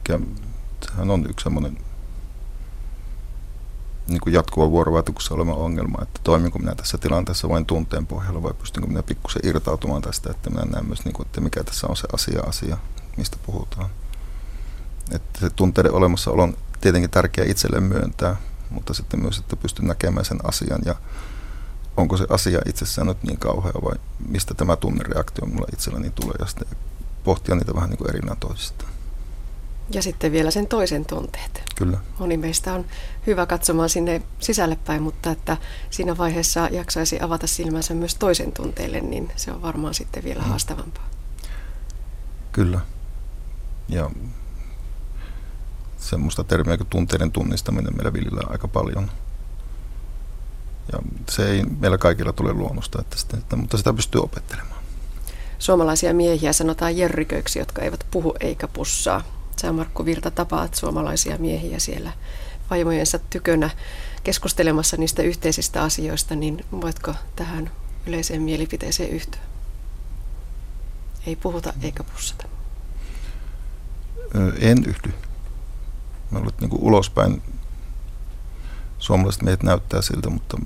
sehän 0.87 1.11
on 1.11 1.27
yksi 1.31 1.45
semmoinen 1.45 1.79
niin 4.09 4.21
kuin 4.21 4.35
jatkuva 4.35 4.71
vuorovaikutuksessa 4.71 5.35
oleva 5.35 5.53
ongelma, 5.53 6.03
että 6.03 6.21
toiminko 6.25 6.59
minä 6.59 6.75
tässä 6.75 6.99
tilanteessa 6.99 7.49
vain 7.49 7.67
tunteen 7.67 8.07
pohjalla 8.07 8.43
vai 8.43 8.55
pystynkö 8.55 8.89
minä 8.89 9.03
pikkusen 9.03 9.43
irtautumaan 9.45 10.03
tästä, 10.03 10.31
että 10.31 10.51
minä 10.51 10.63
näen 10.65 10.87
myös, 10.87 11.05
niin 11.05 11.13
kuin, 11.13 11.27
että 11.27 11.41
mikä 11.41 11.65
tässä 11.65 11.87
on 11.87 11.97
se 11.97 12.09
asia, 12.13 12.41
asia, 12.47 12.79
mistä 13.17 13.37
puhutaan. 13.47 13.91
Että 15.11 15.41
se 15.41 15.51
tunteiden 15.51 15.93
olemassaolo 15.93 16.43
on 16.43 16.57
tietenkin 16.81 17.11
tärkeää 17.11 17.51
itselle 17.51 17.81
myöntää, 17.81 18.37
mutta 18.71 18.95
sitten 18.95 19.21
myös, 19.21 19.39
että 19.39 19.57
pystyn 19.57 19.87
näkemään 19.87 20.25
sen 20.25 20.39
asian 20.45 20.81
ja 20.85 20.95
onko 21.97 22.17
se 22.17 22.27
asia 22.31 22.61
itsessään 22.67 23.07
nyt 23.07 23.23
niin 23.23 23.39
kauhea 23.39 23.73
vai 23.85 23.97
mistä 24.29 24.55
tämä 24.55 24.77
tunnereaktio 24.77 25.47
mulla 25.47 25.67
itselläni 25.73 26.11
tulee 26.11 26.35
ja 26.39 26.47
sitten 26.47 26.69
pohtia 27.25 27.55
niitä 27.55 27.75
vähän 27.75 27.91
niin 27.91 27.99
kuin 27.99 28.39
toisistaan. 28.41 28.91
Ja 29.91 30.03
sitten 30.03 30.33
vielä 30.33 30.51
sen 30.51 30.67
toisen 30.67 31.07
tunteet. 31.07 31.63
Kyllä. 31.75 31.99
Moni 32.19 32.37
meistä 32.37 32.73
on 32.73 32.85
hyvä 33.27 33.47
katsomaan 33.47 33.89
sinne 33.89 34.23
sisälle 34.39 34.79
päin, 34.87 35.03
mutta 35.03 35.31
että 35.31 35.57
siinä 35.91 36.17
vaiheessa 36.17 36.69
jaksaisi 36.73 37.21
avata 37.21 37.47
silmänsä 37.47 37.95
myös 37.95 38.15
toisen 38.15 38.53
tunteille, 38.53 39.01
niin 39.01 39.33
se 39.37 39.53
on 39.53 39.63
varmaan 39.63 39.95
sitten 39.95 40.25
vielä 40.25 40.43
mm. 40.43 40.49
haastavampaa. 40.49 41.09
Kyllä. 42.53 42.81
Ja 43.89 44.11
semmoista 45.99 46.45
termiä 46.45 46.77
kuin 46.77 46.87
tunteiden 46.87 47.33
tunnistaminen 47.33 47.97
meillä 47.97 48.13
viljellään 48.13 48.53
aika 48.53 48.69
paljon. 48.69 49.11
Ja 50.93 50.99
se 51.31 51.51
ei 51.51 51.63
meillä 51.65 51.99
kaikilla 51.99 52.33
tule 52.33 52.53
luonnosta, 52.53 53.01
että 53.01 53.17
sitä, 53.17 53.37
että, 53.37 53.57
mutta 53.57 53.77
sitä 53.77 53.93
pystyy 53.93 54.21
opettelemaan. 54.21 54.83
Suomalaisia 55.59 56.15
miehiä 56.15 56.53
sanotaan 56.53 56.97
jerriköiksi, 56.97 57.59
jotka 57.59 57.83
eivät 57.83 58.07
puhu 58.11 58.35
eikä 58.41 58.69
pussaa. 58.69 59.23
Sä 59.61 59.73
Markku 59.73 60.05
Virta 60.05 60.31
tapaat 60.31 60.75
suomalaisia 60.75 61.37
miehiä 61.39 61.79
siellä 61.79 62.13
vaimojensa 62.71 63.19
tykönä 63.31 63.71
keskustelemassa 64.25 64.97
niistä 64.97 65.23
yhteisistä 65.23 65.83
asioista, 65.83 66.35
niin 66.35 66.65
voitko 66.73 67.15
tähän 67.37 67.71
yleiseen 68.07 68.43
mielipiteeseen 68.43 69.11
yhtyä? 69.11 69.41
Ei 71.27 71.37
puhuta 71.37 71.73
eikä 71.83 72.05
pussata. 72.05 72.49
En 74.61 74.85
yhdy. 74.87 75.28
Mä 76.31 76.39
että 76.39 76.61
niin 76.61 76.71
kuin 76.71 76.83
ulospäin 76.83 77.43
suomalaiset 78.99 79.43
miehet 79.43 79.63
näyttää 79.63 80.03
siltä, 80.03 80.31
mutta 80.31 80.59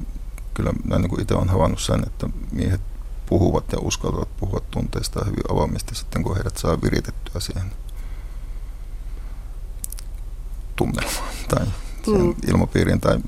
kyllä 0.54 0.72
mä 0.84 0.98
niin 0.98 1.20
itse 1.20 1.34
olen 1.34 1.48
havainnut 1.48 1.80
sen, 1.80 2.02
että 2.06 2.28
miehet 2.52 2.80
puhuvat 3.26 3.72
ja 3.72 3.78
uskaltavat 3.78 4.36
puhua 4.36 4.60
tunteista 4.70 5.24
hyvin 5.24 5.52
avoimesti 5.52 5.94
sitten, 5.94 6.22
kun 6.22 6.34
heidät 6.34 6.56
saa 6.56 6.82
viritettyä 6.82 7.40
siihen 7.40 7.72
tunnelmaan 10.76 11.28
tai 11.48 11.66
mm. 12.06 12.34
ilmapiiriin 12.48 13.00
tai 13.00 13.18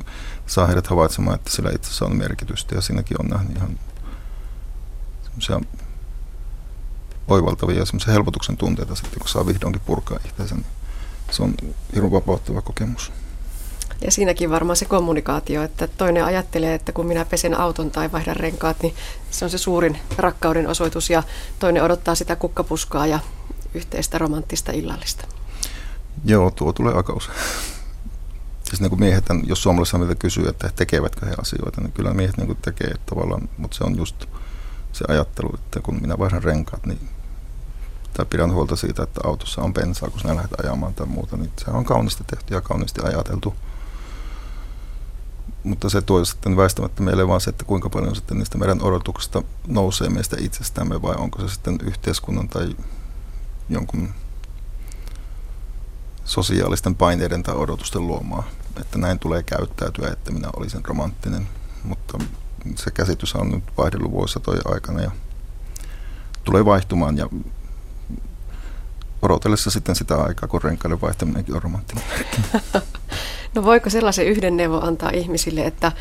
saa 0.46 0.66
heidät 0.66 0.86
havaitsemaan, 0.86 1.34
että 1.34 1.50
sillä 1.50 1.70
itse 1.70 1.88
asiassa 1.88 2.04
on 2.04 2.16
merkitystä 2.16 2.74
ja 2.74 2.80
siinäkin 2.80 3.20
on 3.20 3.26
nähnyt 3.26 3.56
ihan 3.56 3.78
semmoisia 5.22 5.60
oivaltavia 7.28 7.78
ja 7.78 7.86
semmoisia 7.86 8.12
helpotuksen 8.12 8.56
tunteita 8.56 8.94
sitten, 8.94 9.18
kun 9.18 9.28
saa 9.28 9.46
vihdoinkin 9.46 9.82
purkaa 9.86 10.18
itseänsä. 10.24 10.54
Niin 10.54 10.66
se 11.30 11.42
on 11.42 11.54
hirveän 11.94 12.12
vapauttava 12.12 12.62
kokemus. 12.62 13.12
Ja 14.00 14.10
siinäkin 14.10 14.50
varmaan 14.50 14.76
se 14.76 14.84
kommunikaatio, 14.84 15.62
että 15.62 15.88
toinen 15.88 16.24
ajattelee, 16.24 16.74
että 16.74 16.92
kun 16.92 17.06
minä 17.06 17.24
pesen 17.24 17.60
auton 17.60 17.90
tai 17.90 18.12
vaihdan 18.12 18.36
renkaat, 18.36 18.82
niin 18.82 18.94
se 19.30 19.44
on 19.44 19.50
se 19.50 19.58
suurin 19.58 19.98
rakkauden 20.16 20.68
osoitus 20.68 21.10
ja 21.10 21.22
toinen 21.58 21.82
odottaa 21.82 22.14
sitä 22.14 22.36
kukkapuskaa 22.36 23.06
ja 23.06 23.18
yhteistä 23.74 24.18
romanttista 24.18 24.72
illallista. 24.72 25.26
Joo, 26.24 26.50
tuo 26.50 26.72
tulee 26.72 26.94
aika 26.94 27.12
usein. 27.12 27.38
Siis 28.64 28.80
niin 28.80 28.90
kuin 28.90 29.00
miehet, 29.00 29.24
jos 29.46 29.62
suomalaisessa 29.62 29.98
meiltä 29.98 30.14
kysyy, 30.14 30.48
että 30.48 30.70
tekevätkö 30.76 31.26
he 31.26 31.34
asioita, 31.38 31.80
niin 31.80 31.92
kyllä 31.92 32.14
miehet 32.14 32.36
niin 32.36 32.46
kuin 32.46 32.58
tekee 32.62 32.94
tavallaan, 33.06 33.48
mutta 33.58 33.76
se 33.76 33.84
on 33.84 33.96
just 33.96 34.26
se 34.92 35.04
ajattelu, 35.08 35.50
että 35.54 35.80
kun 35.80 36.00
minä 36.00 36.18
vaihdan 36.18 36.42
renkaat, 36.42 36.86
niin 36.86 37.08
tai 38.14 38.26
pidän 38.26 38.52
huolta 38.52 38.76
siitä, 38.76 39.02
että 39.02 39.20
autossa 39.24 39.62
on 39.62 39.74
bensaa, 39.74 40.10
kun 40.10 40.20
sinä 40.20 40.36
lähdet 40.36 40.60
ajamaan 40.60 40.94
tai 40.94 41.06
muuta, 41.06 41.36
niin 41.36 41.52
se 41.64 41.70
on 41.70 41.84
kauniisti 41.84 42.24
tehty 42.26 42.54
ja 42.54 42.60
kauniisti 42.60 43.00
ajateltu. 43.04 43.54
mutta 45.64 45.88
se 45.90 46.02
tuo 46.02 46.24
sitten 46.24 46.56
väistämättä 46.56 47.02
meille 47.02 47.28
vaan 47.28 47.40
se, 47.40 47.50
että 47.50 47.64
kuinka 47.64 47.90
paljon 47.90 48.16
sitten 48.16 48.38
niistä 48.38 48.58
meidän 48.58 48.82
odotuksista 48.82 49.42
nousee 49.66 50.08
meistä 50.08 50.36
itsestämme 50.40 51.02
vai 51.02 51.14
onko 51.14 51.40
se 51.40 51.54
sitten 51.54 51.78
yhteiskunnan 51.82 52.48
tai 52.48 52.76
jonkun 53.68 54.08
sosiaalisten 56.24 56.94
paineiden 56.94 57.42
tai 57.42 57.54
odotusten 57.54 58.06
luomaa, 58.06 58.44
että 58.80 58.98
näin 58.98 59.18
tulee 59.18 59.42
käyttäytyä, 59.42 60.08
että 60.08 60.32
minä 60.32 60.48
olisin 60.56 60.84
romanttinen. 60.84 61.48
Mutta 61.84 62.18
se 62.76 62.90
käsitys 62.90 63.34
on 63.34 63.50
nyt 63.50 63.64
vaihdellut 63.78 64.10
vuosisatojen 64.10 64.72
aikana 64.72 65.00
ja 65.00 65.10
tulee 66.44 66.64
vaihtumaan 66.64 67.18
ja 67.18 67.28
odotellessa 69.24 69.70
sitten 69.70 69.94
sitä 69.94 70.16
aikaa, 70.16 70.48
kun 70.48 70.62
renkaiden 70.62 71.00
vaihtaminenkin 71.00 71.54
on 71.54 71.62
romanttinen 71.62 72.04
No 73.54 73.64
voiko 73.64 73.90
sellaisen 73.90 74.26
yhden 74.26 74.56
neuvo 74.56 74.80
antaa 74.80 75.10
ihmisille, 75.10 75.60
että, 75.66 75.92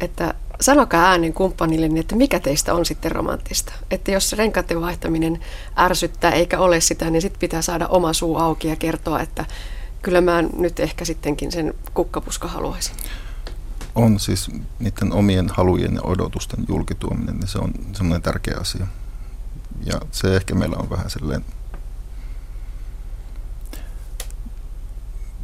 että 0.00 0.34
sanokaa 0.60 1.04
äänen 1.04 1.32
kumppanille, 1.32 1.88
niin 1.88 2.00
että 2.00 2.16
mikä 2.16 2.40
teistä 2.40 2.74
on 2.74 2.86
sitten 2.86 3.12
romanttista. 3.12 3.72
Että 3.90 4.10
jos 4.10 4.32
renkaiden 4.32 4.80
vaihtaminen 4.80 5.40
ärsyttää 5.78 6.30
eikä 6.30 6.58
ole 6.58 6.80
sitä, 6.80 7.10
niin 7.10 7.22
sitten 7.22 7.40
pitää 7.40 7.62
saada 7.62 7.88
oma 7.88 8.12
suu 8.12 8.36
auki 8.36 8.68
ja 8.68 8.76
kertoa, 8.76 9.20
että 9.20 9.44
kyllä 10.02 10.20
mä 10.20 10.42
nyt 10.42 10.80
ehkä 10.80 11.04
sittenkin 11.04 11.52
sen 11.52 11.74
kukkapuska 11.94 12.48
haluaisin. 12.48 12.96
On 13.94 14.20
siis 14.20 14.50
niiden 14.78 15.12
omien 15.12 15.48
halujen 15.48 15.94
ja 15.94 16.02
odotusten 16.02 16.64
julkituominen, 16.68 17.36
niin 17.36 17.48
se 17.48 17.58
on 17.58 17.72
semmoinen 17.92 18.22
tärkeä 18.22 18.56
asia. 18.60 18.86
Ja 19.84 20.00
se 20.10 20.36
ehkä 20.36 20.54
meillä 20.54 20.76
on 20.76 20.90
vähän 20.90 21.10
silleen 21.10 21.44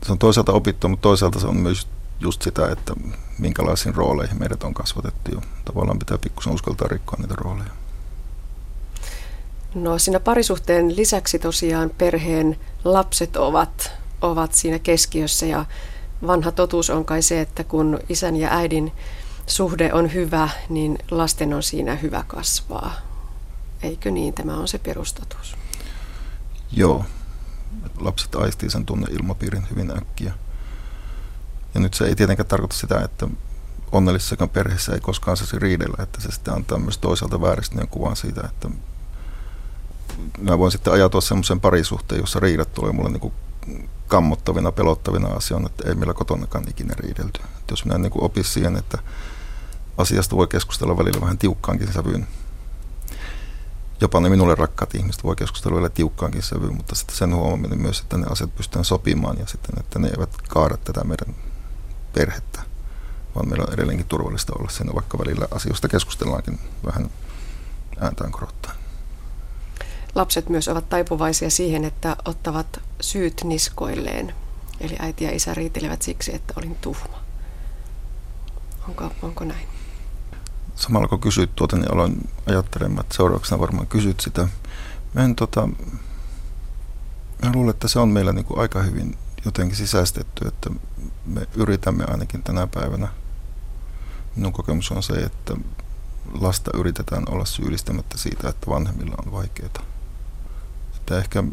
se 0.06 0.12
on 0.12 0.18
toisaalta 0.18 0.52
opittu, 0.52 0.88
mutta 0.88 1.02
toisaalta 1.02 1.40
se 1.40 1.46
on 1.46 1.56
myös 1.56 1.86
just 2.20 2.42
sitä, 2.42 2.68
että 2.72 2.94
minkälaisiin 3.38 3.94
rooleihin 3.94 4.38
meidät 4.38 4.62
on 4.62 4.74
kasvatettu 4.74 5.30
jo. 5.34 5.40
Tavallaan 5.64 5.98
pitää 5.98 6.18
pikkusen 6.18 6.52
uskaltaa 6.52 6.88
rikkoa 6.88 7.18
niitä 7.20 7.34
rooleja. 7.36 7.70
No 9.74 9.98
siinä 9.98 10.20
parisuhteen 10.20 10.96
lisäksi 10.96 11.38
tosiaan 11.38 11.90
perheen 11.98 12.56
lapset 12.84 13.36
ovat, 13.36 13.92
ovat 14.20 14.54
siinä 14.54 14.78
keskiössä 14.78 15.46
ja 15.46 15.64
vanha 16.26 16.52
totuus 16.52 16.90
on 16.90 17.04
kai 17.04 17.22
se, 17.22 17.40
että 17.40 17.64
kun 17.64 17.98
isän 18.08 18.36
ja 18.36 18.48
äidin 18.50 18.92
suhde 19.46 19.92
on 19.92 20.12
hyvä, 20.14 20.48
niin 20.68 20.98
lasten 21.10 21.54
on 21.54 21.62
siinä 21.62 21.94
hyvä 21.94 22.24
kasvaa. 22.26 22.94
Eikö 23.82 24.10
niin? 24.10 24.34
Tämä 24.34 24.56
on 24.56 24.68
se 24.68 24.78
perustatus. 24.78 25.56
Joo, 26.72 27.04
lapset 28.00 28.34
aistii 28.34 28.70
sen 28.70 28.86
tunneilmapiirin 28.86 29.66
hyvin 29.70 29.98
äkkiä. 29.98 30.34
Ja 31.74 31.80
nyt 31.80 31.94
se 31.94 32.04
ei 32.04 32.14
tietenkään 32.14 32.48
tarkoita 32.48 32.76
sitä, 32.76 33.00
että 33.00 33.28
onnellisessakaan 33.92 34.50
perheessä 34.50 34.92
ei 34.92 35.00
koskaan 35.00 35.36
saisi 35.36 35.58
riidellä, 35.58 36.02
että 36.02 36.20
se 36.20 36.30
sitten 36.30 36.54
antaa 36.54 36.78
myös 36.78 36.98
toisaalta 36.98 37.40
vääristyneen 37.40 37.88
kuvan 37.88 38.16
siitä, 38.16 38.40
että 38.44 38.68
mä 40.38 40.58
voin 40.58 40.72
sitten 40.72 40.92
ajatua 40.92 41.20
semmoisen 41.20 41.60
parisuhteen, 41.60 42.20
jossa 42.20 42.40
riidat 42.40 42.74
tulee 42.74 42.92
mulle 42.92 43.10
niin 43.10 43.32
kammottavina, 44.08 44.72
pelottavina 44.72 45.28
asioina, 45.28 45.66
että 45.66 45.88
ei 45.88 45.94
meillä 45.94 46.14
kotonakaan 46.14 46.68
ikinä 46.68 46.94
riidelty. 46.96 47.40
Että 47.42 47.72
jos 47.72 47.84
minä 47.84 47.98
niin 47.98 48.12
opin 48.14 48.44
siihen, 48.44 48.76
että 48.76 48.98
asiasta 49.98 50.36
voi 50.36 50.46
keskustella 50.46 50.98
välillä 50.98 51.20
vähän 51.20 51.38
tiukkaankin 51.38 51.92
sävyyn, 51.92 52.26
jopa 54.00 54.20
ne 54.20 54.28
minulle 54.28 54.54
rakkaat 54.54 54.94
ihmiset 54.94 55.24
voi 55.24 55.36
keskustella 55.36 55.88
tiukkaankin 55.88 56.42
sävyyn, 56.42 56.76
mutta 56.76 56.94
sitten 56.94 57.16
sen 57.16 57.34
huomaminen 57.34 57.82
myös, 57.82 58.00
että 58.00 58.16
ne 58.16 58.26
asiat 58.30 58.54
pystytään 58.56 58.84
sopimaan 58.84 59.38
ja 59.38 59.46
sitten, 59.46 59.74
että 59.80 59.98
ne 59.98 60.08
eivät 60.08 60.36
kaada 60.48 60.76
tätä 60.76 61.04
meidän 61.04 61.34
perhettä, 62.12 62.62
vaan 63.34 63.48
meillä 63.48 63.64
on 63.68 63.74
edelleenkin 63.74 64.06
turvallista 64.06 64.52
olla 64.58 64.68
siinä, 64.68 64.94
vaikka 64.94 65.18
välillä 65.18 65.48
asioista 65.50 65.88
keskustellaankin 65.88 66.58
vähän 66.86 67.10
ääntään 68.00 68.32
korottaa. 68.32 68.72
Lapset 70.14 70.48
myös 70.48 70.68
ovat 70.68 70.88
taipuvaisia 70.88 71.50
siihen, 71.50 71.84
että 71.84 72.16
ottavat 72.24 72.80
syyt 73.00 73.40
niskoilleen. 73.44 74.34
Eli 74.80 74.96
äiti 74.98 75.24
ja 75.24 75.34
isä 75.34 75.54
riitelevät 75.54 76.02
siksi, 76.02 76.34
että 76.34 76.54
olin 76.56 76.76
tuhma. 76.80 77.18
Onko, 78.88 79.10
onko 79.22 79.44
näin? 79.44 79.73
Samalla 80.76 81.08
kun 81.08 81.20
kysyt 81.20 81.56
tuota, 81.56 81.76
niin 81.76 81.92
aloin 81.92 82.28
ajattelemaan, 82.46 83.00
että 83.00 83.16
seurauksena 83.16 83.60
varmaan 83.60 83.86
kysyt 83.86 84.20
sitä. 84.20 84.48
Mä, 85.14 85.24
en, 85.24 85.36
tota, 85.36 85.66
mä 87.42 87.52
luulen, 87.54 87.70
että 87.70 87.88
se 87.88 87.98
on 87.98 88.08
meillä 88.08 88.32
niin 88.32 88.44
kuin 88.44 88.60
aika 88.60 88.82
hyvin 88.82 89.18
jotenkin 89.44 89.76
sisäistetty, 89.76 90.48
että 90.48 90.70
me 91.26 91.46
yritämme 91.54 92.04
ainakin 92.04 92.42
tänä 92.42 92.66
päivänä. 92.66 93.08
Minun 94.36 94.52
kokemus 94.52 94.90
on 94.90 95.02
se, 95.02 95.12
että 95.12 95.56
lasta 96.40 96.70
yritetään 96.74 97.24
olla 97.28 97.44
syyllistämättä 97.44 98.18
siitä, 98.18 98.48
että 98.48 98.70
vanhemmilla 98.70 99.14
on 99.26 99.32
vaikeaa. 99.32 99.84
Että 100.96 101.18
ehkä 101.18 101.44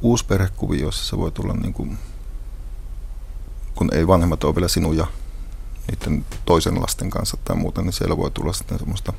uusi 0.00 0.24
perhekuvio, 0.24 0.92
se 0.92 1.16
voi 1.16 1.32
tulla 1.32 1.54
niin 1.54 1.72
kuin, 1.72 1.98
kun 3.74 3.88
ei 3.92 4.06
vanhemmat 4.06 4.44
ole 4.44 4.54
vielä 4.54 4.68
sinuja 4.68 5.06
niiden 5.90 6.26
toisen 6.44 6.80
lasten 6.82 7.10
kanssa 7.10 7.36
tai 7.44 7.56
muuta, 7.56 7.82
niin 7.82 7.92
siellä 7.92 8.16
voi 8.16 8.30
tulla 8.30 8.52
sitten 8.52 8.78
semmoista, 8.78 9.12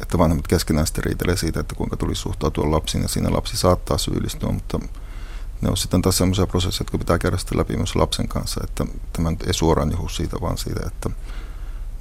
että 0.00 0.18
vanhemmat 0.18 0.48
keskenään 0.48 0.86
sitten 0.86 1.04
riitelee 1.04 1.36
siitä, 1.36 1.60
että 1.60 1.74
kuinka 1.74 1.96
tulisi 1.96 2.20
suhtautua 2.20 2.70
lapsiin 2.70 3.02
ja 3.02 3.08
siinä 3.08 3.32
lapsi 3.32 3.56
saattaa 3.56 3.98
syyllistyä, 3.98 4.52
mutta 4.52 4.78
ne 5.60 5.68
on 5.70 5.76
sitten 5.76 6.02
taas 6.02 6.18
semmoisia 6.18 6.46
prosesseja, 6.46 6.80
jotka 6.80 6.98
pitää 6.98 7.18
käydä 7.18 7.36
sitten 7.36 7.58
läpi 7.58 7.76
myös 7.76 7.96
lapsen 7.96 8.28
kanssa, 8.28 8.60
että 8.64 8.86
tämä 9.12 9.30
nyt 9.30 9.42
ei 9.42 9.54
suoraan 9.54 9.90
johdu 9.90 10.08
siitä, 10.08 10.36
vaan 10.40 10.58
siitä, 10.58 10.80
että 10.86 11.10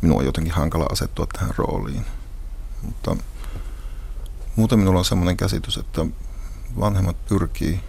minua 0.02 0.20
on 0.20 0.26
jotenkin 0.26 0.54
hankala 0.54 0.86
asettua 0.92 1.28
tähän 1.34 1.54
rooliin. 1.58 2.06
Mutta 2.82 3.18
muuten 4.56 4.80
minulla 4.80 5.00
on 5.00 5.06
semmoinen 5.06 5.38
käsitys, 5.38 5.78
että 5.78 6.06
vanhemmat 6.80 7.26
pyrkii 7.26 7.80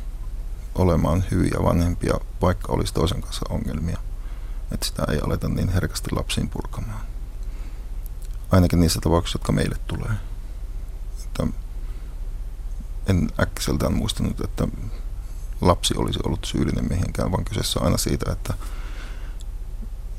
olemaan 0.76 1.24
hyviä 1.30 1.56
vanhempia, 1.62 2.14
vaikka 2.42 2.72
olisi 2.72 2.94
toisen 2.94 3.22
kanssa 3.22 3.46
ongelmia. 3.48 3.98
Että 4.72 4.86
sitä 4.86 5.04
ei 5.12 5.20
aleta 5.20 5.48
niin 5.48 5.68
herkästi 5.68 6.08
lapsiin 6.12 6.48
purkamaan. 6.48 7.00
Ainakin 8.50 8.80
niissä 8.80 9.00
tapauksissa, 9.02 9.38
jotka 9.38 9.52
meille 9.52 9.76
tulee. 9.86 10.12
Että 11.24 11.46
en 13.06 13.30
äkkiseltään 13.40 13.94
muistanut, 13.94 14.40
että 14.40 14.68
lapsi 15.60 15.94
olisi 15.96 16.18
ollut 16.24 16.44
syyllinen 16.44 16.88
mihinkään, 16.88 17.32
vaan 17.32 17.44
kyseessä 17.44 17.80
on 17.80 17.86
aina 17.86 17.96
siitä, 17.96 18.32
että 18.32 18.54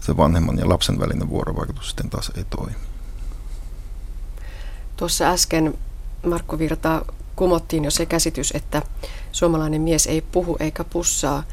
se 0.01 0.17
vanhemman 0.17 0.57
ja 0.57 0.69
lapsen 0.69 0.99
välinen 0.99 1.29
vuorovaikutus 1.29 1.87
sitten 1.87 2.09
taas 2.09 2.31
ei 2.35 2.43
toimi. 2.43 2.75
Tuossa 4.97 5.25
äsken 5.25 5.77
Markku 6.25 6.59
Virta 6.59 7.05
kumottiin 7.37 7.83
jo 7.85 7.91
se 7.91 8.05
käsitys, 8.05 8.51
että 8.55 8.81
suomalainen 9.31 9.81
mies 9.81 10.07
ei 10.07 10.21
puhu 10.21 10.57
eikä 10.59 10.83
pussaa. 10.83 11.43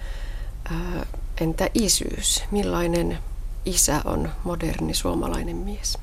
Entä 1.40 1.70
isyys? 1.74 2.44
Millainen 2.50 3.18
isä 3.64 4.02
on 4.04 4.30
moderni 4.44 4.94
suomalainen 4.94 5.56
mies? 5.56 5.98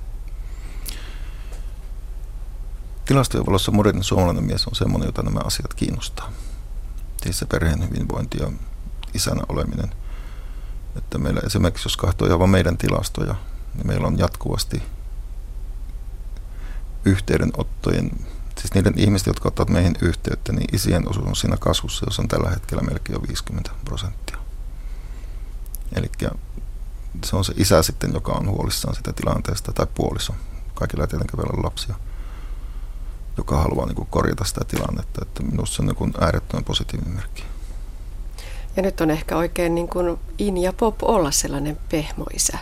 Tilastojen 3.06 3.46
valossa 3.46 3.72
moderni 3.72 4.04
suomalainen 4.04 4.44
mies 4.44 4.68
on 4.68 4.76
sellainen, 4.76 5.06
jota 5.06 5.22
nämä 5.22 5.40
asiat 5.40 5.74
kiinnostaa. 5.74 6.32
Siis 7.24 7.40
se 7.40 7.46
perheen 7.46 7.90
hyvinvointi 7.90 8.38
ja 8.38 8.52
isänä 9.14 9.42
oleminen. 9.50 9.92
Että 10.98 11.18
meillä 11.18 11.42
esimerkiksi, 11.46 11.86
jos 11.86 11.98
katsoo 11.98 12.28
ihan 12.28 12.50
meidän 12.50 12.78
tilastoja, 12.78 13.36
niin 13.74 13.88
meillä 13.88 14.08
on 14.08 14.20
jatkuvasti 14.20 14.84
yhteydenottojen 17.06 18.12
siis 18.62 18.74
niiden 18.74 18.94
ihmisten, 18.98 19.32
jotka 19.32 19.48
ottavat 19.48 19.70
meihin 19.70 19.96
yhteyttä, 20.02 20.54
niin 20.54 20.76
isien 20.76 21.10
osuus 21.10 21.28
on 21.28 21.36
siinä 21.36 21.58
kasvussa, 21.58 22.06
jos 22.06 22.20
on 22.20 22.28
tällä 22.28 22.50
hetkellä 22.50 22.84
melkein 22.84 23.14
jo 23.14 23.28
50 23.28 23.72
prosenttia. 23.86 24.38
Eli 25.96 26.12
se 27.26 27.36
on 27.36 27.46
se 27.46 27.54
isä 27.58 27.84
sitten, 27.84 28.14
joka 28.14 28.32
on 28.32 28.50
huolissaan 28.50 28.96
sitä 28.96 29.14
tilanteesta, 29.14 29.72
tai 29.74 29.88
puoliso. 29.96 30.34
Kaikilla 30.74 31.04
ei 31.04 31.08
tietenkään 31.08 31.38
vielä 31.38 31.54
ole 31.54 31.64
lapsia, 31.64 31.96
joka 33.38 33.58
haluaa 33.58 33.86
niin 33.86 33.96
kuin 33.96 34.08
korjata 34.12 34.44
sitä 34.44 34.62
tilannetta. 34.68 35.20
Että 35.22 35.44
minusta 35.44 35.76
se 35.76 35.82
on 35.82 35.88
niin 35.88 36.14
äärettömän 36.20 36.64
positiivinen 36.64 37.16
merkki. 37.16 37.44
Ja 38.76 38.84
nyt 38.84 39.02
on 39.02 39.12
ehkä 39.12 39.38
oikein 39.38 39.76
niin 39.76 39.88
kuin 39.88 40.18
in 40.38 40.58
ja 40.58 40.74
pop 40.74 41.04
olla 41.04 41.32
sellainen 41.32 41.78
pehmoisä 41.90 42.58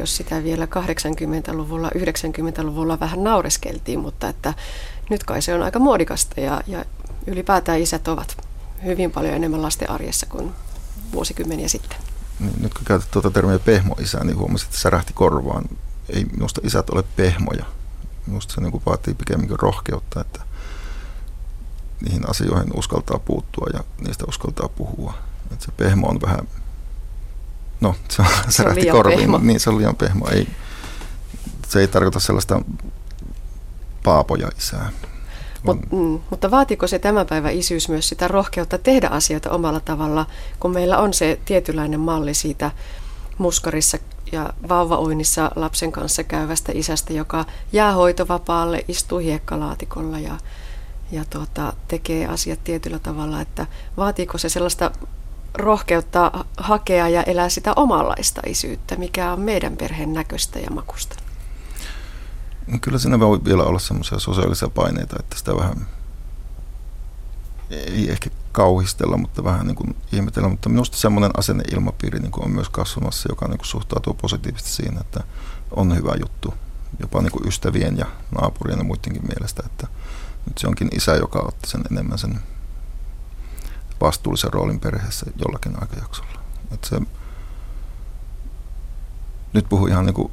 jos 0.00 0.16
sitä 0.16 0.44
vielä 0.44 0.64
80-luvulla, 0.64 1.88
90-luvulla 1.88 3.00
vähän 3.00 3.24
naureskeltiin, 3.24 4.00
mutta 4.00 4.28
että 4.28 4.54
nyt 5.10 5.24
kai 5.24 5.42
se 5.42 5.54
on 5.54 5.62
aika 5.62 5.78
muodikasta 5.78 6.40
ja, 6.40 6.60
ja 6.66 6.84
ylipäätään 7.26 7.80
isät 7.80 8.08
ovat 8.08 8.36
hyvin 8.84 9.10
paljon 9.10 9.34
enemmän 9.34 9.62
lasten 9.62 9.90
arjessa 9.90 10.26
kuin 10.26 10.52
vuosikymmeniä 11.12 11.68
sitten. 11.68 11.98
Niin, 12.40 12.62
nyt 12.62 12.74
kun 12.74 12.84
käytät 12.84 13.10
tuota 13.10 13.30
termiä 13.30 13.58
pehmoisä, 13.58 14.24
niin 14.24 14.38
huomasit, 14.38 14.68
että 14.68 14.80
särähti 14.80 15.12
korvaan. 15.12 15.64
Ei 16.08 16.24
minusta 16.24 16.60
isät 16.64 16.90
ole 16.90 17.04
pehmoja. 17.16 17.64
Minusta 18.26 18.54
se 18.54 18.60
niin 18.60 18.82
vaatii 18.86 19.14
pikemminkin 19.14 19.58
rohkeutta, 19.58 20.20
että 20.20 20.40
niihin 22.00 22.30
asioihin 22.30 22.78
uskaltaa 22.78 23.18
puuttua 23.18 23.66
ja 23.72 23.84
niistä 24.06 24.24
uskaltaa 24.28 24.68
puhua. 24.68 25.14
Että 25.52 25.64
se 25.64 25.72
pehmo 25.72 26.08
on 26.08 26.20
vähän 26.20 26.48
No, 27.80 27.96
se, 28.08 28.22
on, 28.22 28.28
se, 28.28 28.62
se 28.62 28.68
on 28.68 28.76
korviin. 28.92 29.18
Pehmo. 29.18 29.38
Niin, 29.38 29.60
se 29.60 29.70
on 29.70 29.78
liian 29.78 29.96
pehmo. 29.96 30.28
Ei, 30.28 30.48
se 31.68 31.80
ei 31.80 31.88
tarkoita 31.88 32.20
sellaista 32.20 32.60
paapoja 34.04 34.48
isää. 34.58 34.90
Mut, 35.62 35.92
mm, 35.92 36.20
mutta 36.30 36.50
vaatiko 36.50 36.86
se 36.86 36.98
tämän 36.98 37.26
päivän 37.26 37.52
isyys 37.52 37.88
myös 37.88 38.08
sitä 38.08 38.28
rohkeutta 38.28 38.78
tehdä 38.78 39.08
asioita 39.08 39.50
omalla 39.50 39.80
tavalla, 39.80 40.26
kun 40.60 40.72
meillä 40.72 40.98
on 40.98 41.14
se 41.14 41.40
tietynlainen 41.44 42.00
malli 42.00 42.34
siitä 42.34 42.70
muskarissa 43.38 43.98
ja 44.32 44.52
vauvauinnissa 44.68 45.50
lapsen 45.56 45.92
kanssa 45.92 46.24
käyvästä 46.24 46.72
isästä, 46.74 47.12
joka 47.12 47.44
jää 47.72 47.92
hoitovapaalle, 47.92 48.84
istuu 48.88 49.18
hiekkalaatikolla 49.18 50.18
ja, 50.18 50.38
ja 51.12 51.24
tuota, 51.30 51.72
tekee 51.88 52.26
asiat 52.26 52.64
tietyllä 52.64 52.98
tavalla, 52.98 53.40
että 53.40 53.66
vaatiiko 53.96 54.38
se 54.38 54.48
sellaista 54.48 54.90
rohkeutta 55.54 56.44
hakea 56.56 57.08
ja 57.08 57.22
elää 57.22 57.48
sitä 57.48 57.72
omanlaista 57.76 58.40
isyyttä, 58.46 58.96
mikä 58.96 59.32
on 59.32 59.40
meidän 59.40 59.76
perheen 59.76 60.12
näköistä 60.12 60.58
ja 60.58 60.70
makusta? 60.70 61.23
No 62.66 62.78
kyllä 62.80 62.98
siinä 62.98 63.20
voi 63.20 63.44
vielä 63.44 63.62
olla 63.62 63.78
semmoisia 63.78 64.18
sosiaalisia 64.18 64.68
paineita, 64.68 65.16
että 65.18 65.38
sitä 65.38 65.56
vähän 65.56 65.86
ei 67.70 68.10
ehkä 68.10 68.30
kauhistella, 68.52 69.16
mutta 69.16 69.44
vähän 69.44 69.66
niin 69.66 69.76
kuin 69.76 69.96
ihmetellä. 70.12 70.48
Mutta 70.48 70.68
minusta 70.68 70.96
semmoinen 70.96 71.30
asenneilmapiiri 71.36 72.18
niin 72.18 72.30
kuin 72.30 72.44
on 72.44 72.50
myös 72.50 72.68
kasvamassa, 72.68 73.28
joka 73.32 73.48
niin 73.48 73.58
kuin 73.58 73.66
suhtautuu 73.66 74.14
positiivisesti 74.14 74.70
siihen, 74.70 74.98
että 75.00 75.24
on 75.70 75.96
hyvä 75.96 76.14
juttu. 76.20 76.54
Jopa 77.00 77.22
niin 77.22 77.32
kuin 77.32 77.48
ystävien 77.48 77.98
ja 77.98 78.06
naapurien 78.40 78.78
ja 78.78 78.84
muidenkin 78.84 79.26
mielestä, 79.28 79.62
että 79.66 79.86
nyt 80.46 80.58
se 80.58 80.66
onkin 80.66 80.88
isä, 80.92 81.14
joka 81.14 81.38
otti 81.38 81.70
sen 81.70 81.84
enemmän 81.90 82.18
sen 82.18 82.40
vastuullisen 84.00 84.52
roolin 84.52 84.80
perheessä 84.80 85.26
jollakin 85.46 85.82
aikajaksolla. 85.82 86.40
Että 86.72 86.88
se, 86.88 87.00
nyt 89.52 89.68
puhun 89.68 89.88
ihan 89.88 90.06
niin 90.06 90.14
kuin, 90.14 90.32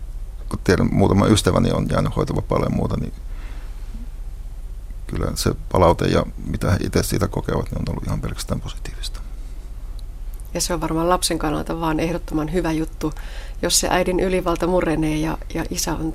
kun 0.51 0.59
tiedän, 0.63 0.89
muutama 0.91 1.27
ystäväni 1.27 1.71
on 1.71 1.87
jäänyt 1.91 2.15
hoitovapaalle 2.15 2.65
ja 2.65 2.75
muuta, 2.75 2.97
niin 2.97 3.13
kyllä 5.07 5.31
se 5.35 5.51
palaute 5.71 6.05
ja 6.05 6.25
mitä 6.45 6.71
he 6.71 6.77
itse 6.83 7.03
siitä 7.03 7.27
kokevat, 7.27 7.71
niin 7.71 7.79
on 7.79 7.89
ollut 7.89 8.07
ihan 8.07 8.21
pelkästään 8.21 8.61
positiivista. 8.61 9.21
Ja 10.53 10.61
se 10.61 10.73
on 10.73 10.81
varmaan 10.81 11.09
lapsen 11.09 11.39
kannalta 11.39 11.79
vaan 11.79 11.99
ehdottoman 11.99 12.53
hyvä 12.53 12.71
juttu, 12.71 13.13
jos 13.61 13.79
se 13.79 13.87
äidin 13.89 14.19
ylivalta 14.19 14.67
murenee 14.67 15.17
ja, 15.17 15.37
ja 15.53 15.65
isä 15.69 15.93
on 15.93 16.13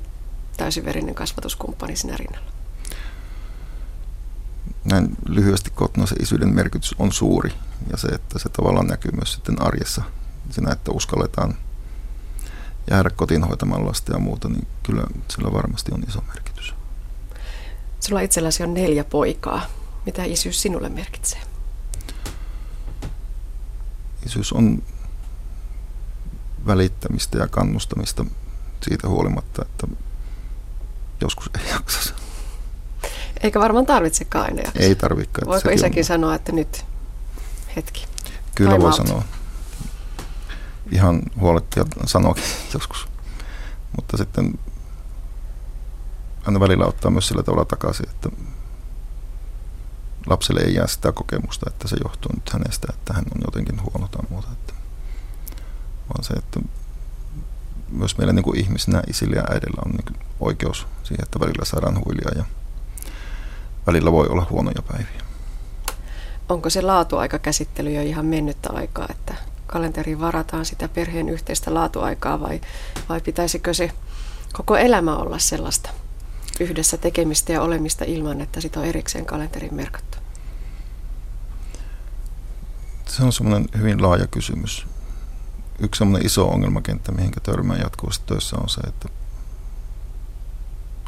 täysiverinen 0.57 1.15
kasvatuskumppani 1.15 1.95
siinä 1.95 2.17
rinnalla. 2.17 2.51
Näin 4.85 5.09
lyhyesti 5.25 5.69
kotona 5.69 6.07
se 6.07 6.15
isyyden 6.15 6.55
merkitys 6.55 6.95
on 6.99 7.11
suuri 7.11 7.51
ja 7.91 7.97
se, 7.97 8.07
että 8.07 8.39
se 8.39 8.49
tavallaan 8.49 8.87
näkyy 8.87 9.11
myös 9.11 9.33
sitten 9.33 9.61
arjessa 9.61 10.01
siinä, 10.49 10.71
että 10.71 10.91
uskalletaan 10.91 11.57
jäädä 12.91 13.09
kotiin 13.09 13.43
hoitamaan 13.43 13.85
lasta 13.85 14.13
ja 14.13 14.19
muuta, 14.19 14.49
niin 14.49 14.67
kyllä 14.83 15.03
sillä 15.27 15.53
varmasti 15.53 15.91
on 15.93 16.03
iso 16.07 16.21
merkitys. 16.27 16.73
Sulla 17.99 18.21
itselläsi 18.21 18.63
on 18.63 18.73
neljä 18.73 19.03
poikaa. 19.03 19.65
Mitä 20.05 20.23
isyys 20.23 20.61
sinulle 20.61 20.89
merkitsee? 20.89 21.39
Isyys 24.25 24.53
on 24.53 24.83
välittämistä 26.67 27.37
ja 27.37 27.47
kannustamista 27.47 28.25
siitä 28.81 29.07
huolimatta, 29.07 29.61
että 29.61 29.87
joskus 31.21 31.49
ei 31.59 31.71
jaksa. 31.71 32.13
Eikä 33.43 33.59
varmaan 33.59 33.85
tarvitsekaan 33.85 34.45
aina 34.45 34.61
jaksa. 34.61 34.79
Ei 34.79 34.95
tarvitsekaan. 34.95 35.47
Voiko 35.47 35.69
isäkin 35.69 36.01
on... 36.01 36.05
sanoa, 36.05 36.35
että 36.35 36.51
nyt 36.51 36.85
hetki? 37.75 38.05
Kyllä 38.55 38.71
Time 38.71 38.83
voi 38.83 38.91
out. 38.91 39.07
sanoa. 39.07 39.23
Ihan 40.91 41.21
huoletti 41.39 41.79
ja 41.79 41.85
joskus. 42.73 43.07
Mutta 43.95 44.17
sitten 44.17 44.59
aina 46.45 46.59
välillä 46.59 46.85
ottaa 46.85 47.11
myös 47.11 47.27
sillä 47.27 47.43
tavalla 47.43 47.65
takaisin, 47.65 48.09
että 48.09 48.29
lapselle 50.27 50.61
ei 50.61 50.73
jää 50.73 50.87
sitä 50.87 51.11
kokemusta, 51.11 51.69
että 51.69 51.87
se 51.87 51.95
johtuu 52.03 52.31
nyt 52.35 52.49
hänestä, 52.53 52.87
että 52.93 53.13
hän 53.13 53.25
on 53.35 53.41
jotenkin 53.45 53.81
huono 53.81 54.07
tai 54.07 54.21
muuta. 54.29 54.47
Että, 54.51 54.73
vaan 56.09 56.23
se, 56.23 56.33
että 56.33 56.59
myös 57.91 58.17
meillä 58.17 58.33
niin 58.33 58.43
kuin 58.43 58.59
ihmisinä, 58.59 59.03
isillä 59.07 59.35
ja 59.35 59.43
äidillä 59.49 59.81
on 59.85 59.91
niin 59.91 60.19
oikeus 60.39 60.87
siihen, 61.03 61.23
että 61.23 61.39
välillä 61.39 61.65
saadaan 61.65 62.05
huilia 62.05 62.31
ja 62.35 62.45
välillä 63.87 64.11
voi 64.11 64.27
olla 64.27 64.47
huonoja 64.49 64.81
päiviä. 64.81 65.21
Onko 66.49 66.69
se 66.69 66.81
laatuaikakäsittely 66.81 67.93
jo 67.93 68.01
ihan 68.01 68.25
mennyttä 68.25 68.69
aikaa, 68.73 69.07
että 69.09 69.35
kalenteriin 69.67 70.19
varataan 70.19 70.65
sitä 70.65 70.87
perheen 70.87 71.29
yhteistä 71.29 71.73
laatuaikaa 71.73 72.39
vai, 72.39 72.61
vai 73.09 73.21
pitäisikö 73.21 73.73
se 73.73 73.91
koko 74.53 74.77
elämä 74.77 75.17
olla 75.17 75.39
sellaista 75.39 75.89
yhdessä 76.59 76.97
tekemistä 76.97 77.53
ja 77.53 77.61
olemista 77.61 78.05
ilman, 78.05 78.41
että 78.41 78.61
sitä 78.61 78.79
on 78.79 78.85
erikseen 78.85 79.25
kalenterin 79.25 79.73
merkattu? 79.73 80.17
Se 83.07 83.23
on 83.23 83.33
semmoinen 83.33 83.69
hyvin 83.77 84.01
laaja 84.01 84.27
kysymys. 84.27 84.87
Yksi 85.79 85.99
semmoinen 85.99 86.25
iso 86.25 86.47
ongelmakenttä, 86.47 87.11
mihin 87.11 87.31
törmään 87.43 87.79
jatkuvasti 87.79 88.25
töissä 88.25 88.55
on 88.55 88.69
se, 88.69 88.81
että 88.81 89.09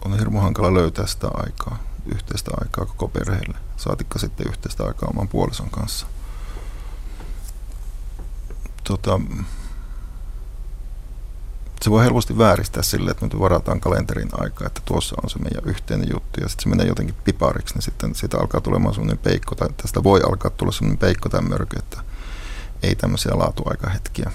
on 0.06 0.20
hirmu 0.20 0.40
hankala 0.40 0.74
löytää 0.74 1.08
sitä 1.08 1.28
aikaa, 1.34 1.80
yhteistä 2.06 2.52
aikaa 2.62 2.86
koko 2.86 3.08
perheelle. 3.08 3.58
Saatikka 3.78 4.20
sitten 4.20 4.48
yhteistä 4.48 4.84
aikaa 4.84 5.10
oman 5.10 5.28
puolison 5.28 5.70
kanssa. 5.70 6.08
Tota, 8.90 9.22
se 11.82 11.90
voi 11.90 12.04
helposti 12.04 12.38
vääristää 12.38 12.84
sille, 12.84 13.12
että 13.12 13.26
nyt 13.26 13.40
varataan 13.40 13.80
kalenterin 13.80 14.30
aikaa, 14.32 14.68
että 14.68 14.82
tuossa 14.86 15.16
on 15.24 15.30
se 15.30 15.40
meidän 15.40 15.64
yhteinen 15.66 16.10
juttu 16.14 16.42
ja 16.42 16.50
sitten 16.50 16.64
se 16.64 16.70
menee 16.70 16.88
jotenkin 16.88 17.16
pipariksi, 17.24 17.74
niin 17.74 17.82
sitten 17.82 18.16
siitä 18.16 18.38
alkaa 18.38 18.62
tulemaan 18.62 18.94
sellainen 18.94 19.18
peikko, 19.18 19.56
tai 19.56 19.70
tästä 19.78 20.04
voi 20.04 20.22
alkaa 20.22 20.52
tulla 20.52 20.72
sellainen 20.72 20.98
peikko 20.98 21.30
tai 21.30 21.42
mörky, 21.42 21.76
että 21.80 22.02
ei 22.84 22.96
tämmöisiä 22.96 23.38
laatuaikahetkiä, 23.38 24.32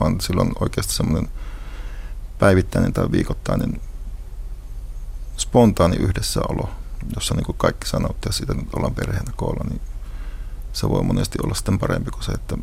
vaan 0.00 0.20
silloin 0.20 0.52
oikeasti 0.60 0.94
semmoinen 0.94 1.30
päivittäinen 2.38 2.92
tai 2.92 3.10
viikoittainen 3.12 3.80
spontaani 5.36 5.96
yhdessäolo, 5.96 6.70
jossa 7.14 7.34
niin 7.34 7.46
kuin 7.46 7.58
kaikki 7.58 7.88
saa 7.88 8.00
nauttia 8.00 8.32
siitä, 8.32 8.52
että 8.52 8.76
ollaan 8.76 8.94
perheenä 8.94 9.32
koolla, 9.36 9.64
niin 9.68 9.80
se 10.72 10.88
voi 10.88 11.02
monesti 11.02 11.38
olla 11.44 11.54
sitten 11.54 11.78
parempi 11.78 12.10
kuin 12.10 12.22
se, 12.22 12.32
että 12.32 12.56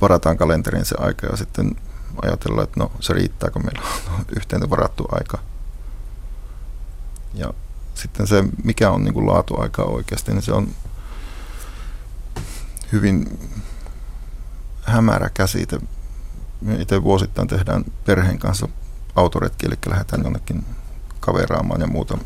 varataan 0.00 0.36
kalenteriin 0.36 0.84
se 0.84 0.94
aika 0.98 1.26
ja 1.26 1.36
sitten 1.36 1.76
ajatella, 2.22 2.62
että 2.62 2.80
no 2.80 2.92
se 3.00 3.12
riittää, 3.12 3.50
kun 3.50 3.64
meillä 3.64 3.82
on 4.18 4.24
yhteinen 4.36 4.70
varattu 4.70 5.08
aika. 5.12 5.38
Ja 7.34 7.54
sitten 7.94 8.26
se, 8.26 8.44
mikä 8.64 8.90
on 8.90 9.04
niin 9.04 9.14
kuin 9.14 9.30
oikeasti, 9.78 10.32
niin 10.32 10.42
se 10.42 10.52
on 10.52 10.68
hyvin 12.92 13.38
hämärä 14.82 15.30
käsite. 15.34 15.78
Me 16.60 16.74
itse 16.74 17.02
vuosittain 17.02 17.48
tehdään 17.48 17.84
perheen 18.04 18.38
kanssa 18.38 18.68
autoretki, 19.16 19.66
eli 19.66 19.74
lähdetään 19.86 20.22
jonnekin 20.22 20.64
kaveraamaan 21.20 21.80
ja 21.80 21.86
muuta 21.86 22.18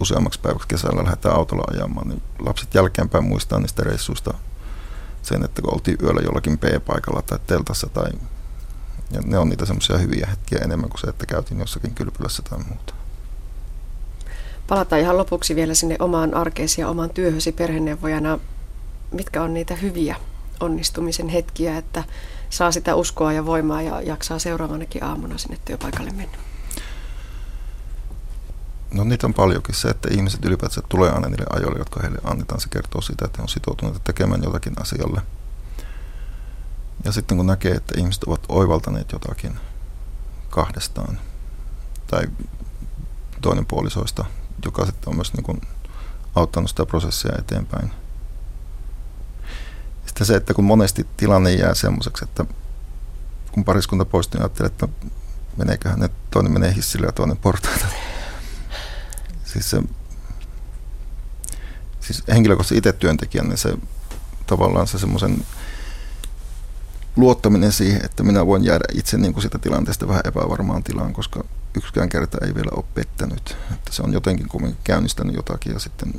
useammaksi 0.00 0.40
päiväksi 0.40 0.68
kesällä 0.68 1.04
lähdetään 1.04 1.36
autolla 1.36 1.64
ajamaan, 1.70 2.08
niin 2.08 2.22
lapset 2.38 2.74
jälkeenpäin 2.74 3.24
muistaa 3.24 3.60
niistä 3.60 3.82
reissuista 3.82 4.34
sen, 5.22 5.44
että 5.44 5.62
kun 5.62 5.74
oltiin 5.74 5.98
yöllä 6.02 6.20
jollakin 6.20 6.58
P-paikalla 6.58 7.22
tai 7.22 7.38
teltassa 7.46 7.86
tai 7.88 8.10
ja 9.12 9.20
ne 9.24 9.38
on 9.38 9.48
niitä 9.48 9.66
semmoisia 9.66 9.98
hyviä 9.98 10.26
hetkiä 10.30 10.58
enemmän 10.64 10.90
kuin 10.90 11.00
se, 11.00 11.06
että 11.06 11.26
käytiin 11.26 11.60
jossakin 11.60 11.94
kylpylässä 11.94 12.42
tai 12.50 12.58
muuta. 12.68 12.94
Palataan 14.68 15.00
ihan 15.00 15.18
lopuksi 15.18 15.56
vielä 15.56 15.74
sinne 15.74 15.96
omaan 15.98 16.34
arkeesi 16.34 16.80
ja 16.80 16.88
omaan 16.88 17.10
työhösi 17.10 17.52
perheneuvojana. 17.52 18.38
Mitkä 19.12 19.42
on 19.42 19.54
niitä 19.54 19.74
hyviä 19.74 20.16
onnistumisen 20.60 21.28
hetkiä, 21.28 21.78
että 21.78 22.04
saa 22.50 22.72
sitä 22.72 22.94
uskoa 22.94 23.32
ja 23.32 23.46
voimaa 23.46 23.82
ja 23.82 24.00
jaksaa 24.00 24.38
seuraavanakin 24.38 25.04
aamuna 25.04 25.38
sinne 25.38 25.58
työpaikalle 25.64 26.10
mennä? 26.10 26.38
No 28.92 29.04
niitä 29.04 29.26
on 29.26 29.34
paljonkin. 29.34 29.74
Se, 29.74 29.88
että 29.88 30.08
ihmiset 30.12 30.44
ylipäätään 30.44 30.86
tulee 30.88 31.10
aina 31.10 31.28
niille 31.28 31.46
ajoille, 31.50 31.78
jotka 31.78 32.00
heille 32.02 32.18
annetaan, 32.24 32.60
se 32.60 32.68
kertoo 32.68 33.00
sitä, 33.00 33.24
että 33.24 33.38
he 33.38 33.42
on 33.42 33.48
sitoutuneet 33.48 34.04
tekemään 34.04 34.42
jotakin 34.42 34.74
asialle. 34.80 35.22
Ja 37.04 37.12
sitten 37.12 37.36
kun 37.36 37.46
näkee, 37.46 37.72
että 37.72 37.94
ihmiset 37.98 38.24
ovat 38.24 38.40
oivaltaneet 38.48 39.12
jotakin 39.12 39.58
kahdestaan, 40.50 41.18
tai 42.06 42.26
toinen 43.40 43.66
puolisoista, 43.66 44.24
joka 44.64 44.86
sitten 44.86 45.08
on 45.08 45.16
myös 45.16 45.34
niin 45.34 45.44
kuin 45.44 45.60
auttanut 46.34 46.70
sitä 46.70 46.86
prosessia 46.86 47.32
eteenpäin. 47.38 47.90
Sitten 50.06 50.26
se, 50.26 50.36
että 50.36 50.54
kun 50.54 50.64
monesti 50.64 51.06
tilanne 51.16 51.52
jää 51.52 51.74
semmoiseksi, 51.74 52.24
että 52.24 52.44
kun 53.52 53.64
pariskunta 53.64 54.04
poistuu, 54.04 54.38
niin 54.38 54.44
ajattelee, 54.44 54.66
että 54.66 54.88
meneeköhän 55.56 55.98
ne, 56.00 56.10
toinen 56.30 56.52
menee 56.52 56.74
hissille 56.74 57.06
ja 57.06 57.12
toinen 57.12 57.36
portaita. 57.36 57.86
Siis, 59.52 59.70
se, 59.70 59.82
siis 62.00 62.22
henkilökohtaisesti 62.28 62.78
itse 62.78 62.92
työntekijän, 62.92 63.48
niin 63.48 63.58
se 63.58 63.76
tavallaan 64.46 64.86
se 64.86 64.98
semmoisen 64.98 65.44
luottaminen 67.16 67.72
siihen, 67.72 68.04
että 68.04 68.22
minä 68.22 68.46
voin 68.46 68.64
jäädä 68.64 68.84
itse 68.92 69.18
niin 69.18 69.32
kuin 69.32 69.42
sitä 69.42 69.58
tilanteesta 69.58 70.08
vähän 70.08 70.22
epävarmaan 70.24 70.82
tilaan, 70.82 71.12
koska 71.12 71.44
yksikään 71.76 72.08
kerta 72.08 72.38
ei 72.46 72.54
vielä 72.54 72.70
ole 72.76 72.84
pettänyt. 72.94 73.56
Että 73.72 73.90
se 73.92 74.02
on 74.02 74.12
jotenkin 74.12 74.48
kuitenkin 74.48 74.78
käynnistänyt 74.84 75.34
jotakin 75.36 75.72
ja 75.72 75.78
sitten 75.78 76.14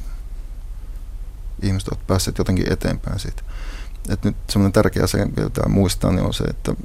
ihmiset 1.62 1.88
ovat 1.88 2.08
päässeet 2.08 2.38
jotenkin 2.38 2.74
eteenpäin 2.74 3.20
siitä. 3.20 3.44
Et 4.10 4.24
nyt 4.24 4.36
semmoinen 4.50 4.74
tärkeä 4.74 5.04
asia, 5.04 5.28
jota 5.38 5.70
muistaa, 5.70 6.12
niin 6.12 6.26
on 6.26 6.34
se, 6.34 6.44
että 6.44 6.76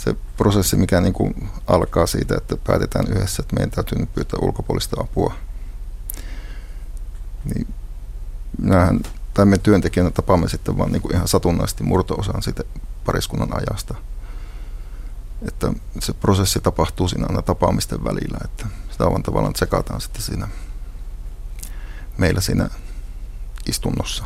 se 0.00 0.16
prosessi, 0.36 0.76
mikä 0.76 1.00
niin 1.00 1.12
kuin 1.12 1.50
alkaa 1.66 2.06
siitä, 2.06 2.34
että 2.36 2.56
päätetään 2.66 3.06
yhdessä, 3.08 3.42
että 3.42 3.56
meidän 3.56 3.70
täytyy 3.70 3.98
nyt 3.98 4.14
pyytää 4.14 4.38
ulkopuolista 4.42 5.00
apua, 5.00 5.34
niin 7.44 7.74
minähän, 8.58 9.00
tai 9.34 9.44
me 9.44 9.58
työntekijänä 9.58 10.10
tapaamme 10.10 10.48
sitten 10.48 10.78
vaan 10.78 10.92
niin 10.92 11.02
kuin 11.02 11.14
ihan 11.14 11.28
satunnaisesti 11.28 11.84
murto-osaan 11.84 12.42
siitä 12.42 12.62
pariskunnan 13.06 13.48
ajasta. 13.52 13.94
Että 15.48 15.72
se 16.00 16.12
prosessi 16.12 16.60
tapahtuu 16.60 17.08
siinä 17.08 17.26
aina 17.28 17.42
tapaamisten 17.42 18.04
välillä, 18.04 18.38
että 18.44 18.66
sitä 18.90 19.04
vaan 19.04 19.22
tavallaan 19.22 19.52
tsekataan 19.54 20.00
sitten 20.00 20.22
siinä 20.22 20.48
meillä 22.18 22.40
siinä 22.40 22.70
istunnossa. 23.68 24.24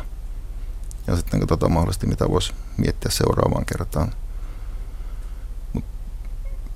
Ja 1.07 1.15
sitten 1.15 1.39
katsotaan 1.39 1.71
mahdollisesti, 1.71 2.07
mitä 2.07 2.29
voisi 2.29 2.53
miettiä 2.77 3.11
seuraavaan 3.11 3.65
kertaan. 3.65 4.13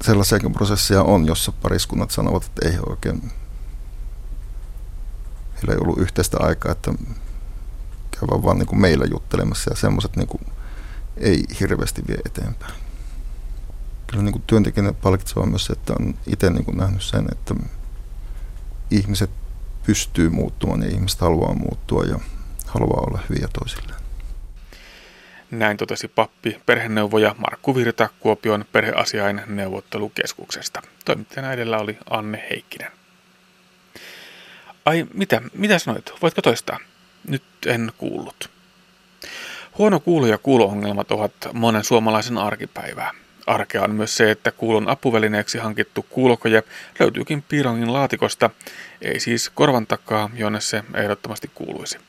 Sellaisiakin 0.03 0.53
prosesseja 0.53 1.03
on, 1.03 1.27
jossa 1.27 1.51
pariskunnat 1.51 2.11
sanovat, 2.11 2.43
että 2.43 2.69
ei 2.69 2.77
oikein, 2.89 3.31
heillä 5.55 5.73
ei 5.73 5.79
ollut 5.81 5.97
yhteistä 5.99 6.37
aikaa, 6.39 6.71
että 6.71 6.93
käydään 8.19 8.43
vaan 8.43 8.57
niin 8.57 8.67
kuin 8.67 8.81
meillä 8.81 9.05
juttelemassa 9.05 9.71
ja 9.71 9.75
semmoiset 9.75 10.15
niin 10.15 10.27
kuin 10.27 10.45
ei 11.17 11.43
hirveästi 11.59 12.03
vie 12.07 12.17
eteenpäin. 12.25 12.73
Kyllä 14.07 14.23
niin 14.23 14.33
kuin 14.33 14.43
työntekijänä 14.47 14.93
palkitsevaa 14.93 15.45
myös 15.45 15.65
se, 15.65 15.73
että 15.73 15.93
on 15.99 16.13
itse 16.27 16.49
niin 16.49 16.65
kuin 16.65 16.77
nähnyt 16.77 17.03
sen, 17.03 17.27
että 17.31 17.55
ihmiset 18.91 19.29
pystyy 19.85 20.29
muuttumaan 20.29 20.81
ja 20.81 20.89
ihmiset 20.89 21.21
haluaa 21.21 21.53
muuttua 21.53 22.03
ja 22.03 22.19
haluaa 22.65 23.03
olla 23.07 23.19
hyviä 23.29 23.47
toisilleen. 23.59 23.98
Näin 25.51 25.77
totesi 25.77 26.07
pappi, 26.07 26.61
perheneuvoja 26.65 27.35
Markku 27.37 27.75
Virta 27.75 28.09
Kuopion 28.19 28.65
perheasiain 28.71 29.41
neuvottelukeskuksesta. 29.47 30.81
Toimittajana 31.05 31.53
edellä 31.53 31.77
oli 31.77 31.97
Anne 32.09 32.47
Heikkinen. 32.49 32.91
Ai, 34.85 35.05
mitä, 35.13 35.41
mitä 35.53 35.79
sanoit? 35.79 36.13
Voitko 36.21 36.41
toistaa? 36.41 36.79
Nyt 37.27 37.43
en 37.65 37.91
kuullut. 37.97 38.49
Huono 39.77 39.99
kuulo 39.99 40.27
ja 40.27 40.37
kuulo-ongelmat 40.37 41.11
ovat 41.11 41.33
monen 41.53 41.83
suomalaisen 41.83 42.37
arkipäivää. 42.37 43.11
Arkea 43.47 43.83
on 43.83 43.95
myös 43.95 44.17
se, 44.17 44.31
että 44.31 44.51
kuulon 44.51 44.89
apuvälineeksi 44.89 45.57
hankittu 45.57 46.05
kuulokoje 46.09 46.63
löytyykin 46.99 47.41
piirongin 47.49 47.93
laatikosta, 47.93 48.49
ei 49.01 49.19
siis 49.19 49.49
korvan 49.49 49.87
takaa, 49.87 50.29
jonne 50.33 50.61
se 50.61 50.83
ehdottomasti 50.93 51.51
kuuluisi. 51.55 52.08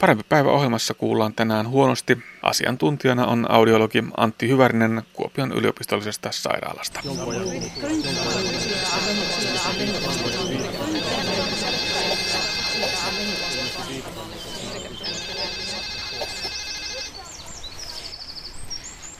Parempi 0.00 0.24
päivä 0.28 0.50
ohjelmassa 0.50 0.94
kuullaan 0.94 1.34
tänään 1.34 1.68
huonosti. 1.68 2.18
Asiantuntijana 2.42 3.26
on 3.26 3.50
audiologi 3.50 4.04
Antti 4.16 4.48
Hyvärinen 4.48 5.02
Kuopion 5.12 5.52
yliopistollisesta 5.52 6.32
sairaalasta. 6.32 7.00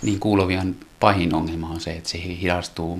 Niin 0.02 0.20
kuulovian 0.20 0.76
pahin 1.00 1.34
ongelma 1.34 1.68
on 1.68 1.80
se, 1.80 1.92
että 1.92 2.08
se 2.08 2.18
hidastuu 2.18 2.98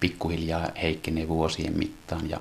pikkuhiljaa 0.00 0.68
heikkenee 0.82 1.28
vuosien 1.28 1.78
mittaan 1.78 2.30
ja 2.30 2.40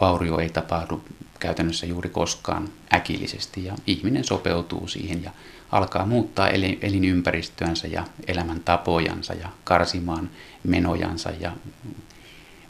vaurio 0.00 0.38
ei 0.38 0.48
tapahdu 0.48 1.04
käytännössä 1.40 1.86
juuri 1.86 2.08
koskaan 2.08 2.68
äkillisesti 2.94 3.64
ja 3.64 3.76
ihminen 3.86 4.24
sopeutuu 4.24 4.88
siihen 4.88 5.24
ja 5.24 5.30
alkaa 5.72 6.06
muuttaa 6.06 6.48
elinympäristöänsä 6.82 7.86
ja 7.86 8.04
elämäntapojansa 8.26 9.34
ja 9.34 9.48
karsimaan 9.64 10.30
menojansa 10.64 11.30
ja 11.40 11.52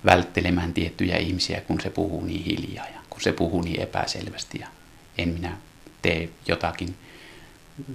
välttelemään 0.05 0.73
tiettyjä 0.73 1.17
ihmisiä, 1.17 1.61
kun 1.61 1.81
se 1.81 1.91
puhuu 1.91 2.25
niin 2.25 2.45
hiljaa 2.45 2.87
ja 2.87 3.01
kun 3.11 3.21
se 3.21 3.33
puhuu 3.33 3.63
niin 3.63 3.81
epäselvästi 3.81 4.59
ja 4.59 4.69
en 5.19 5.29
minä 5.29 5.57
tee 6.03 6.31
jotakin. 6.49 6.95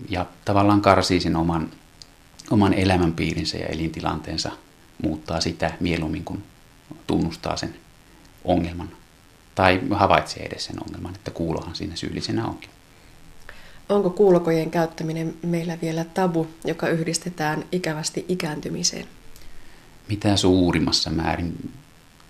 Ja 0.10 0.26
tavallaan 0.46 0.82
karsii 0.82 1.20
sen 1.20 1.36
oman, 1.36 1.72
oman 2.52 2.74
elämänpiirinsä 2.74 3.58
ja 3.58 3.66
elintilanteensa, 3.66 4.52
muuttaa 5.04 5.42
sitä 5.42 5.72
mieluummin 5.80 6.24
kuin 6.24 6.44
tunnustaa 7.08 7.58
sen 7.58 7.76
ongelman 8.44 8.90
tai 9.56 9.82
havaitsee 9.92 10.46
edes 10.46 10.66
sen 10.66 10.84
ongelman, 10.84 11.16
että 11.16 11.32
kuulohan 11.32 11.76
siinä 11.76 11.96
syyllisenä 11.96 12.46
onkin. 12.46 12.70
Onko 13.90 14.10
kuulokojen 14.10 14.72
käyttäminen 14.72 15.34
meillä 15.44 15.78
vielä 15.82 16.04
tabu, 16.04 16.48
joka 16.66 16.90
yhdistetään 16.90 17.66
ikävästi 17.72 18.26
ikääntymiseen? 18.28 19.06
Mitä 20.10 20.38
suurimmassa 20.38 21.10
määrin 21.10 21.72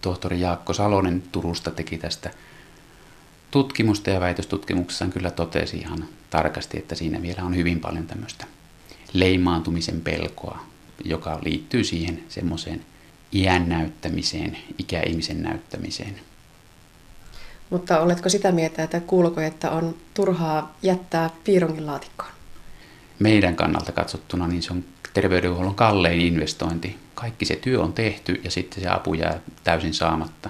tohtori 0.02 0.40
Jaakko 0.40 0.74
Salonen 0.74 1.24
Turusta 1.32 1.72
teki 1.72 1.98
tästä 1.98 2.32
tutkimusta 3.52 4.10
ja 4.10 4.20
väitöstutkimuksessaan 4.20 5.12
kyllä 5.12 5.32
totesi 5.32 5.78
ihan 5.78 6.06
tarkasti, 6.30 6.78
että 6.78 6.96
siinä 6.96 7.22
vielä 7.22 7.44
on 7.44 7.56
hyvin 7.56 7.80
paljon 7.80 8.08
tämmöistä 8.08 8.46
leimaantumisen 9.14 10.02
pelkoa, 10.02 10.60
joka 11.04 11.40
liittyy 11.44 11.84
siihen 11.84 12.24
semmoiseen 12.30 12.86
iän 13.34 13.70
näyttämiseen, 13.70 14.58
ikäihmisen 14.78 15.44
näyttämiseen– 15.44 16.20
mutta 17.70 18.00
oletko 18.00 18.30
sitä 18.30 18.52
mieltä, 18.52 18.84
että 18.84 19.00
kuulokojetta 19.00 19.72
on 19.72 19.96
turhaa 20.14 20.78
jättää 20.82 21.30
piirongin 21.44 21.86
laatikkoon? 21.86 22.32
Meidän 23.20 23.56
kannalta 23.56 23.92
katsottuna 23.92 24.48
niin 24.48 24.64
se 24.64 24.74
on 24.74 24.84
terveydenhuollon 25.14 25.76
kallein 25.76 26.22
investointi. 26.22 26.98
Kaikki 27.16 27.46
se 27.46 27.56
työ 27.56 27.82
on 27.82 27.94
tehty 27.94 28.42
ja 28.44 28.52
sitten 28.52 28.84
se 28.84 28.90
apu 28.90 29.14
jää 29.14 29.40
täysin 29.64 29.94
saamatta. 29.94 30.50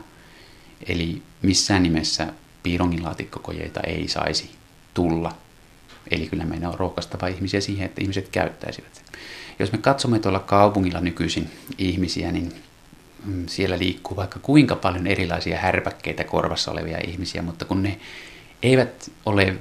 Eli 0.87 1.21
missään 1.41 1.83
nimessä 1.83 2.27
piirongin 2.63 3.03
laatikkokojeita 3.03 3.79
ei 3.79 4.07
saisi 4.07 4.51
tulla. 4.93 5.31
Eli 6.11 6.27
kyllä 6.27 6.45
meidän 6.45 6.69
on 6.69 6.79
rohkaistava 6.79 7.27
ihmisiä 7.27 7.61
siihen, 7.61 7.85
että 7.85 8.01
ihmiset 8.01 8.29
käyttäisivät. 8.29 9.03
Jos 9.59 9.71
me 9.71 9.77
katsomme 9.77 10.19
tuolla 10.19 10.39
kaupungilla 10.39 11.01
nykyisin 11.01 11.49
ihmisiä, 11.77 12.31
niin 12.31 12.53
siellä 13.47 13.79
liikkuu 13.79 14.17
vaikka 14.17 14.39
kuinka 14.39 14.75
paljon 14.75 15.07
erilaisia 15.07 15.57
härpäkkeitä 15.57 16.23
korvassa 16.23 16.71
olevia 16.71 16.97
ihmisiä, 17.07 17.41
mutta 17.41 17.65
kun 17.65 17.83
ne 17.83 17.99
eivät 18.63 19.11
ole 19.25 19.55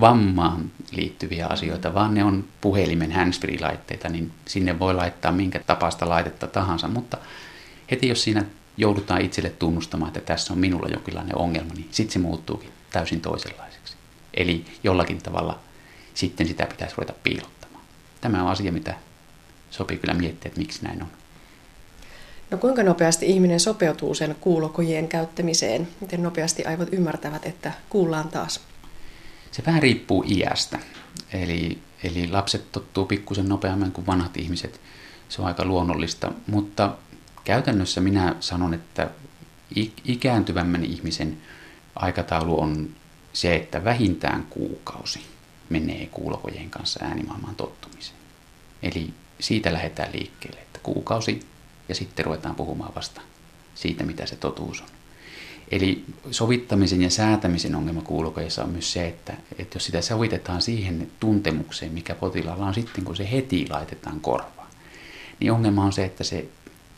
vammaan 0.00 0.70
liittyviä 0.92 1.46
asioita, 1.46 1.94
vaan 1.94 2.14
ne 2.14 2.24
on 2.24 2.44
puhelimen 2.60 3.12
handsfree-laitteita, 3.12 4.08
niin 4.08 4.32
sinne 4.46 4.78
voi 4.78 4.94
laittaa 4.94 5.32
minkä 5.32 5.58
tapaista 5.58 6.08
laitetta 6.08 6.46
tahansa, 6.46 6.88
mutta 6.88 7.18
heti 7.90 8.08
jos 8.08 8.22
siinä 8.22 8.44
joudutaan 8.76 9.20
itselle 9.20 9.50
tunnustamaan, 9.50 10.08
että 10.08 10.20
tässä 10.20 10.52
on 10.52 10.58
minulla 10.58 10.88
jonkinlainen 10.88 11.38
ongelma, 11.38 11.74
niin 11.74 11.88
sitten 11.90 12.12
se 12.12 12.18
muuttuukin 12.18 12.70
täysin 12.90 13.20
toisenlaiseksi. 13.20 13.96
Eli 14.34 14.64
jollakin 14.82 15.18
tavalla 15.18 15.58
sitten 16.14 16.48
sitä 16.48 16.66
pitäisi 16.66 16.94
ruveta 16.96 17.14
piilottamaan. 17.22 17.84
Tämä 18.20 18.42
on 18.42 18.50
asia, 18.50 18.72
mitä 18.72 18.94
sopii 19.70 19.98
kyllä 19.98 20.14
miettiä, 20.14 20.48
että 20.48 20.60
miksi 20.60 20.84
näin 20.84 21.02
on. 21.02 21.08
No 22.50 22.58
kuinka 22.58 22.82
nopeasti 22.82 23.26
ihminen 23.26 23.60
sopeutuu 23.60 24.14
sen 24.14 24.36
kuulokojien 24.40 25.08
käyttämiseen? 25.08 25.88
Miten 26.00 26.22
nopeasti 26.22 26.64
aivot 26.64 26.88
ymmärtävät, 26.92 27.46
että 27.46 27.72
kuullaan 27.88 28.28
taas? 28.28 28.60
Se 29.50 29.62
vähän 29.66 29.82
riippuu 29.82 30.24
iästä. 30.28 30.78
Eli, 31.32 31.78
eli 32.04 32.28
lapset 32.30 32.72
tottuu 32.72 33.04
pikkusen 33.04 33.48
nopeammin 33.48 33.92
kuin 33.92 34.06
vanhat 34.06 34.36
ihmiset. 34.36 34.80
Se 35.28 35.42
on 35.42 35.48
aika 35.48 35.64
luonnollista, 35.64 36.32
mutta 36.46 36.94
käytännössä 37.44 38.00
minä 38.00 38.34
sanon, 38.40 38.74
että 38.74 39.10
ikääntyvämmän 40.04 40.84
ihmisen 40.84 41.38
aikataulu 41.96 42.60
on 42.60 42.88
se, 43.32 43.56
että 43.56 43.84
vähintään 43.84 44.46
kuukausi 44.50 45.20
menee 45.68 46.06
kuulokojen 46.06 46.70
kanssa 46.70 47.04
äänimaailmaan 47.04 47.54
tottumiseen. 47.54 48.18
Eli 48.82 49.10
siitä 49.40 49.72
lähdetään 49.72 50.12
liikkeelle, 50.12 50.60
että 50.60 50.80
kuukausi 50.82 51.46
ja 51.88 51.94
sitten 51.94 52.24
ruvetaan 52.24 52.54
puhumaan 52.54 52.94
vasta 52.94 53.20
siitä, 53.74 54.04
mitä 54.04 54.26
se 54.26 54.36
totuus 54.36 54.80
on. 54.80 54.88
Eli 55.70 56.04
sovittamisen 56.30 57.02
ja 57.02 57.10
säätämisen 57.10 57.74
ongelma 57.74 58.02
kuulokoissa 58.02 58.64
on 58.64 58.70
myös 58.70 58.92
se, 58.92 59.08
että, 59.08 59.32
että 59.58 59.76
jos 59.76 59.84
sitä 59.84 60.02
sovitetaan 60.02 60.62
siihen 60.62 61.10
tuntemukseen, 61.20 61.92
mikä 61.92 62.14
potilaalla 62.14 62.66
on 62.66 62.74
sitten, 62.74 63.04
kun 63.04 63.16
se 63.16 63.30
heti 63.32 63.66
laitetaan 63.70 64.20
korvaan, 64.20 64.68
niin 65.40 65.52
ongelma 65.52 65.84
on 65.84 65.92
se, 65.92 66.04
että 66.04 66.24
se 66.24 66.48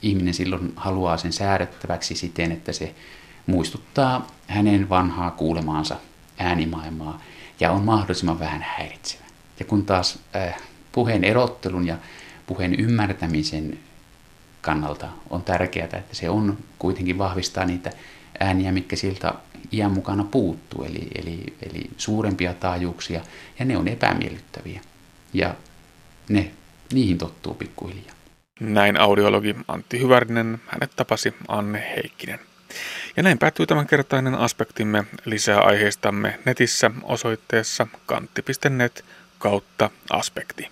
ihminen 0.02 0.34
silloin 0.34 0.72
haluaa 0.76 1.16
sen 1.16 1.32
säädettäväksi 1.32 2.14
siten, 2.14 2.52
että 2.52 2.72
se 2.72 2.94
muistuttaa 3.46 4.26
hänen 4.46 4.88
vanhaa 4.88 5.30
kuulemaansa 5.30 5.96
äänimaailmaa 6.38 7.22
ja 7.60 7.72
on 7.72 7.84
mahdollisimman 7.84 8.38
vähän 8.38 8.66
häiritsevä. 8.76 9.24
Ja 9.58 9.64
kun 9.64 9.86
taas 9.86 10.18
äh, 10.36 10.56
puheen 10.92 11.24
erottelun 11.24 11.86
ja 11.86 11.96
puheen 12.46 12.74
ymmärtämisen 12.74 13.78
kannalta 14.60 15.08
on 15.30 15.42
tärkeää, 15.42 15.84
että 15.84 16.14
se 16.14 16.30
on 16.30 16.58
kuitenkin 16.78 17.18
vahvistaa 17.18 17.64
niitä 17.64 17.90
ääniä, 18.40 18.72
mitkä 18.72 18.96
siltä 18.96 19.34
iän 19.72 19.90
mukana 19.90 20.24
puuttuu, 20.24 20.84
eli, 20.84 21.08
eli, 21.14 21.44
eli 21.62 21.90
suurempia 21.96 22.54
taajuuksia, 22.54 23.20
ja 23.58 23.64
ne 23.64 23.76
on 23.76 23.88
epämiellyttäviä. 23.88 24.80
Ja 25.32 25.54
ne, 26.28 26.50
niihin 26.92 27.18
tottuu 27.18 27.54
pikkuhiljaa. 27.54 28.14
Näin 28.60 29.00
audiologi 29.00 29.56
Antti 29.68 30.00
Hyvärinen, 30.00 30.60
hänet 30.66 30.90
tapasi 30.96 31.34
Anne 31.48 31.92
Heikkinen. 31.96 32.38
Ja 33.16 33.22
näin 33.22 33.38
päättyy 33.38 33.66
tämänkertainen 33.66 34.34
aspektimme. 34.34 35.04
Lisää 35.24 35.60
aiheistamme 35.60 36.38
netissä 36.44 36.90
osoitteessa 37.02 37.86
kantti.net 38.06 39.04
kautta 39.38 39.90
aspekti. 40.10 40.68